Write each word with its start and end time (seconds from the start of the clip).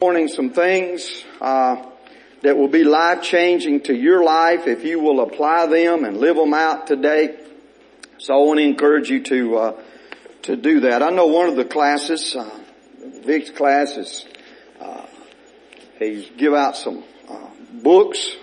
morning 0.00 0.28
some 0.28 0.50
things 0.50 1.24
uh, 1.40 1.84
that 2.42 2.56
will 2.56 2.68
be 2.68 2.84
life 2.84 3.20
changing 3.20 3.80
to 3.80 3.92
your 3.92 4.22
life 4.22 4.68
if 4.68 4.84
you 4.84 5.00
will 5.00 5.20
apply 5.20 5.66
them 5.66 6.04
and 6.04 6.18
live 6.18 6.36
them 6.36 6.54
out 6.54 6.86
today. 6.86 7.36
So 8.18 8.32
I 8.32 8.36
want 8.46 8.60
to 8.60 8.64
encourage 8.64 9.10
you 9.10 9.24
to 9.24 9.56
uh, 9.56 9.82
to 10.42 10.54
do 10.54 10.78
that. 10.82 11.02
I 11.02 11.10
know 11.10 11.26
one 11.26 11.48
of 11.48 11.56
the 11.56 11.64
classes, 11.64 12.36
uh, 12.36 12.48
Vic's 13.24 13.50
class, 13.50 13.96
is 13.96 14.24
uh, 14.80 15.04
he's 15.98 16.30
give 16.36 16.54
out 16.54 16.76
some 16.76 17.02
uh, 17.28 17.48
books, 17.82 18.36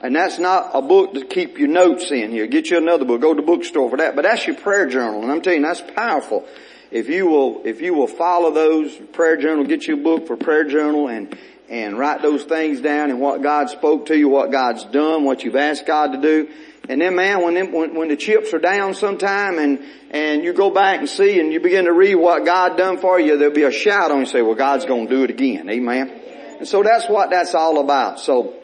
and 0.00 0.16
that's 0.16 0.38
not 0.38 0.70
a 0.72 0.80
book 0.80 1.12
to 1.12 1.26
keep 1.26 1.58
your 1.58 1.68
notes 1.68 2.10
in 2.12 2.30
here. 2.30 2.46
Get 2.46 2.70
you 2.70 2.78
another 2.78 3.04
book. 3.04 3.20
Go 3.20 3.34
to 3.34 3.42
the 3.42 3.46
bookstore 3.46 3.90
for 3.90 3.98
that. 3.98 4.16
But 4.16 4.22
that's 4.22 4.46
your 4.46 4.56
prayer 4.56 4.86
journal, 4.86 5.20
and 5.20 5.30
I'm 5.30 5.42
telling 5.42 5.60
you 5.60 5.66
that's 5.66 5.82
powerful 5.82 6.48
if 6.94 7.08
you 7.08 7.26
will, 7.26 7.62
if 7.64 7.80
you 7.80 7.92
will 7.92 8.06
follow 8.06 8.52
those 8.52 8.94
prayer 9.12 9.36
journal, 9.36 9.64
get 9.64 9.88
you 9.88 9.94
a 9.94 10.02
book 10.02 10.28
for 10.28 10.36
prayer 10.36 10.62
journal 10.62 11.08
and, 11.08 11.36
and 11.68 11.98
write 11.98 12.22
those 12.22 12.44
things 12.44 12.80
down 12.80 13.10
and 13.10 13.20
what 13.20 13.42
God 13.42 13.68
spoke 13.68 14.06
to 14.06 14.16
you, 14.16 14.28
what 14.28 14.52
God's 14.52 14.84
done, 14.84 15.24
what 15.24 15.42
you've 15.42 15.56
asked 15.56 15.86
God 15.86 16.12
to 16.12 16.20
do. 16.20 16.48
And 16.88 17.00
then 17.00 17.16
man, 17.16 17.42
when, 17.42 17.54
them, 17.54 17.72
when, 17.72 17.96
when 17.96 18.08
the 18.10 18.16
chips 18.16 18.54
are 18.54 18.60
down 18.60 18.94
sometime 18.94 19.58
and, 19.58 19.82
and 20.12 20.44
you 20.44 20.52
go 20.52 20.70
back 20.70 21.00
and 21.00 21.08
see 21.08 21.40
and 21.40 21.52
you 21.52 21.58
begin 21.58 21.86
to 21.86 21.92
read 21.92 22.14
what 22.14 22.44
God 22.44 22.76
done 22.76 22.98
for 22.98 23.18
you, 23.18 23.38
there'll 23.38 23.52
be 23.52 23.64
a 23.64 23.72
shout 23.72 24.12
on 24.12 24.20
you 24.20 24.26
say, 24.26 24.42
well 24.42 24.54
God's 24.54 24.84
gonna 24.84 25.08
do 25.08 25.24
it 25.24 25.30
again. 25.30 25.68
Amen. 25.68 26.12
And 26.60 26.68
so 26.68 26.84
that's 26.84 27.08
what 27.08 27.28
that's 27.28 27.56
all 27.56 27.80
about. 27.80 28.20
So 28.20 28.54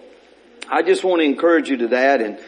I 0.71 0.83
just 0.83 1.02
want 1.02 1.19
to 1.19 1.24
encourage 1.24 1.69
you 1.69 1.79
to 1.79 1.88
that 1.88 2.21
and, 2.21 2.38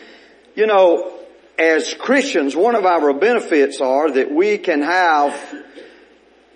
you 0.54 0.68
know, 0.68 1.18
as 1.58 1.92
Christians, 1.94 2.54
one 2.54 2.76
of 2.76 2.86
our 2.86 3.12
benefits 3.12 3.80
are 3.80 4.12
that 4.12 4.30
we 4.30 4.58
can 4.58 4.80
have 4.80 5.34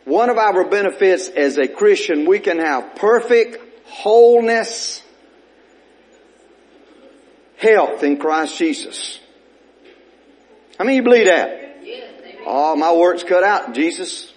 one 0.07 0.31
of 0.31 0.39
our 0.39 0.65
benefits 0.65 1.29
as 1.29 1.59
a 1.59 1.67
Christian, 1.67 2.27
we 2.27 2.39
can 2.39 2.61
have 2.61 2.95
perfect 2.95 3.59
wholeness, 3.87 5.03
health 7.57 8.05
in 8.05 8.17
Christ 8.17 8.57
Jesus. 8.57 9.19
How 10.79 10.85
many 10.85 10.99
of 10.99 11.05
you 11.05 11.11
believe 11.11 11.27
that? 11.27 11.63
Oh, 12.47 12.77
my 12.77 12.93
work's 12.93 13.25
cut 13.25 13.43
out, 13.43 13.75
Jesus. 13.75 14.33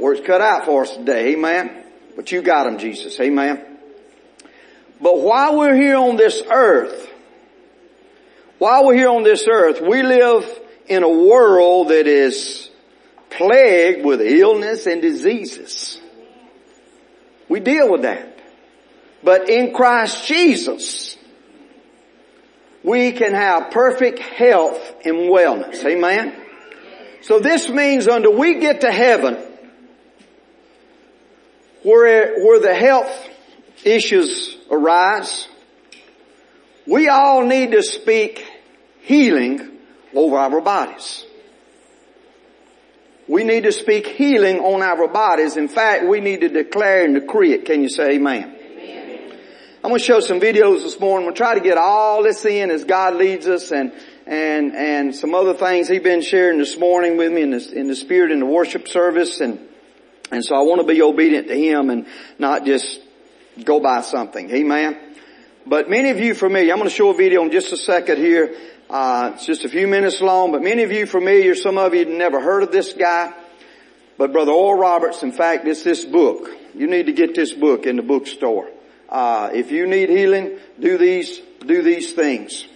Work's 0.00 0.26
cut 0.26 0.40
out 0.40 0.64
for 0.64 0.82
us 0.82 0.96
today, 0.96 1.34
amen. 1.34 1.84
But 2.16 2.32
you 2.32 2.42
got 2.42 2.64
them, 2.64 2.78
Jesus, 2.78 3.18
amen. 3.20 3.64
But 5.00 5.20
while 5.20 5.56
we're 5.56 5.76
here 5.76 5.96
on 5.96 6.16
this 6.16 6.42
earth, 6.50 7.08
while 8.58 8.84
we're 8.84 8.96
here 8.96 9.10
on 9.10 9.22
this 9.22 9.46
earth, 9.46 9.80
we 9.80 10.02
live 10.02 10.44
in 10.88 11.04
a 11.04 11.08
world 11.08 11.90
that 11.90 12.08
is 12.08 12.68
plagued 13.36 14.04
with 14.04 14.20
illness 14.20 14.86
and 14.86 15.02
diseases. 15.02 16.00
We 17.48 17.60
deal 17.60 17.90
with 17.90 18.02
that. 18.02 18.38
But 19.22 19.48
in 19.48 19.72
Christ 19.72 20.26
Jesus, 20.26 21.16
we 22.82 23.12
can 23.12 23.32
have 23.32 23.70
perfect 23.70 24.18
health 24.18 24.80
and 25.04 25.30
wellness. 25.30 25.84
Amen? 25.84 26.34
So 27.22 27.38
this 27.38 27.68
means 27.70 28.06
until 28.06 28.36
we 28.36 28.60
get 28.60 28.82
to 28.82 28.92
heaven, 28.92 29.38
where, 31.82 32.44
where 32.44 32.60
the 32.60 32.74
health 32.74 33.30
issues 33.84 34.56
arise, 34.70 35.48
we 36.86 37.08
all 37.08 37.46
need 37.46 37.72
to 37.72 37.82
speak 37.82 38.46
healing 39.02 39.70
over 40.14 40.36
our 40.36 40.60
bodies. 40.60 41.24
We 43.26 43.44
need 43.44 43.62
to 43.64 43.72
speak 43.72 44.06
healing 44.06 44.58
on 44.58 44.82
our 44.82 45.08
bodies. 45.08 45.56
In 45.56 45.68
fact, 45.68 46.04
we 46.04 46.20
need 46.20 46.40
to 46.40 46.48
declare 46.48 47.04
and 47.04 47.14
decree 47.14 47.54
it. 47.54 47.64
Can 47.64 47.82
you 47.82 47.88
say 47.88 48.16
amen? 48.16 48.54
amen. 48.54 49.38
I'm 49.82 49.90
going 49.90 49.98
to 49.98 50.04
show 50.04 50.20
some 50.20 50.40
videos 50.40 50.82
this 50.82 51.00
morning. 51.00 51.26
We'll 51.26 51.34
try 51.34 51.54
to 51.54 51.60
get 51.60 51.78
all 51.78 52.22
this 52.22 52.44
in 52.44 52.70
as 52.70 52.84
God 52.84 53.14
leads 53.16 53.46
us 53.46 53.72
and, 53.72 53.92
and, 54.26 54.74
and 54.74 55.16
some 55.16 55.34
other 55.34 55.54
things 55.54 55.88
He's 55.88 56.02
been 56.02 56.20
sharing 56.20 56.58
this 56.58 56.76
morning 56.76 57.16
with 57.16 57.32
me 57.32 57.42
in 57.42 57.50
the, 57.50 57.72
in 57.72 57.88
the 57.88 57.96
spirit 57.96 58.30
in 58.30 58.40
the 58.40 58.46
worship 58.46 58.88
service 58.88 59.40
and, 59.40 59.58
and 60.30 60.44
so 60.44 60.54
I 60.54 60.62
want 60.62 60.82
to 60.82 60.86
be 60.86 61.00
obedient 61.00 61.48
to 61.48 61.54
Him 61.54 61.88
and 61.88 62.06
not 62.38 62.66
just 62.66 63.00
go 63.64 63.80
by 63.80 64.02
something. 64.02 64.50
Amen. 64.50 64.98
But 65.66 65.88
many 65.88 66.10
of 66.10 66.18
you 66.18 66.34
familiar, 66.34 66.72
I'm 66.72 66.78
going 66.78 66.90
to 66.90 66.94
show 66.94 67.08
a 67.08 67.16
video 67.16 67.42
in 67.42 67.50
just 67.50 67.72
a 67.72 67.78
second 67.78 68.18
here 68.18 68.54
uh, 68.90 69.32
it's 69.34 69.46
just 69.46 69.64
a 69.64 69.68
few 69.68 69.86
minutes 69.86 70.20
long, 70.20 70.52
but 70.52 70.62
many 70.62 70.82
of 70.82 70.92
you 70.92 71.06
familiar, 71.06 71.54
some 71.54 71.78
of 71.78 71.94
you 71.94 72.04
never 72.04 72.40
heard 72.40 72.62
of 72.62 72.72
this 72.72 72.92
guy. 72.92 73.32
But 74.16 74.32
Brother 74.32 74.52
Oral 74.52 74.80
Roberts, 74.80 75.22
in 75.22 75.32
fact, 75.32 75.66
it's 75.66 75.82
this 75.82 76.04
book. 76.04 76.48
You 76.74 76.86
need 76.86 77.06
to 77.06 77.12
get 77.12 77.34
this 77.34 77.52
book 77.52 77.86
in 77.86 77.96
the 77.96 78.02
bookstore. 78.02 78.70
Uh, 79.08 79.50
if 79.52 79.70
you 79.70 79.86
need 79.86 80.08
healing, 80.08 80.58
do 80.78 80.98
these, 80.98 81.40
do 81.66 81.82
these 81.82 82.12
things. 82.12 82.66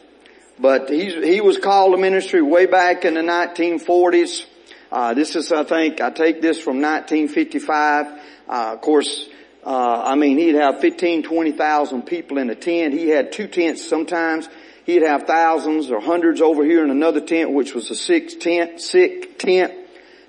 But 0.59 0.89
he's, 0.89 1.15
he 1.15 1.41
was 1.41 1.59
called 1.59 1.95
to 1.95 1.99
ministry 2.01 2.43
way 2.43 2.67
back 2.67 3.05
in 3.05 3.15
the 3.15 3.21
1940s. 3.21 4.45
Uh, 4.91 5.15
this 5.15 5.37
is, 5.37 5.53
I 5.53 5.65
think, 5.65 6.01
I 6.01 6.11
take 6.11 6.41
this 6.41 6.59
from 6.59 6.81
1955. 6.81 8.07
Uh, 8.49 8.73
of 8.73 8.81
course, 8.81 9.29
uh, 9.65 10.03
I 10.07 10.15
mean, 10.15 10.39
he'd 10.39 10.55
have 10.55 10.81
15, 10.81 11.23
20,000 11.23 12.03
people 12.03 12.39
in 12.39 12.51
a 12.51 12.55
tent. 12.55 12.95
He 12.95 13.09
had 13.09 13.33
two 13.33 13.47
tents 13.47 13.87
sometimes. 13.87 14.49
He'd 14.89 15.03
have 15.03 15.25
thousands 15.25 15.91
or 15.91 16.01
hundreds 16.01 16.41
over 16.41 16.65
here 16.65 16.83
in 16.83 16.89
another 16.89 17.21
tent, 17.21 17.53
which 17.53 17.75
was 17.75 17.91
a 17.91 17.95
sick 17.95 18.41
tent, 18.41 18.81
sick 18.81 19.39
tent, 19.39 19.75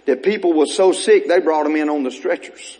that 0.05 0.21
people 0.21 0.51
were 0.51 0.65
so 0.65 0.91
sick 0.91 1.29
they 1.29 1.39
brought 1.39 1.63
them 1.63 1.77
in 1.77 1.87
on 1.87 2.03
the 2.03 2.11
stretchers. 2.11 2.77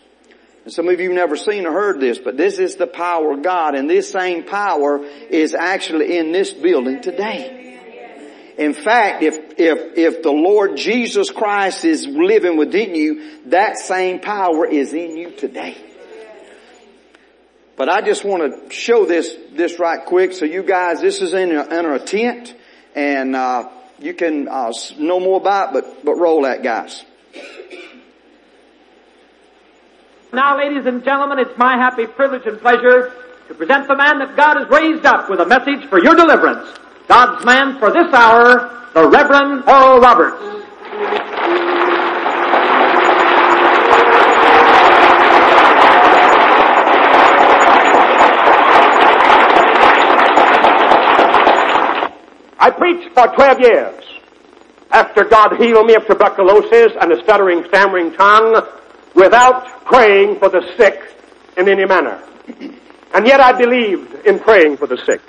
And 0.64 0.74
some 0.74 0.90
of 0.90 1.00
you 1.00 1.10
never 1.14 1.38
seen 1.38 1.64
or 1.64 1.72
heard 1.72 1.98
this, 1.98 2.18
but 2.18 2.36
this 2.36 2.58
is 2.58 2.76
the 2.76 2.86
power 2.86 3.32
of 3.32 3.42
God, 3.42 3.74
and 3.74 3.88
this 3.88 4.10
same 4.10 4.44
power 4.44 5.02
is 5.30 5.54
actually 5.54 6.18
in 6.18 6.32
this 6.32 6.52
building 6.52 7.00
today. 7.00 7.56
In 8.58 8.74
fact, 8.74 9.22
if, 9.22 9.38
if, 9.58 9.96
if 9.96 10.22
the 10.22 10.32
Lord 10.32 10.76
Jesus 10.76 11.30
Christ 11.30 11.86
is 11.86 12.06
living 12.06 12.58
within 12.58 12.94
you, 12.94 13.40
that 13.46 13.78
same 13.78 14.20
power 14.20 14.66
is 14.66 14.92
in 14.92 15.16
you 15.16 15.30
today. 15.30 15.78
But 17.80 17.88
I 17.88 18.02
just 18.02 18.26
want 18.26 18.42
to 18.68 18.74
show 18.74 19.06
this, 19.06 19.34
this 19.52 19.78
right 19.78 20.04
quick. 20.04 20.34
So 20.34 20.44
you 20.44 20.62
guys, 20.62 21.00
this 21.00 21.22
is 21.22 21.32
in 21.32 21.56
a, 21.56 21.64
in 21.64 21.86
a 21.86 21.98
tent 21.98 22.54
and, 22.94 23.34
uh, 23.34 23.70
you 23.98 24.12
can, 24.12 24.48
uh, 24.48 24.70
know 24.98 25.18
more 25.18 25.40
about 25.40 25.74
it, 25.74 25.82
but, 25.82 26.04
but 26.04 26.14
roll 26.16 26.42
that 26.42 26.62
guys. 26.62 27.02
Now 30.30 30.58
ladies 30.58 30.84
and 30.84 31.02
gentlemen, 31.02 31.38
it's 31.38 31.56
my 31.56 31.78
happy 31.78 32.06
privilege 32.06 32.44
and 32.44 32.60
pleasure 32.60 33.14
to 33.48 33.54
present 33.54 33.88
the 33.88 33.96
man 33.96 34.18
that 34.18 34.36
God 34.36 34.58
has 34.58 34.68
raised 34.68 35.06
up 35.06 35.30
with 35.30 35.40
a 35.40 35.46
message 35.46 35.88
for 35.88 36.04
your 36.04 36.14
deliverance. 36.14 36.68
God's 37.08 37.46
man 37.46 37.78
for 37.78 37.90
this 37.90 38.12
hour, 38.12 38.88
the 38.92 39.08
Reverend 39.08 39.66
Oral 39.66 40.00
Roberts. 40.00 41.29
I 52.70 52.72
preached 52.72 53.12
for 53.14 53.26
12 53.26 53.60
years 53.62 54.04
after 54.92 55.24
God 55.24 55.60
healed 55.60 55.86
me 55.86 55.96
of 55.96 56.06
tuberculosis 56.06 56.92
and 57.00 57.10
a 57.10 57.20
stuttering, 57.24 57.64
stammering 57.66 58.12
tongue 58.12 58.64
without 59.12 59.84
praying 59.86 60.38
for 60.38 60.48
the 60.48 60.62
sick 60.76 61.02
in 61.56 61.68
any 61.68 61.84
manner. 61.84 62.22
And 63.12 63.26
yet 63.26 63.40
I 63.40 63.58
believed 63.58 64.24
in 64.24 64.38
praying 64.38 64.76
for 64.76 64.86
the 64.86 64.98
sick. 64.98 65.20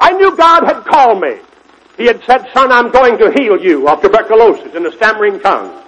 I 0.00 0.10
knew 0.14 0.36
God 0.36 0.64
had 0.64 0.84
called 0.84 1.20
me. 1.20 1.36
He 1.96 2.06
had 2.06 2.20
said, 2.24 2.44
son, 2.52 2.72
I'm 2.72 2.90
going 2.90 3.18
to 3.18 3.30
heal 3.30 3.56
you 3.56 3.88
of 3.88 4.02
tuberculosis 4.02 4.74
and 4.74 4.84
a 4.84 4.96
stammering 4.96 5.38
tongue. 5.38 5.80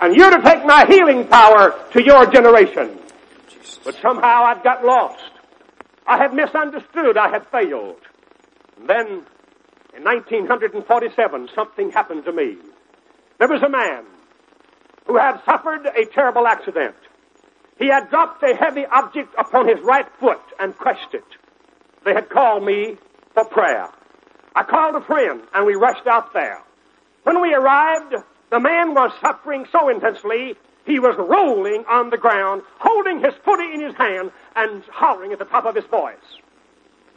And 0.00 0.16
you're 0.16 0.30
to 0.30 0.42
take 0.42 0.64
my 0.64 0.86
healing 0.86 1.28
power 1.28 1.78
to 1.92 2.02
your 2.02 2.24
generation. 2.24 2.98
But 3.84 3.96
somehow 4.00 4.44
I've 4.44 4.64
got 4.64 4.82
lost. 4.82 5.30
I 6.06 6.16
had 6.16 6.32
misunderstood. 6.32 7.18
I 7.18 7.28
had 7.28 7.46
failed. 7.48 8.00
And 8.78 8.88
then 8.88 9.26
in 9.96 10.04
1947, 10.04 11.48
something 11.54 11.90
happened 11.90 12.24
to 12.24 12.32
me. 12.32 12.56
There 13.38 13.48
was 13.48 13.62
a 13.62 13.68
man 13.68 14.04
who 15.06 15.16
had 15.16 15.42
suffered 15.44 15.86
a 15.86 16.06
terrible 16.06 16.46
accident. 16.46 16.94
He 17.78 17.88
had 17.88 18.08
dropped 18.10 18.42
a 18.42 18.54
heavy 18.54 18.86
object 18.86 19.34
upon 19.38 19.68
his 19.68 19.80
right 19.84 20.06
foot 20.20 20.40
and 20.58 20.76
crushed 20.76 21.14
it. 21.14 21.24
They 22.04 22.14
had 22.14 22.30
called 22.30 22.64
me 22.64 22.96
for 23.34 23.44
prayer. 23.44 23.88
I 24.54 24.62
called 24.62 24.94
a 24.94 25.04
friend 25.04 25.42
and 25.54 25.66
we 25.66 25.74
rushed 25.74 26.06
out 26.06 26.32
there. 26.32 26.62
When 27.24 27.40
we 27.40 27.54
arrived, 27.54 28.14
the 28.50 28.60
man 28.60 28.94
was 28.94 29.12
suffering 29.20 29.66
so 29.72 29.88
intensely, 29.88 30.56
he 30.84 30.98
was 30.98 31.16
rolling 31.16 31.84
on 31.88 32.10
the 32.10 32.18
ground, 32.18 32.62
holding 32.78 33.20
his 33.20 33.34
footy 33.44 33.72
in 33.72 33.80
his 33.80 33.94
hand 33.94 34.30
and 34.56 34.82
hollering 34.90 35.32
at 35.32 35.38
the 35.38 35.44
top 35.44 35.64
of 35.64 35.74
his 35.74 35.84
voice. 35.86 36.16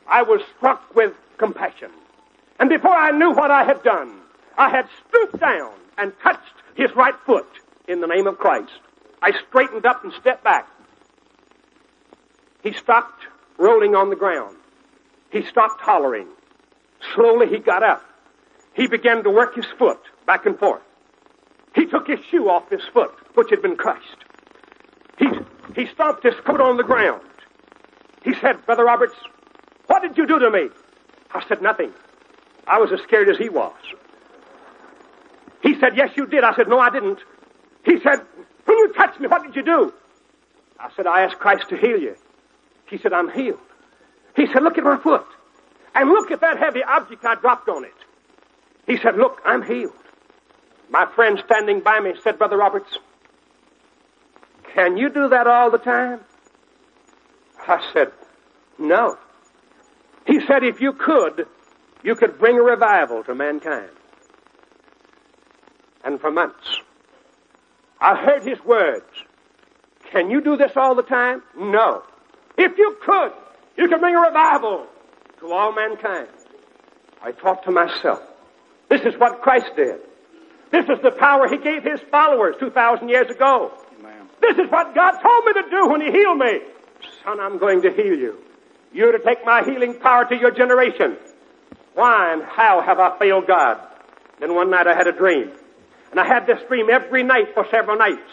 I 0.08 0.22
was 0.22 0.42
struck 0.58 0.96
with 0.96 1.14
compassion. 1.38 1.92
And 2.60 2.70
before 2.70 2.96
I 2.96 3.12
knew 3.12 3.32
what 3.32 3.52
I 3.52 3.64
had 3.64 3.84
done, 3.84 4.22
I 4.58 4.70
had 4.70 4.88
stooped 5.08 5.40
down 5.40 5.74
and 5.98 6.14
touched 6.24 6.40
his 6.76 6.90
right 6.96 7.16
foot 7.26 7.48
in 7.88 8.02
the 8.02 8.08
name 8.08 8.28
of 8.28 8.38
Christ. 8.38 8.72
I 9.22 9.32
straightened 9.48 9.86
up 9.86 10.04
and 10.04 10.14
stepped 10.14 10.44
back. 10.44 10.68
He 12.64 12.74
stopped 12.74 13.24
rolling 13.58 13.96
on 13.96 14.10
the 14.10 14.16
ground. 14.16 14.58
He 15.32 15.44
stopped 15.46 15.82
hollering. 15.82 16.28
Slowly 17.14 17.48
he 17.48 17.60
got 17.60 17.84
up. 17.84 18.04
He 18.74 18.88
began 18.88 19.24
to 19.24 19.30
work 19.30 19.56
his 19.56 19.66
foot 19.78 20.00
back 20.26 20.46
and 20.46 20.58
forth. 20.58 20.82
He 21.76 21.86
took 21.86 22.08
his 22.08 22.20
shoe 22.32 22.50
off 22.50 22.70
his 22.70 22.82
foot, 22.94 23.12
which 23.36 23.50
had 23.50 23.62
been 23.62 23.76
crushed. 23.76 24.24
He, 25.18 25.28
he 25.76 25.88
stomped 25.88 26.24
his 26.24 26.36
foot 26.46 26.62
on 26.62 26.78
the 26.78 26.84
ground. 26.84 27.22
He 28.24 28.34
said, 28.36 28.66
Brother 28.66 28.86
Roberts, 28.86 29.16
what 29.88 30.02
did 30.02 30.18
you 30.18 30.26
do 30.26 30.40
to 30.40 30.50
me? 30.50 30.70
I 31.34 31.46
said, 31.48 31.62
nothing. 31.62 31.92
I 32.68 32.80
was 32.80 32.92
as 32.92 33.02
scared 33.02 33.30
as 33.30 33.38
he 33.38 33.50
was. 33.50 33.74
He 35.62 35.80
said, 35.80 35.96
yes, 35.96 36.10
you 36.16 36.26
did. 36.26 36.44
I 36.44 36.56
said, 36.56 36.68
no, 36.68 36.80
I 36.80 36.90
didn't. 36.90 37.20
He 37.84 38.00
said, 38.02 38.22
when 38.66 38.78
you 38.78 38.94
touched 38.94 39.20
me, 39.20 39.28
what 39.28 39.44
did 39.44 39.56
you 39.56 39.64
do? 39.64 39.94
I 40.80 40.90
said, 40.96 41.08
I 41.08 41.22
asked 41.24 41.40
Christ 41.40 41.70
to 41.70 41.78
heal 41.78 42.00
you. 42.00 42.16
He 42.88 42.98
said, 42.98 43.14
I'm 43.14 43.32
healed. 43.32 43.60
He 44.36 44.48
said, 44.48 44.64
look 44.64 44.78
at 44.78 44.84
my 44.84 44.98
foot. 44.98 45.26
And 45.94 46.10
look 46.10 46.30
at 46.32 46.42
that 46.42 46.58
heavy 46.58 46.84
object 46.84 47.24
I 47.26 47.36
dropped 47.36 47.70
on 47.70 47.86
it. 47.86 47.94
He 48.86 48.98
said, 48.98 49.16
look, 49.16 49.42
I'm 49.46 49.64
healed. 49.64 49.94
My 50.90 51.08
friend 51.16 51.42
standing 51.46 51.80
by 51.80 52.00
me 52.00 52.14
said, 52.24 52.38
Brother 52.38 52.58
Roberts, 52.58 52.98
can 54.74 54.98
you 54.98 55.10
do 55.10 55.30
that 55.30 55.48
all 55.48 55.72
the 55.72 55.78
time? 55.78 56.20
I 57.68 57.82
said, 57.94 58.12
no. 58.78 59.18
He 60.28 60.46
said, 60.46 60.64
if 60.64 60.82
you 60.82 60.94
could, 60.94 61.48
you 62.06 62.16
could 62.16 62.38
bring 62.38 62.56
a 62.56 62.62
revival 62.62 63.24
to 63.24 63.34
mankind. 63.34 63.90
And 66.04 66.22
for 66.22 66.30
months, 66.30 66.80
I 68.00 68.16
heard 68.16 68.44
his 68.44 68.64
words. 68.64 69.10
Can 70.12 70.30
you 70.30 70.40
do 70.40 70.56
this 70.56 70.72
all 70.76 70.94
the 70.94 71.02
time? 71.02 71.42
No. 71.58 72.04
If 72.58 72.78
you 72.78 72.96
could, 73.04 73.32
you 73.76 73.90
could 73.90 74.00
bring 74.00 74.16
a 74.16 74.22
revival 74.22 74.86
to 75.40 75.52
all 75.52 75.74
mankind. 75.74 76.28
I 77.24 77.32
thought 77.32 77.64
to 77.64 77.72
myself, 77.72 78.22
this 78.88 79.02
is 79.02 79.20
what 79.20 79.42
Christ 79.42 79.72
did. 79.76 80.00
This 80.72 80.86
is 80.86 81.02
the 81.02 81.12
power 81.12 81.48
he 81.48 81.58
gave 81.58 81.84
his 81.84 82.00
followers 82.12 82.56
2,000 82.60 83.10
years 83.10 83.32
ago. 83.32 83.72
Amen. 84.00 84.30
This 84.42 84.58
is 84.58 84.70
what 84.70 84.94
God 84.94 85.20
told 85.20 85.46
me 85.46 85.54
to 85.54 85.70
do 85.72 85.90
when 85.90 86.02
he 86.02 86.12
healed 86.12 86.38
me. 86.38 86.60
Son, 87.24 87.40
I'm 87.40 87.58
going 87.58 87.82
to 87.82 87.92
heal 87.92 88.16
you. 88.16 88.38
You're 88.94 89.12
to 89.12 89.20
take 89.20 89.44
my 89.44 89.64
healing 89.64 90.00
power 90.00 90.26
to 90.26 90.36
your 90.36 90.52
generation. 90.52 91.18
Why 91.96 92.34
and 92.34 92.44
how 92.44 92.82
have 92.82 93.00
I 93.00 93.18
failed 93.18 93.48
God? 93.48 93.80
Then 94.40 94.54
one 94.54 94.70
night 94.70 94.86
I 94.86 94.94
had 94.94 95.08
a 95.08 95.14
dream. 95.14 95.52
And 96.12 96.20
I 96.20 96.26
had 96.28 96.46
this 96.46 96.60
dream 96.68 96.90
every 96.90 97.24
night 97.24 97.54
for 97.54 97.66
several 97.72 97.98
nights. 97.98 98.30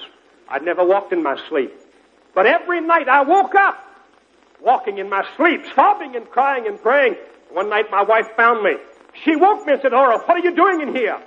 I'd 0.49 0.63
never 0.63 0.85
walked 0.85 1.13
in 1.13 1.23
my 1.23 1.41
sleep. 1.49 1.73
But 2.35 2.47
every 2.47 2.81
night 2.81 3.09
I 3.09 3.23
woke 3.23 3.55
up, 3.55 3.83
walking 4.61 4.99
in 4.99 5.09
my 5.09 5.25
sleep, 5.37 5.63
sobbing 5.75 6.17
and 6.17 6.29
crying 6.29 6.67
and 6.67 6.81
praying. 6.81 7.17
One 7.51 7.69
night 7.69 7.91
my 7.91 8.03
wife 8.03 8.29
found 8.37 8.63
me. 8.63 8.77
She 9.25 9.37
woke 9.37 9.67
me 9.67 9.75
and 9.75 9.83
said, 9.83 9.93
Oral, 9.93 10.19
what 10.21 10.37
are 10.37 10.41
you 10.41 10.55
doing 10.55 10.81
in 10.81 10.95
here? 10.95 11.21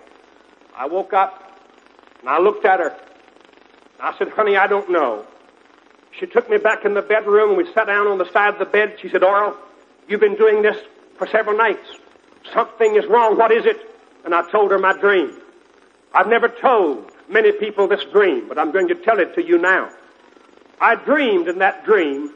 I 0.75 0.87
woke 0.87 1.13
up 1.13 1.41
and 2.19 2.29
I 2.29 2.39
looked 2.39 2.65
at 2.65 2.79
her. 2.79 2.89
And 2.89 4.01
I 4.01 4.17
said, 4.17 4.29
honey, 4.29 4.57
I 4.57 4.67
don't 4.67 4.89
know. 4.89 5.25
She 6.19 6.25
took 6.25 6.49
me 6.49 6.57
back 6.57 6.85
in 6.85 6.93
the 6.93 7.01
bedroom 7.01 7.49
and 7.49 7.57
we 7.57 7.71
sat 7.73 7.87
down 7.87 8.07
on 8.07 8.17
the 8.17 8.29
side 8.31 8.53
of 8.53 8.59
the 8.59 8.65
bed. 8.65 8.97
She 9.01 9.09
said, 9.09 9.23
Oral, 9.23 9.55
you've 10.07 10.21
been 10.21 10.35
doing 10.35 10.61
this 10.61 10.77
for 11.17 11.27
several 11.27 11.57
nights. 11.57 11.87
Something 12.53 12.95
is 12.95 13.05
wrong. 13.09 13.37
What 13.37 13.51
is 13.51 13.65
it? 13.65 13.77
And 14.23 14.33
I 14.33 14.49
told 14.51 14.71
her 14.71 14.79
my 14.79 14.97
dream. 14.99 15.37
I've 16.13 16.27
never 16.27 16.47
told 16.47 17.11
many 17.29 17.51
people 17.51 17.87
this 17.87 18.03
dream, 18.11 18.47
but 18.47 18.57
I'm 18.57 18.71
going 18.71 18.87
to 18.87 18.95
tell 18.95 19.19
it 19.19 19.35
to 19.35 19.43
you 19.43 19.57
now. 19.57 19.89
I 20.79 20.95
dreamed 20.95 21.47
in 21.47 21.59
that 21.59 21.85
dream 21.85 22.31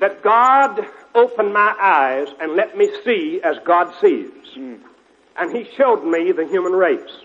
that 0.00 0.22
God 0.22 0.80
opened 1.14 1.52
my 1.52 1.74
eyes 1.80 2.28
and 2.40 2.54
let 2.54 2.76
me 2.76 2.90
see 3.04 3.40
as 3.42 3.56
God 3.64 3.92
sees. 4.00 4.30
Mm. 4.56 4.80
And 5.38 5.56
He 5.56 5.68
showed 5.76 6.04
me 6.04 6.32
the 6.32 6.46
human 6.46 6.72
race. 6.72 7.24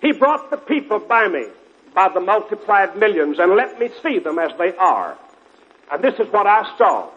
He 0.00 0.12
brought 0.12 0.50
the 0.50 0.56
people 0.56 0.98
by 0.98 1.28
me 1.28 1.46
by 1.94 2.08
the 2.12 2.20
multiplied 2.20 2.96
millions 2.96 3.38
and 3.38 3.54
let 3.54 3.78
me 3.78 3.90
see 4.02 4.18
them 4.18 4.38
as 4.38 4.50
they 4.58 4.74
are. 4.76 5.16
And 5.90 6.02
this 6.02 6.14
is 6.14 6.32
what 6.32 6.46
I 6.46 6.76
saw. 6.78 7.10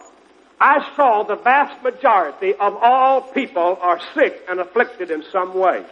I 0.60 0.94
saw 0.96 1.22
the 1.22 1.36
vast 1.36 1.82
majority 1.82 2.54
of 2.54 2.76
all 2.80 3.20
people 3.20 3.78
are 3.80 4.00
sick 4.14 4.42
and 4.48 4.58
afflicted 4.58 5.10
in 5.10 5.22
some 5.30 5.54
way. 5.54 5.84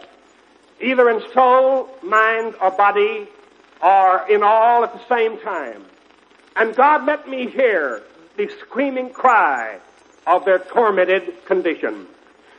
Either 0.81 1.09
in 1.09 1.21
soul, 1.33 1.89
mind, 2.01 2.55
or 2.59 2.71
body, 2.71 3.27
or 3.81 4.25
in 4.27 4.41
all 4.41 4.83
at 4.83 4.93
the 4.93 5.07
same 5.07 5.39
time. 5.39 5.85
And 6.55 6.75
God 6.75 7.05
let 7.05 7.29
me 7.29 7.49
hear 7.49 8.01
the 8.37 8.49
screaming 8.61 9.11
cry 9.11 9.79
of 10.25 10.45
their 10.45 10.59
tormented 10.59 11.45
condition. 11.45 12.07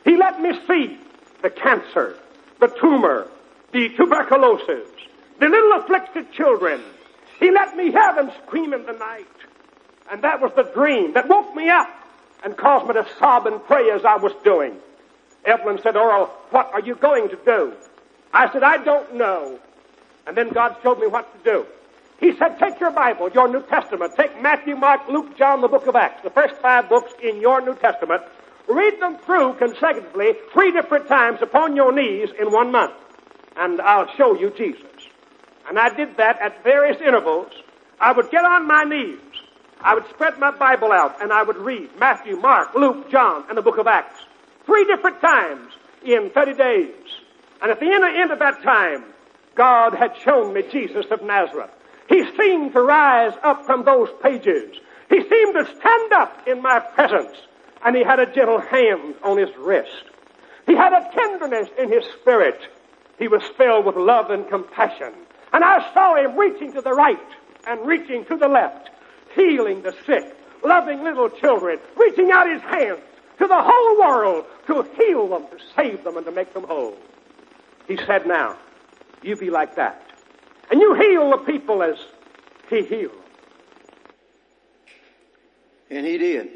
He 0.05 0.15
let 0.15 0.41
me 0.41 0.57
see 0.67 0.97
the 1.41 1.49
cancer, 1.49 2.17
the 2.59 2.67
tumor, 2.67 3.27
the 3.73 3.89
tuberculosis, 3.89 4.87
the 5.39 5.49
little 5.49 5.73
afflicted 5.73 6.31
children. 6.31 6.81
He 7.39 7.51
let 7.51 7.75
me 7.75 7.91
hear 7.91 8.15
them 8.15 8.31
scream 8.45 8.73
in 8.73 8.85
the 8.85 8.93
night. 8.93 9.27
And 10.09 10.23
that 10.23 10.41
was 10.41 10.51
the 10.55 10.63
dream 10.63 11.13
that 11.13 11.27
woke 11.27 11.53
me 11.53 11.69
up 11.69 11.89
and 12.43 12.55
caused 12.57 12.87
me 12.87 12.93
to 12.93 13.05
sob 13.19 13.47
and 13.47 13.63
pray 13.65 13.89
as 13.91 14.05
I 14.05 14.15
was 14.17 14.33
doing. 14.43 14.77
Evelyn 15.45 15.79
said, 15.81 15.95
Oral, 15.95 16.27
what 16.51 16.71
are 16.73 16.81
you 16.81 16.95
going 16.95 17.29
to 17.29 17.37
do? 17.45 17.73
I 18.33 18.51
said, 18.51 18.63
I 18.63 18.83
don't 18.83 19.15
know. 19.15 19.59
And 20.25 20.35
then 20.35 20.49
God 20.49 20.75
showed 20.83 20.99
me 20.99 21.07
what 21.07 21.31
to 21.37 21.51
do. 21.51 21.65
He 22.19 22.35
said, 22.37 22.57
take 22.59 22.79
your 22.79 22.91
Bible, 22.91 23.29
your 23.29 23.47
New 23.47 23.61
Testament, 23.61 24.13
take 24.17 24.41
Matthew, 24.41 24.75
Mark, 24.75 25.07
Luke, 25.07 25.37
John, 25.37 25.61
the 25.61 25.67
book 25.67 25.85
of 25.87 25.95
Acts, 25.95 26.23
the 26.23 26.31
first 26.31 26.55
five 26.55 26.89
books 26.89 27.13
in 27.21 27.39
your 27.39 27.61
New 27.61 27.75
Testament, 27.75 28.23
read 28.67 28.99
them 28.99 29.17
through 29.19 29.53
consecutively 29.53 30.33
three 30.51 30.71
different 30.71 31.07
times 31.07 31.39
upon 31.41 31.75
your 31.75 31.91
knees 31.91 32.29
in 32.39 32.51
one 32.51 32.71
month, 32.71 32.93
and 33.55 33.79
I'll 33.81 34.11
show 34.15 34.37
you 34.37 34.49
Jesus. 34.49 34.83
And 35.69 35.77
I 35.77 35.89
did 35.95 36.17
that 36.17 36.41
at 36.41 36.63
various 36.63 36.99
intervals. 36.99 37.51
I 37.99 38.13
would 38.13 38.31
get 38.31 38.43
on 38.43 38.67
my 38.67 38.83
knees. 38.83 39.19
I 39.81 39.93
would 39.93 40.07
spread 40.09 40.39
my 40.39 40.51
Bible 40.51 40.91
out 40.91 41.21
and 41.21 41.31
I 41.31 41.43
would 41.43 41.57
read 41.57 41.89
Matthew, 41.99 42.35
Mark, 42.37 42.73
Luke, 42.75 43.09
John, 43.09 43.45
and 43.49 43.57
the 43.57 43.61
book 43.61 43.77
of 43.77 43.87
Acts. 43.87 44.19
Three 44.65 44.85
different 44.85 45.21
times 45.21 45.71
in 46.03 46.31
30 46.33 46.53
days. 46.53 46.93
And 47.61 47.71
at 47.71 47.79
the 47.79 47.85
end, 47.85 48.03
end 48.03 48.31
of 48.31 48.39
that 48.39 48.61
time, 48.63 49.05
God 49.55 49.93
had 49.93 50.15
shown 50.23 50.53
me 50.53 50.63
Jesus 50.71 51.05
of 51.11 51.21
Nazareth. 51.23 51.71
He 52.09 52.23
seemed 52.37 52.73
to 52.73 52.81
rise 52.81 53.33
up 53.43 53.65
from 53.65 53.83
those 53.83 54.09
pages. 54.21 54.77
He 55.09 55.21
seemed 55.21 55.55
to 55.55 55.65
stand 55.65 56.13
up 56.13 56.47
in 56.47 56.61
my 56.61 56.79
presence. 56.79 57.35
And 57.83 57.95
he 57.95 58.03
had 58.03 58.19
a 58.19 58.31
gentle 58.33 58.59
hand 58.59 59.15
on 59.23 59.37
his 59.37 59.49
wrist. 59.57 60.03
He 60.65 60.75
had 60.75 60.93
a 60.93 61.09
tenderness 61.13 61.69
in 61.77 61.91
his 61.91 62.03
spirit. 62.19 62.59
He 63.17 63.27
was 63.27 63.41
filled 63.57 63.85
with 63.85 63.95
love 63.95 64.29
and 64.29 64.47
compassion. 64.49 65.13
And 65.53 65.63
I 65.63 65.93
saw 65.93 66.15
him 66.15 66.37
reaching 66.37 66.73
to 66.73 66.81
the 66.81 66.93
right 66.93 67.17
and 67.65 67.85
reaching 67.85 68.25
to 68.25 68.35
the 68.35 68.47
left, 68.47 68.89
healing 69.37 69.81
the 69.83 69.95
sick, 70.05 70.35
loving 70.65 71.03
little 71.03 71.29
children, 71.29 71.79
reaching 71.95 72.31
out 72.31 72.49
his 72.49 72.61
hands 72.63 72.99
to 73.37 73.47
the 73.47 73.61
whole 73.61 73.97
world 73.97 74.45
to 74.65 74.83
heal 74.97 75.27
them, 75.29 75.43
to 75.43 75.63
save 75.75 76.03
them, 76.03 76.17
and 76.17 76.25
to 76.25 76.31
make 76.31 76.53
them 76.53 76.63
whole. 76.63 76.97
He 77.87 77.95
said, 77.95 78.27
now, 78.27 78.57
you 79.21 79.37
be 79.37 79.49
like 79.49 79.75
that. 79.75 80.03
And 80.69 80.81
you 80.81 80.93
heal 80.95 81.29
the 81.29 81.37
people 81.37 81.81
as 81.83 81.95
he 82.69 82.83
healed. 82.83 83.15
And 85.89 86.05
he 86.05 86.17
did. 86.17 86.49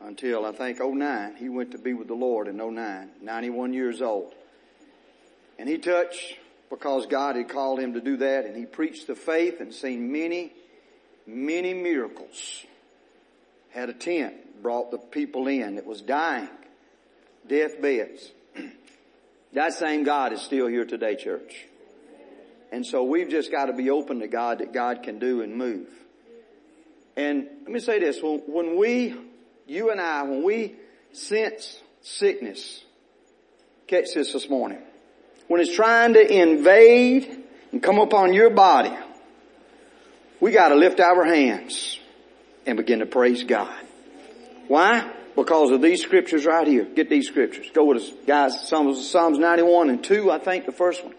Until 0.00 0.46
I 0.46 0.52
think 0.52 0.78
09, 0.80 1.36
he 1.36 1.48
went 1.48 1.72
to 1.72 1.78
be 1.78 1.92
with 1.92 2.08
the 2.08 2.14
Lord 2.14 2.48
in 2.48 2.56
09, 2.56 3.10
91 3.20 3.72
years 3.72 4.00
old. 4.00 4.34
And 5.58 5.68
he 5.68 5.78
touched 5.78 6.36
because 6.70 7.06
God 7.06 7.36
had 7.36 7.48
called 7.48 7.80
him 7.80 7.94
to 7.94 8.00
do 8.00 8.18
that 8.18 8.44
and 8.44 8.56
he 8.56 8.66
preached 8.66 9.06
the 9.06 9.14
faith 9.14 9.60
and 9.60 9.72
seen 9.72 10.12
many, 10.12 10.52
many 11.26 11.74
miracles. 11.74 12.64
Had 13.70 13.88
a 13.90 13.94
tent, 13.94 14.62
brought 14.62 14.90
the 14.90 14.98
people 14.98 15.48
in 15.48 15.76
that 15.76 15.86
was 15.86 16.00
dying, 16.00 16.48
deathbeds. 17.46 18.30
that 19.52 19.74
same 19.74 20.04
God 20.04 20.32
is 20.32 20.40
still 20.40 20.66
here 20.66 20.84
today, 20.84 21.16
church. 21.16 21.66
And 22.72 22.84
so 22.84 23.04
we've 23.04 23.28
just 23.28 23.50
got 23.52 23.66
to 23.66 23.72
be 23.72 23.90
open 23.90 24.20
to 24.20 24.28
God 24.28 24.58
that 24.58 24.72
God 24.72 25.02
can 25.02 25.18
do 25.18 25.42
and 25.42 25.56
move. 25.56 25.88
And 27.16 27.46
let 27.62 27.70
me 27.70 27.80
say 27.80 27.98
this, 27.98 28.18
when 28.22 28.76
we, 28.76 29.14
you 29.66 29.90
and 29.90 30.00
I, 30.00 30.22
when 30.22 30.42
we 30.42 30.74
sense 31.12 31.80
sickness, 32.02 32.84
catch 33.86 34.14
this 34.14 34.32
this 34.32 34.48
morning 34.48 34.82
when 35.48 35.60
it's 35.60 35.74
trying 35.74 36.14
to 36.14 36.42
invade 36.42 37.44
and 37.72 37.82
come 37.82 37.98
upon 37.98 38.32
your 38.32 38.50
body, 38.50 38.92
we 40.40 40.52
gotta 40.52 40.74
lift 40.74 41.00
our 41.00 41.24
hands 41.24 41.98
and 42.66 42.76
begin 42.76 42.98
to 42.98 43.06
praise 43.06 43.44
God. 43.44 43.74
Why? 44.68 45.12
Because 45.34 45.70
of 45.70 45.82
these 45.82 46.02
scriptures 46.02 46.44
right 46.44 46.66
here. 46.66 46.84
Get 46.84 47.08
these 47.08 47.28
scriptures. 47.28 47.66
Go 47.72 47.84
with 47.84 48.02
us, 48.02 48.10
guys. 48.26 48.68
Psalms, 48.68 49.08
Psalms 49.08 49.38
91 49.38 49.90
and 49.90 50.02
2, 50.02 50.30
I 50.30 50.38
think, 50.38 50.66
the 50.66 50.72
first 50.72 51.04
one. 51.04 51.14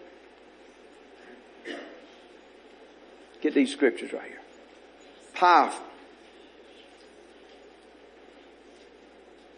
Get 3.40 3.54
these 3.54 3.72
scriptures 3.72 4.12
right 4.12 4.26
here. 4.26 4.40
Powerful. 5.34 5.84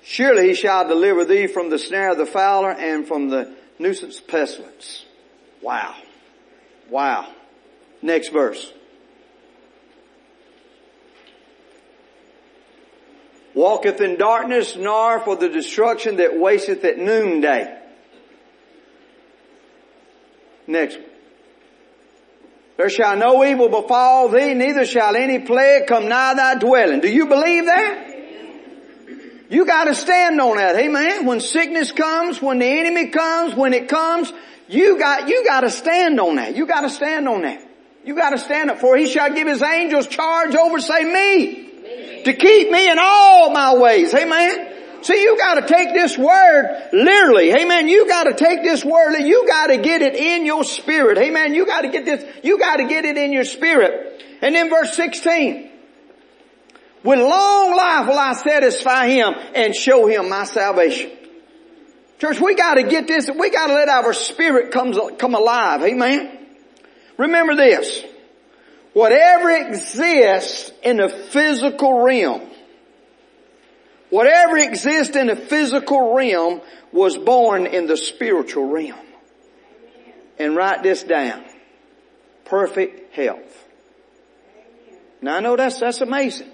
Surely 0.03 0.49
he 0.49 0.55
shall 0.55 0.87
deliver 0.87 1.25
thee 1.25 1.47
from 1.47 1.71
the 1.71 1.79
snare 1.79 2.11
of 2.11 2.19
the 2.19 2.27
fowler 2.27 2.73
and 2.73 3.07
from 3.07 3.29
the 3.29 3.55
nuisance 3.79 4.21
pestilence. 4.21 5.05
Wow. 5.63 5.95
Wow. 6.91 7.33
Next 8.03 8.31
verse. 8.31 8.73
Walketh 13.55 14.01
in 14.01 14.17
darkness, 14.17 14.77
nor 14.77 15.21
for 15.21 15.37
the 15.37 15.49
destruction 15.49 16.17
that 16.17 16.39
wasteth 16.39 16.85
at 16.85 16.99
noonday. 16.99 17.77
Next 20.67 20.97
one. 20.97 21.07
There 22.77 22.89
shall 22.89 23.17
no 23.17 23.45
evil 23.45 23.69
befall 23.69 24.29
thee, 24.31 24.55
neither 24.55 24.87
shall 24.87 25.15
any 25.15 25.41
plague 25.41 25.87
come 25.87 26.09
nigh 26.09 26.35
thy 26.35 26.55
dwelling. 26.55 27.01
Do 27.01 27.09
you 27.09 27.27
believe 27.27 27.67
that? 27.67 28.07
You 29.51 29.67
gotta 29.67 29.95
stand 29.95 30.41
on 30.41 30.57
that, 30.57 30.77
amen? 30.77 31.27
When 31.27 31.41
sickness 31.41 31.91
comes, 31.91 32.41
when 32.41 32.61
the 32.61 32.67
enemy 32.67 33.09
comes, 33.09 33.55
when 33.55 33.75
it 33.75 33.89
comes, 33.89 34.33
you 34.69 34.97
got, 34.97 35.29
you 35.29 35.45
gotta 35.45 35.71
stand 35.71 36.21
on 36.21 36.37
that. 36.37 36.57
You 36.57 36.67
gotta 36.67 36.89
stand 36.89 37.29
on 37.29 37.43
that. 37.43 37.61
You 38.05 38.15
gotta 38.15 38.39
stand 38.39 38.71
up 38.71 38.79
for 38.79 38.97
he 38.97 39.07
shall 39.07 39.35
give 39.35 39.49
his 39.49 39.61
angels 39.61 40.07
charge 40.07 40.55
over, 40.55 40.81
say 40.81 41.05
me, 41.05 41.70
to 42.25 42.33
keep 42.33 42.71
me 42.71 42.91
in 42.91 42.99
all 42.99 43.51
my 43.51 43.75
ways, 43.75 44.15
amen? 44.15 44.71
See, 45.03 45.23
you 45.23 45.37
gotta 45.39 45.67
take 45.67 45.95
this 45.95 46.19
word 46.19 46.89
literally. 46.93 47.53
Amen. 47.53 47.89
You 47.89 48.07
gotta 48.07 48.35
take 48.35 48.63
this 48.63 48.85
word, 48.85 49.15
and 49.15 49.27
you 49.27 49.47
gotta 49.47 49.79
get 49.79 50.03
it 50.03 50.15
in 50.15 50.45
your 50.45 50.63
spirit. 50.63 51.17
Amen. 51.17 51.55
You 51.55 51.65
gotta 51.65 51.89
get 51.89 52.05
this, 52.05 52.25
you 52.43 52.59
gotta 52.59 52.85
get 52.85 53.05
it 53.05 53.17
in 53.17 53.33
your 53.33 53.45
spirit. 53.45 54.23
And 54.43 54.55
then 54.55 54.69
verse 54.69 54.95
16. 54.95 55.71
With 57.03 57.19
long 57.19 57.77
life 57.77 58.07
will 58.09 58.19
I 58.19 58.35
satisfy 58.35 59.09
him 59.09 59.35
and 59.55 59.75
show 59.75 60.07
him 60.07 60.29
my 60.29 60.45
salvation. 60.45 61.11
Church, 62.19 62.39
we 62.39 62.55
gotta 62.55 62.83
get 62.83 63.07
this, 63.07 63.31
we 63.31 63.49
gotta 63.49 63.73
let 63.73 63.89
our 63.89 64.13
spirit 64.13 64.71
come, 64.71 65.17
come 65.17 65.35
alive. 65.35 65.83
Amen. 65.83 66.39
Remember 67.17 67.55
this. 67.55 68.05
Whatever 68.93 69.51
exists 69.51 70.73
in 70.83 70.97
the 70.97 71.09
physical 71.09 72.03
realm, 72.03 72.43
whatever 74.11 74.59
exists 74.59 75.17
in 75.17 75.29
the 75.29 75.37
physical 75.37 76.15
realm 76.15 76.61
was 76.93 77.17
born 77.17 77.67
in 77.67 77.87
the 77.87 77.97
spiritual 77.97 78.69
realm. 78.69 78.99
And 80.39 80.57
write 80.57 80.83
this 80.83 81.03
down. 81.03 81.45
Perfect 82.47 83.15
health. 83.15 83.67
Now 85.23 85.37
I 85.37 85.41
know 85.41 85.55
that's, 85.55 85.79
that's 85.79 86.01
amazing. 86.01 86.51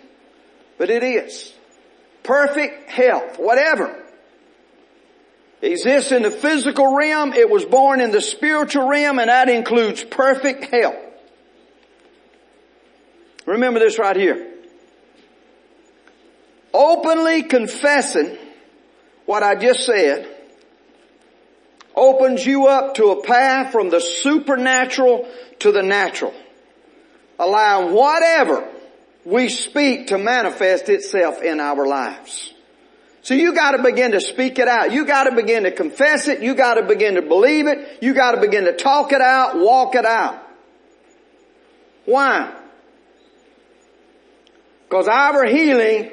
But 0.76 0.90
it 0.90 1.02
is. 1.02 1.54
Perfect 2.22 2.90
health, 2.90 3.38
whatever. 3.38 4.02
Exists 5.62 6.12
in 6.12 6.22
the 6.22 6.30
physical 6.30 6.94
realm, 6.94 7.32
it 7.32 7.48
was 7.48 7.64
born 7.64 8.00
in 8.00 8.10
the 8.10 8.20
spiritual 8.20 8.88
realm, 8.88 9.18
and 9.18 9.30
that 9.30 9.48
includes 9.48 10.04
perfect 10.04 10.64
health. 10.64 11.05
Remember 13.46 13.80
this 13.80 13.98
right 13.98 14.16
here. 14.16 14.52
Openly 16.74 17.44
confessing 17.44 18.36
what 19.24 19.42
I 19.42 19.54
just 19.54 19.86
said 19.86 20.28
opens 21.94 22.44
you 22.44 22.66
up 22.66 22.96
to 22.96 23.06
a 23.06 23.22
path 23.22 23.72
from 23.72 23.88
the 23.88 24.00
supernatural 24.00 25.26
to 25.60 25.72
the 25.72 25.82
natural. 25.82 26.34
Allowing 27.38 27.94
whatever 27.94 28.68
we 29.24 29.48
speak 29.48 30.08
to 30.08 30.18
manifest 30.18 30.88
itself 30.88 31.42
in 31.42 31.60
our 31.60 31.86
lives. 31.86 32.52
So 33.22 33.34
you 33.34 33.54
gotta 33.54 33.82
begin 33.82 34.12
to 34.12 34.20
speak 34.20 34.58
it 34.58 34.68
out. 34.68 34.92
You 34.92 35.04
gotta 35.04 35.34
begin 35.34 35.64
to 35.64 35.72
confess 35.72 36.28
it. 36.28 36.42
You 36.42 36.54
gotta 36.54 36.82
begin 36.82 37.14
to 37.14 37.22
believe 37.22 37.66
it. 37.66 37.98
You 38.00 38.14
gotta 38.14 38.40
begin 38.40 38.64
to 38.66 38.72
talk 38.72 39.12
it 39.12 39.20
out, 39.20 39.58
walk 39.58 39.94
it 39.94 40.04
out. 40.04 40.40
Why? 42.04 42.55
Because 44.96 45.08
our 45.08 45.44
healing, 45.44 46.10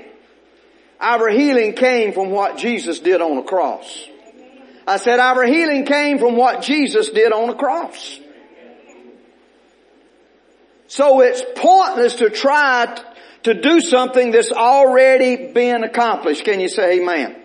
our 1.00 1.30
healing 1.30 1.72
came 1.72 2.12
from 2.12 2.32
what 2.32 2.58
Jesus 2.58 3.00
did 3.00 3.22
on 3.22 3.38
the 3.38 3.42
cross. 3.42 4.10
I 4.86 4.98
said 4.98 5.22
our 5.22 5.46
healing 5.46 5.86
came 5.86 6.20
from 6.20 6.36
what 6.36 6.62
Jesus 6.62 7.10
did 7.10 7.32
on 7.32 7.48
the 7.48 7.54
cross. 7.54 8.20
So 10.88 11.22
it's 11.22 11.42
pointless 11.56 12.16
to 12.16 12.30
try 12.30 13.02
to 13.44 13.54
do 13.54 13.80
something 13.80 14.32
that's 14.32 14.52
already 14.52 15.54
been 15.54 15.86
accomplished. 15.86 16.44
Can 16.44 16.60
you 16.60 16.68
say 16.68 17.00
amen? 17.00 17.38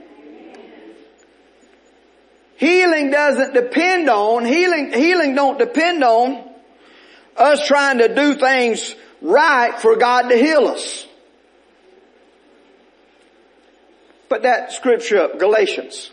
Healing 2.57 3.13
doesn't 3.13 3.55
depend 3.55 4.11
on, 4.11 4.45
healing, 4.45 4.93
healing 4.93 5.37
don't 5.37 5.57
depend 5.57 6.03
on 6.03 6.51
us 7.37 7.65
trying 7.65 7.99
to 7.99 8.13
do 8.13 8.35
things 8.35 8.97
right 9.23 9.79
for 9.79 9.95
God 9.95 10.31
to 10.31 10.37
heal 10.37 10.67
us. 10.67 11.05
Put 14.29 14.43
that 14.43 14.73
scripture 14.73 15.31
Galatians. 15.39 16.11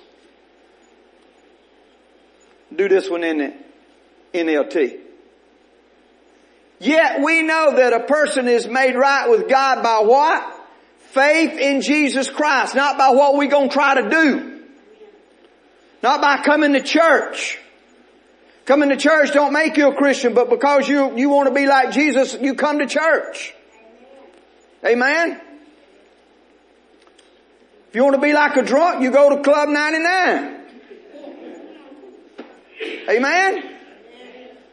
Do 2.74 2.88
this 2.90 3.10
one 3.10 3.24
in 3.24 3.38
the 3.38 3.54
NLT. 4.34 5.00
Yet 6.80 7.22
we 7.22 7.42
know 7.42 7.76
that 7.76 7.94
a 7.94 8.02
person 8.02 8.48
is 8.48 8.68
made 8.68 8.96
right 8.96 9.30
with 9.30 9.50
God 9.50 9.82
by 9.82 10.00
what? 10.00 10.62
Faith 11.12 11.58
in 11.58 11.82
Jesus 11.82 12.30
Christ, 12.30 12.76
not 12.76 12.98
by 12.98 13.12
what 13.12 13.36
we're 13.36 13.50
gonna 13.50 13.70
try 13.70 14.02
to 14.02 14.10
do. 14.10 14.64
Not 16.04 16.22
by 16.22 16.42
coming 16.44 16.74
to 16.74 16.82
church. 16.82 17.58
Coming 18.66 18.90
to 18.90 18.98
church 18.98 19.32
don't 19.32 19.54
make 19.54 19.78
you 19.78 19.90
a 19.90 19.96
Christian, 19.96 20.34
but 20.34 20.50
because 20.50 20.88
you, 20.90 21.18
you 21.18 21.30
want 21.30 21.48
to 21.48 21.54
be 21.54 21.68
like 21.68 21.92
Jesus, 21.92 22.36
you 22.42 22.56
come 22.56 22.80
to 22.80 22.88
church. 22.88 23.54
Amen? 24.84 25.40
If 27.96 28.00
you 28.00 28.04
want 28.04 28.16
to 28.16 28.22
be 28.22 28.34
like 28.34 28.58
a 28.58 28.62
drunk, 28.62 29.04
you 29.04 29.10
go 29.10 29.38
to 29.38 29.42
Club 29.42 29.70
99. 29.70 30.60
Amen? 33.10 33.64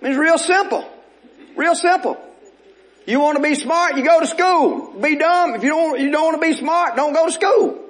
It's 0.01 0.19
real 0.19 0.39
simple. 0.39 0.91
Real 1.55 1.77
simple. 1.77 2.21
You 3.07 3.21
want 3.21 3.37
to 3.37 3.43
be 3.45 3.55
smart, 3.55 3.97
you 3.97 4.03
go 4.03 4.19
to 4.19 4.27
school. 4.27 4.95
Be 5.01 5.15
dumb. 5.15 5.55
If 5.55 5.63
you 5.63 5.69
don't, 5.69 6.01
you 6.01 6.11
don't 6.11 6.33
want 6.33 6.43
to 6.43 6.49
be 6.49 6.53
smart, 6.53 6.97
don't 6.97 7.13
go 7.13 7.27
to 7.27 7.31
school. 7.31 7.85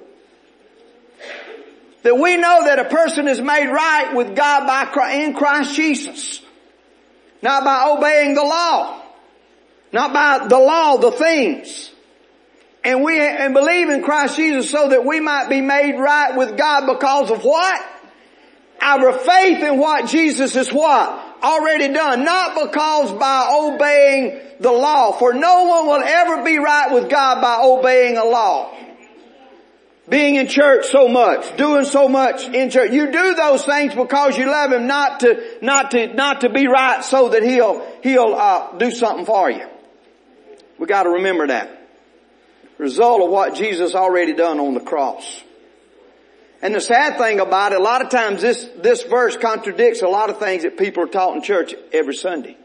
That 2.03 2.15
we 2.15 2.37
know 2.37 2.65
that 2.65 2.77
a 2.77 2.85
person 2.85 3.27
is 3.27 3.41
made 3.41 3.71
right 3.71 4.13
with 4.13 4.35
God 4.35 4.67
by 4.67 5.13
in 5.13 5.33
Christ 5.33 5.75
Jesus. 5.75 6.43
Not 7.41 7.63
by 7.63 7.89
obeying 7.89 8.35
the 8.35 8.43
law. 8.43 9.01
Not 9.91 10.13
by 10.13 10.47
the 10.47 10.59
law, 10.59 10.97
the 10.97 11.11
things. 11.11 11.89
And 12.83 13.03
we, 13.03 13.19
and 13.19 13.53
believe 13.53 13.89
in 13.89 14.03
Christ 14.03 14.35
Jesus 14.35 14.69
so 14.69 14.89
that 14.89 15.05
we 15.05 15.19
might 15.19 15.49
be 15.49 15.61
made 15.61 15.97
right 15.97 16.35
with 16.35 16.57
God 16.57 16.85
because 16.85 17.31
of 17.31 17.43
what? 17.43 17.81
Our 18.81 19.13
faith 19.13 19.63
in 19.63 19.77
what 19.77 20.07
Jesus 20.07 20.55
is 20.55 20.71
what? 20.73 21.33
already 21.43 21.93
done, 21.93 22.23
not 22.23 22.55
because 22.55 23.11
by 23.11 23.49
obeying 23.53 24.39
the 24.59 24.71
law, 24.71 25.11
for 25.11 25.33
no 25.33 25.63
one 25.65 25.87
will 25.87 26.03
ever 26.03 26.43
be 26.43 26.57
right 26.57 26.93
with 26.93 27.09
God 27.09 27.41
by 27.41 27.59
obeying 27.61 28.17
a 28.17 28.23
law. 28.23 28.73
Being 30.07 30.35
in 30.35 30.47
church 30.47 30.87
so 30.87 31.07
much, 31.07 31.55
doing 31.55 31.85
so 31.85 32.09
much 32.09 32.47
in 32.47 32.69
church. 32.69 32.91
You 32.91 33.11
do 33.11 33.35
those 33.35 33.65
things 33.65 33.95
because 33.95 34.37
you 34.37 34.45
love 34.47 34.71
Him, 34.71 34.85
not 34.85 35.21
to, 35.21 35.57
not 35.61 35.91
to, 35.91 36.13
not 36.13 36.41
to 36.41 36.49
be 36.49 36.67
right 36.67 37.03
so 37.03 37.29
that 37.29 37.41
He'll, 37.41 37.85
He'll, 38.01 38.33
uh, 38.35 38.77
do 38.77 38.91
something 38.91 39.25
for 39.25 39.49
you. 39.49 39.65
We 40.77 40.87
gotta 40.87 41.09
remember 41.09 41.47
that. 41.47 41.82
Result 42.77 43.21
of 43.21 43.29
what 43.29 43.55
Jesus 43.55 43.95
already 43.95 44.33
done 44.33 44.59
on 44.59 44.73
the 44.73 44.79
cross. 44.79 45.41
And 46.61 46.73
the 46.73 46.81
sad 46.81 47.17
thing 47.17 47.39
about 47.39 47.73
it, 47.73 47.79
a 47.79 47.83
lot 47.83 48.01
of 48.01 48.09
times 48.09 48.41
this, 48.41 48.67
this 48.77 49.03
verse 49.03 49.35
contradicts 49.35 50.01
a 50.01 50.07
lot 50.07 50.29
of 50.29 50.39
things 50.39 50.63
that 50.63 50.77
people 50.77 51.03
are 51.03 51.07
taught 51.07 51.35
in 51.35 51.41
church 51.41 51.75
every 51.91 52.15
Sunday. 52.15 52.57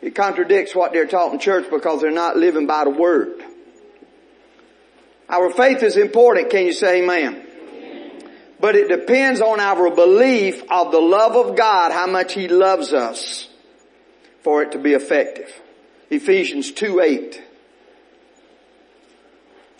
It 0.00 0.14
contradicts 0.14 0.74
what 0.74 0.92
they're 0.92 1.06
taught 1.06 1.32
in 1.32 1.38
church 1.38 1.70
because 1.70 2.00
they're 2.00 2.10
not 2.10 2.36
living 2.36 2.66
by 2.66 2.84
the 2.84 2.90
Word. 2.90 3.44
Our 5.28 5.50
faith 5.50 5.82
is 5.82 5.96
important, 5.96 6.50
can 6.50 6.66
you 6.66 6.72
say 6.72 7.02
amen? 7.02 7.46
But 8.58 8.76
it 8.76 8.88
depends 8.88 9.40
on 9.40 9.60
our 9.60 9.94
belief 9.94 10.62
of 10.70 10.90
the 10.90 11.00
love 11.00 11.36
of 11.36 11.56
God, 11.56 11.92
how 11.92 12.06
much 12.06 12.32
He 12.32 12.48
loves 12.48 12.92
us 12.92 13.48
for 14.42 14.62
it 14.62 14.72
to 14.72 14.78
be 14.78 14.94
effective. 14.94 15.52
Ephesians 16.10 16.72
2 16.72 17.00
8. 17.00 17.42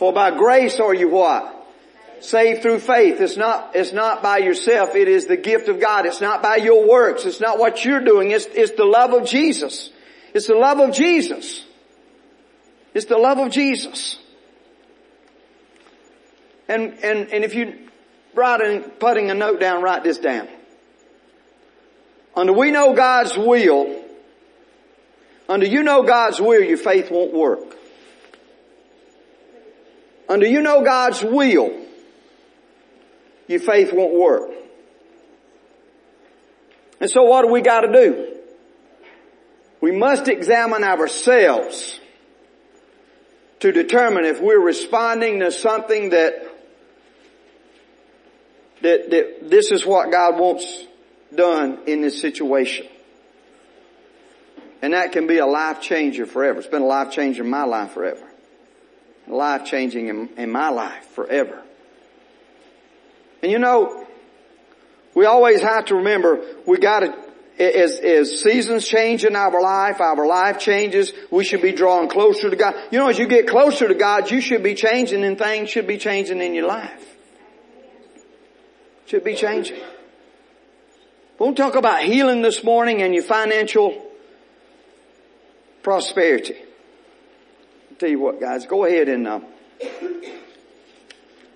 For 0.03 0.13
by 0.13 0.33
grace 0.33 0.81
are 0.81 0.93
you 0.93 1.11
what? 1.11 1.65
saved 2.19 2.63
through 2.63 2.81
faith. 2.81 3.21
It's 3.21 3.37
not, 3.37 3.77
it's 3.77 3.93
not 3.93 4.21
by 4.21 4.39
yourself. 4.39 4.97
It 4.97 5.07
is 5.07 5.27
the 5.27 5.37
gift 5.37 5.69
of 5.69 5.79
God. 5.79 6.07
It's 6.07 6.21
not 6.21 6.43
by 6.43 6.57
your 6.57 6.89
works. 6.89 7.25
It's 7.25 7.41
not 7.41 7.61
what 7.61 7.85
you're 7.85 8.03
doing. 8.03 8.33
It's, 8.33 8.47
it's 8.47 8.73
the 8.73 8.85
love 8.85 9.13
of 9.13 9.29
Jesus. 9.29 9.91
It's 10.35 10.49
the 10.49 10.57
love 10.57 10.81
of 10.81 10.93
Jesus. 10.93 11.65
It's 12.95 13.07
the 13.07 13.17
love 13.17 13.39
of 13.39 13.53
Jesus. 13.53 14.19
And, 16.67 16.95
and, 17.05 17.33
and 17.33 17.45
if 17.45 17.55
you 17.55 17.89
writing, 18.35 18.83
putting 18.99 19.31
a 19.31 19.35
note 19.35 19.61
down, 19.61 19.83
write 19.83 20.03
this 20.03 20.19
down. 20.19 20.49
Under 22.35 22.53
we 22.53 22.73
know 22.73 22.93
God's 22.93 23.39
will, 23.39 24.05
under 25.49 25.67
you 25.67 25.85
know 25.85 26.03
God's 26.03 26.41
will, 26.41 26.61
your 26.61 26.77
faith 26.77 27.09
won't 27.09 27.33
work. 27.33 27.77
Under 30.29 30.47
you 30.47 30.63
know 30.63 30.83
God's 30.83 31.23
will, 31.23 31.85
your 33.49 33.61
faith 33.61 33.93
won't 33.93 34.15
work. 34.15 34.51
And 37.01 37.11
so 37.11 37.25
what 37.25 37.43
do 37.43 37.53
we 37.53 37.61
got 37.61 37.81
to 37.81 37.93
do? 37.93 38.37
We 39.81 39.91
must 39.91 40.29
examine 40.29 40.85
ourselves 40.85 41.99
to 43.61 43.73
determine 43.73 44.25
if 44.25 44.41
we're 44.41 44.61
responding 44.61 45.41
to 45.41 45.51
something 45.51 46.11
that 46.11 46.49
that, 48.83 49.11
that 49.11 49.51
this 49.51 49.71
is 49.71 49.87
what 49.87 50.11
God 50.11 50.39
wants 50.39 50.87
done 51.35 51.81
in 51.87 52.03
this 52.03 52.21
situation. 52.21 52.87
And 54.83 54.93
that 54.93 55.13
can 55.13 55.29
be 55.29 55.39
a 55.39 55.47
life 55.47 55.81
changer 55.81 56.27
forever. 56.27 56.59
It's 56.59 56.69
been 56.69 56.83
a 56.83 56.87
life 56.87 57.13
changer 57.13 57.45
in 57.45 57.51
my 57.51 57.65
life 57.65 57.93
forever. 57.93 58.32
Life 59.29 59.65
changing 59.65 60.09
in, 60.09 60.29
in 60.37 60.51
my 60.51 60.71
life 60.71 61.07
forever. 61.15 61.63
And 63.43 63.51
you 63.51 63.59
know, 63.59 64.07
we 65.15 65.27
always 65.27 65.61
have 65.61 65.87
to 65.87 65.97
remember 65.97 66.45
we 66.67 66.79
gotta, 66.79 67.15
as, 67.59 67.99
as 67.99 68.41
seasons 68.41 68.87
change 68.87 69.25
in 69.25 69.37
our 69.37 69.61
life, 69.61 70.01
our 70.01 70.27
life 70.27 70.59
changes, 70.59 71.13
we 71.31 71.45
should 71.45 71.63
be 71.63 71.73
drawing 71.73 72.09
closer 72.09 72.51
to 72.51 72.57
God. 72.57 72.75
You 72.91 72.99
know, 72.99 73.09
as 73.09 73.19
you 73.19 73.27
get 73.27 73.47
closer 73.47 73.89
to 73.89 73.95
God, 73.95 74.31
you 74.31 74.41
should 74.41 74.63
be 74.63 74.75
changing 74.75 75.25
and 75.25 75.39
things 75.39 75.71
should 75.71 75.87
be 75.87 75.99
changing 75.99 76.41
in 76.41 76.55
your 76.55 76.67
life. 76.67 77.09
Should 79.07 79.25
be 79.25 79.35
changing. 79.35 79.81
We'll 81.39 81.55
talk 81.55 81.75
about 81.75 82.03
healing 82.03 82.43
this 82.43 82.63
morning 82.63 83.03
and 83.03 83.13
your 83.15 83.25
financial 83.25 84.07
prosperity. 85.83 86.57
Tell 88.03 88.11
you 88.11 88.19
what 88.19 88.41
guys, 88.41 88.67
go 88.67 88.85
ahead 88.85 89.09
and, 89.09 89.29
uh, 89.29 89.39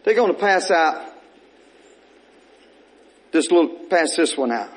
they're 0.05 0.15
going 0.15 0.33
to 0.33 0.39
pass 0.39 0.71
out 0.71 1.13
this 3.33 3.51
little, 3.51 3.69
pass 3.91 4.15
this 4.15 4.37
one 4.37 4.53
out. 4.53 4.71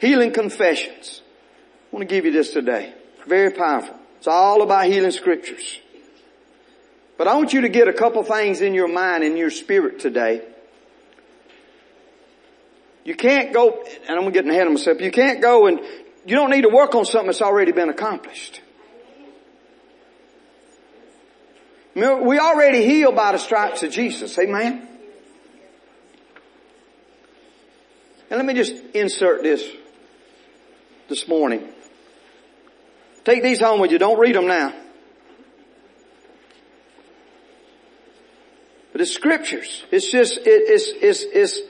Healing 0.00 0.32
confessions. 0.32 1.20
I 1.22 1.94
want 1.96 2.08
to 2.08 2.14
give 2.14 2.24
you 2.24 2.32
this 2.32 2.50
today. 2.50 2.94
Very 3.26 3.50
powerful. 3.50 3.94
It's 4.16 4.26
all 4.26 4.62
about 4.62 4.86
healing 4.86 5.10
scriptures. 5.10 5.78
But 7.18 7.28
I 7.28 7.34
want 7.34 7.52
you 7.52 7.60
to 7.60 7.68
get 7.68 7.88
a 7.88 7.92
couple 7.92 8.22
things 8.22 8.62
in 8.62 8.72
your 8.72 8.88
mind 8.88 9.22
and 9.22 9.36
your 9.36 9.50
spirit 9.50 10.00
today. 10.00 10.48
You 13.04 13.16
can't 13.16 13.52
go, 13.52 13.84
and 14.08 14.18
I'm 14.18 14.32
getting 14.32 14.50
ahead 14.50 14.66
of 14.66 14.72
myself, 14.72 15.02
you 15.02 15.10
can't 15.10 15.42
go 15.42 15.66
and 15.66 15.78
you 16.24 16.36
don't 16.36 16.48
need 16.48 16.62
to 16.62 16.70
work 16.70 16.94
on 16.94 17.04
something 17.04 17.26
that's 17.26 17.42
already 17.42 17.72
been 17.72 17.90
accomplished. 17.90 18.62
We 21.96 22.38
already 22.38 22.84
healed 22.84 23.16
by 23.16 23.32
the 23.32 23.38
stripes 23.38 23.82
of 23.82 23.90
Jesus. 23.90 24.38
Amen. 24.38 24.86
And 28.28 28.36
let 28.36 28.44
me 28.44 28.52
just 28.52 28.74
insert 28.92 29.42
this 29.42 29.66
this 31.08 31.26
morning. 31.26 31.66
Take 33.24 33.42
these 33.42 33.60
home 33.60 33.80
with 33.80 33.92
you. 33.92 33.98
Don't 33.98 34.18
read 34.18 34.34
them 34.34 34.46
now. 34.46 34.74
But 38.92 39.00
it's 39.00 39.12
scriptures. 39.12 39.82
It's 39.90 40.10
just, 40.10 40.36
it, 40.36 40.44
it's, 40.46 40.90
it's, 41.00 41.24
it's 41.32 41.60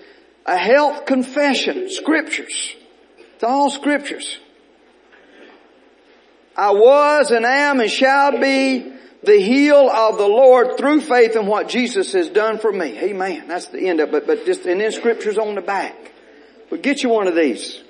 a 0.45 0.56
health 0.56 1.06
confession. 1.06 1.89
Scriptures. 1.89 2.75
It's 3.36 3.45
all 3.45 3.71
scriptures. 3.71 4.39
I 6.56 6.73
was 6.73 7.30
and 7.30 7.47
am 7.47 7.78
and 7.78 7.91
shall 7.91 8.41
be 8.41 8.96
the 9.26 9.41
heel 9.41 9.91
of 9.91 10.19
the 10.19 10.26
Lord 10.26 10.78
through 10.78 11.00
faith 11.00 11.36
in 11.36 11.47
what 11.47 11.69
Jesus 11.69 12.12
has 12.12 12.28
done 12.28 12.58
for 12.58 12.73
me. 12.73 12.99
Amen. 12.99 13.49
That's 13.49 13.67
the 13.67 13.89
end 13.89 14.00
of 14.00 14.15
it. 14.15 14.26
But 14.26 14.47
just, 14.47 14.65
and 14.65 14.80
then 14.80 14.93
scriptures 14.93 15.36
on 15.36 15.56
the 15.56 15.60
back. 15.60 16.12
But 16.71 16.82
get 16.82 17.02
you 17.02 17.10
one 17.10 17.26
of 17.26 17.34
these. 17.34 17.82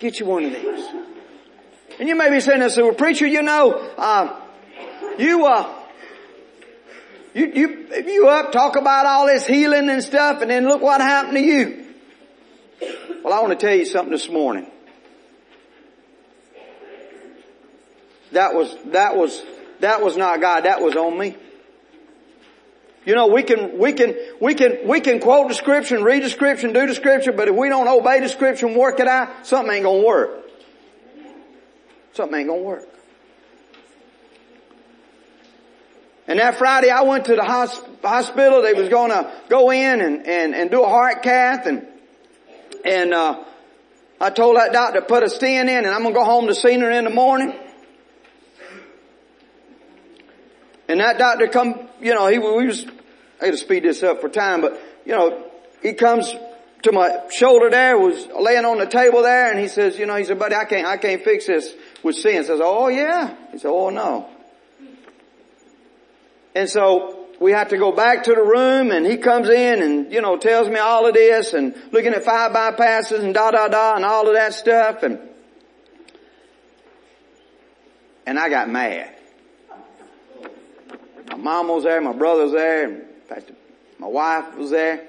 Get 0.00 0.18
you 0.18 0.26
one 0.26 0.44
of 0.46 0.52
these. 0.52 0.84
And 2.00 2.08
you 2.08 2.16
may 2.16 2.30
be 2.30 2.40
saying 2.40 2.60
this, 2.60 2.76
well, 2.76 2.92
preacher, 2.94 3.26
you 3.26 3.42
know, 3.42 3.74
uh, 3.96 4.40
you, 5.18 5.46
uh, 5.46 5.80
you, 7.34 7.52
you, 7.54 8.04
you 8.06 8.28
up, 8.28 8.50
talk 8.50 8.76
about 8.76 9.06
all 9.06 9.26
this 9.26 9.46
healing 9.46 9.90
and 9.90 10.02
stuff, 10.02 10.40
and 10.40 10.50
then 10.50 10.66
look 10.66 10.82
what 10.82 11.00
happened 11.00 11.36
to 11.36 11.42
you. 11.42 11.86
Well, 13.22 13.32
I 13.32 13.40
want 13.40 13.58
to 13.58 13.66
tell 13.66 13.76
you 13.76 13.84
something 13.84 14.12
this 14.12 14.28
morning. 14.28 14.71
That 18.32 18.54
was, 18.54 18.74
that 18.86 19.16
was, 19.16 19.42
that 19.80 20.02
was 20.02 20.16
not 20.16 20.40
God. 20.40 20.64
That 20.64 20.80
was 20.80 20.96
on 20.96 21.18
me. 21.18 21.36
You 23.04 23.14
know, 23.16 23.26
we 23.28 23.42
can, 23.42 23.78
we 23.78 23.92
can, 23.92 24.14
we 24.40 24.54
can, 24.54 24.86
we 24.86 25.00
can 25.00 25.18
quote 25.18 25.48
the 25.48 25.54
scripture 25.54 26.02
read 26.02 26.22
the 26.22 26.30
scripture 26.30 26.72
do 26.72 26.86
the 26.86 26.94
scripture, 26.94 27.32
but 27.32 27.48
if 27.48 27.54
we 27.54 27.68
don't 27.68 27.88
obey 27.88 28.20
the 28.20 28.28
scripture 28.28 28.68
work 28.68 29.00
it 29.00 29.08
out, 29.08 29.46
something 29.46 29.74
ain't 29.74 29.84
gonna 29.84 30.06
work. 30.06 30.48
Something 32.12 32.40
ain't 32.40 32.48
gonna 32.48 32.62
work. 32.62 32.88
And 36.28 36.38
that 36.38 36.56
Friday 36.58 36.90
I 36.90 37.02
went 37.02 37.24
to 37.24 37.34
the 37.34 37.44
hospital. 37.44 38.62
They 38.62 38.74
was 38.74 38.88
gonna 38.88 39.32
go 39.48 39.70
in 39.70 40.00
and, 40.00 40.24
and, 40.26 40.54
and 40.54 40.70
do 40.70 40.84
a 40.84 40.88
heart 40.88 41.22
cath 41.22 41.66
and, 41.66 41.86
and, 42.84 43.12
uh, 43.12 43.44
I 44.20 44.30
told 44.30 44.56
that 44.56 44.72
doctor 44.72 45.00
to 45.00 45.06
put 45.06 45.24
a 45.24 45.28
stent 45.28 45.68
in 45.68 45.78
and 45.78 45.88
I'm 45.88 46.04
gonna 46.04 46.14
go 46.14 46.24
home 46.24 46.46
to 46.46 46.54
see 46.54 46.78
her 46.78 46.90
in 46.92 47.02
the 47.02 47.10
morning. 47.10 47.52
And 50.92 51.00
that 51.00 51.16
doctor 51.16 51.48
come, 51.48 51.88
you 52.02 52.14
know, 52.14 52.26
he 52.26 52.38
we 52.38 52.66
was, 52.66 52.84
I 53.40 53.46
had 53.46 53.52
to 53.52 53.56
speed 53.56 53.84
this 53.84 54.02
up 54.02 54.20
for 54.20 54.28
time, 54.28 54.60
but 54.60 54.78
you 55.06 55.12
know, 55.12 55.50
he 55.80 55.94
comes 55.94 56.30
to 56.82 56.92
my 56.92 57.30
shoulder 57.30 57.70
there, 57.70 57.96
was 57.96 58.28
laying 58.38 58.66
on 58.66 58.76
the 58.76 58.84
table 58.84 59.22
there, 59.22 59.50
and 59.50 59.58
he 59.58 59.68
says, 59.68 59.98
you 59.98 60.04
know, 60.04 60.16
he 60.16 60.24
said, 60.24 60.38
buddy, 60.38 60.54
I 60.54 60.66
can't, 60.66 60.86
I 60.86 60.98
can't 60.98 61.24
fix 61.24 61.46
this 61.46 61.72
with 62.02 62.16
sin. 62.16 62.44
Says, 62.44 62.60
oh 62.62 62.88
yeah. 62.88 63.34
He 63.52 63.58
said, 63.58 63.70
oh 63.70 63.88
no. 63.88 64.28
And 66.54 66.68
so 66.68 67.24
we 67.40 67.52
have 67.52 67.70
to 67.70 67.78
go 67.78 67.92
back 67.92 68.24
to 68.24 68.34
the 68.34 68.42
room 68.42 68.90
and 68.90 69.06
he 69.06 69.16
comes 69.16 69.48
in 69.48 69.82
and, 69.82 70.12
you 70.12 70.20
know, 70.20 70.36
tells 70.36 70.68
me 70.68 70.76
all 70.76 71.06
of 71.06 71.14
this 71.14 71.54
and 71.54 71.74
looking 71.90 72.12
at 72.12 72.22
five 72.22 72.52
bypasses 72.52 73.24
and 73.24 73.32
da 73.32 73.50
da 73.50 73.68
da 73.68 73.96
and 73.96 74.04
all 74.04 74.28
of 74.28 74.34
that 74.34 74.52
stuff 74.52 75.04
and, 75.04 75.18
and 78.26 78.38
I 78.38 78.50
got 78.50 78.68
mad. 78.68 79.16
My 81.32 81.38
mom 81.38 81.68
was 81.68 81.84
there, 81.84 81.98
my 82.02 82.12
brother 82.12 82.42
was 82.42 82.52
there, 82.52 82.84
and 82.84 83.04
my 83.98 84.06
wife 84.06 84.54
was 84.56 84.70
there. 84.70 85.08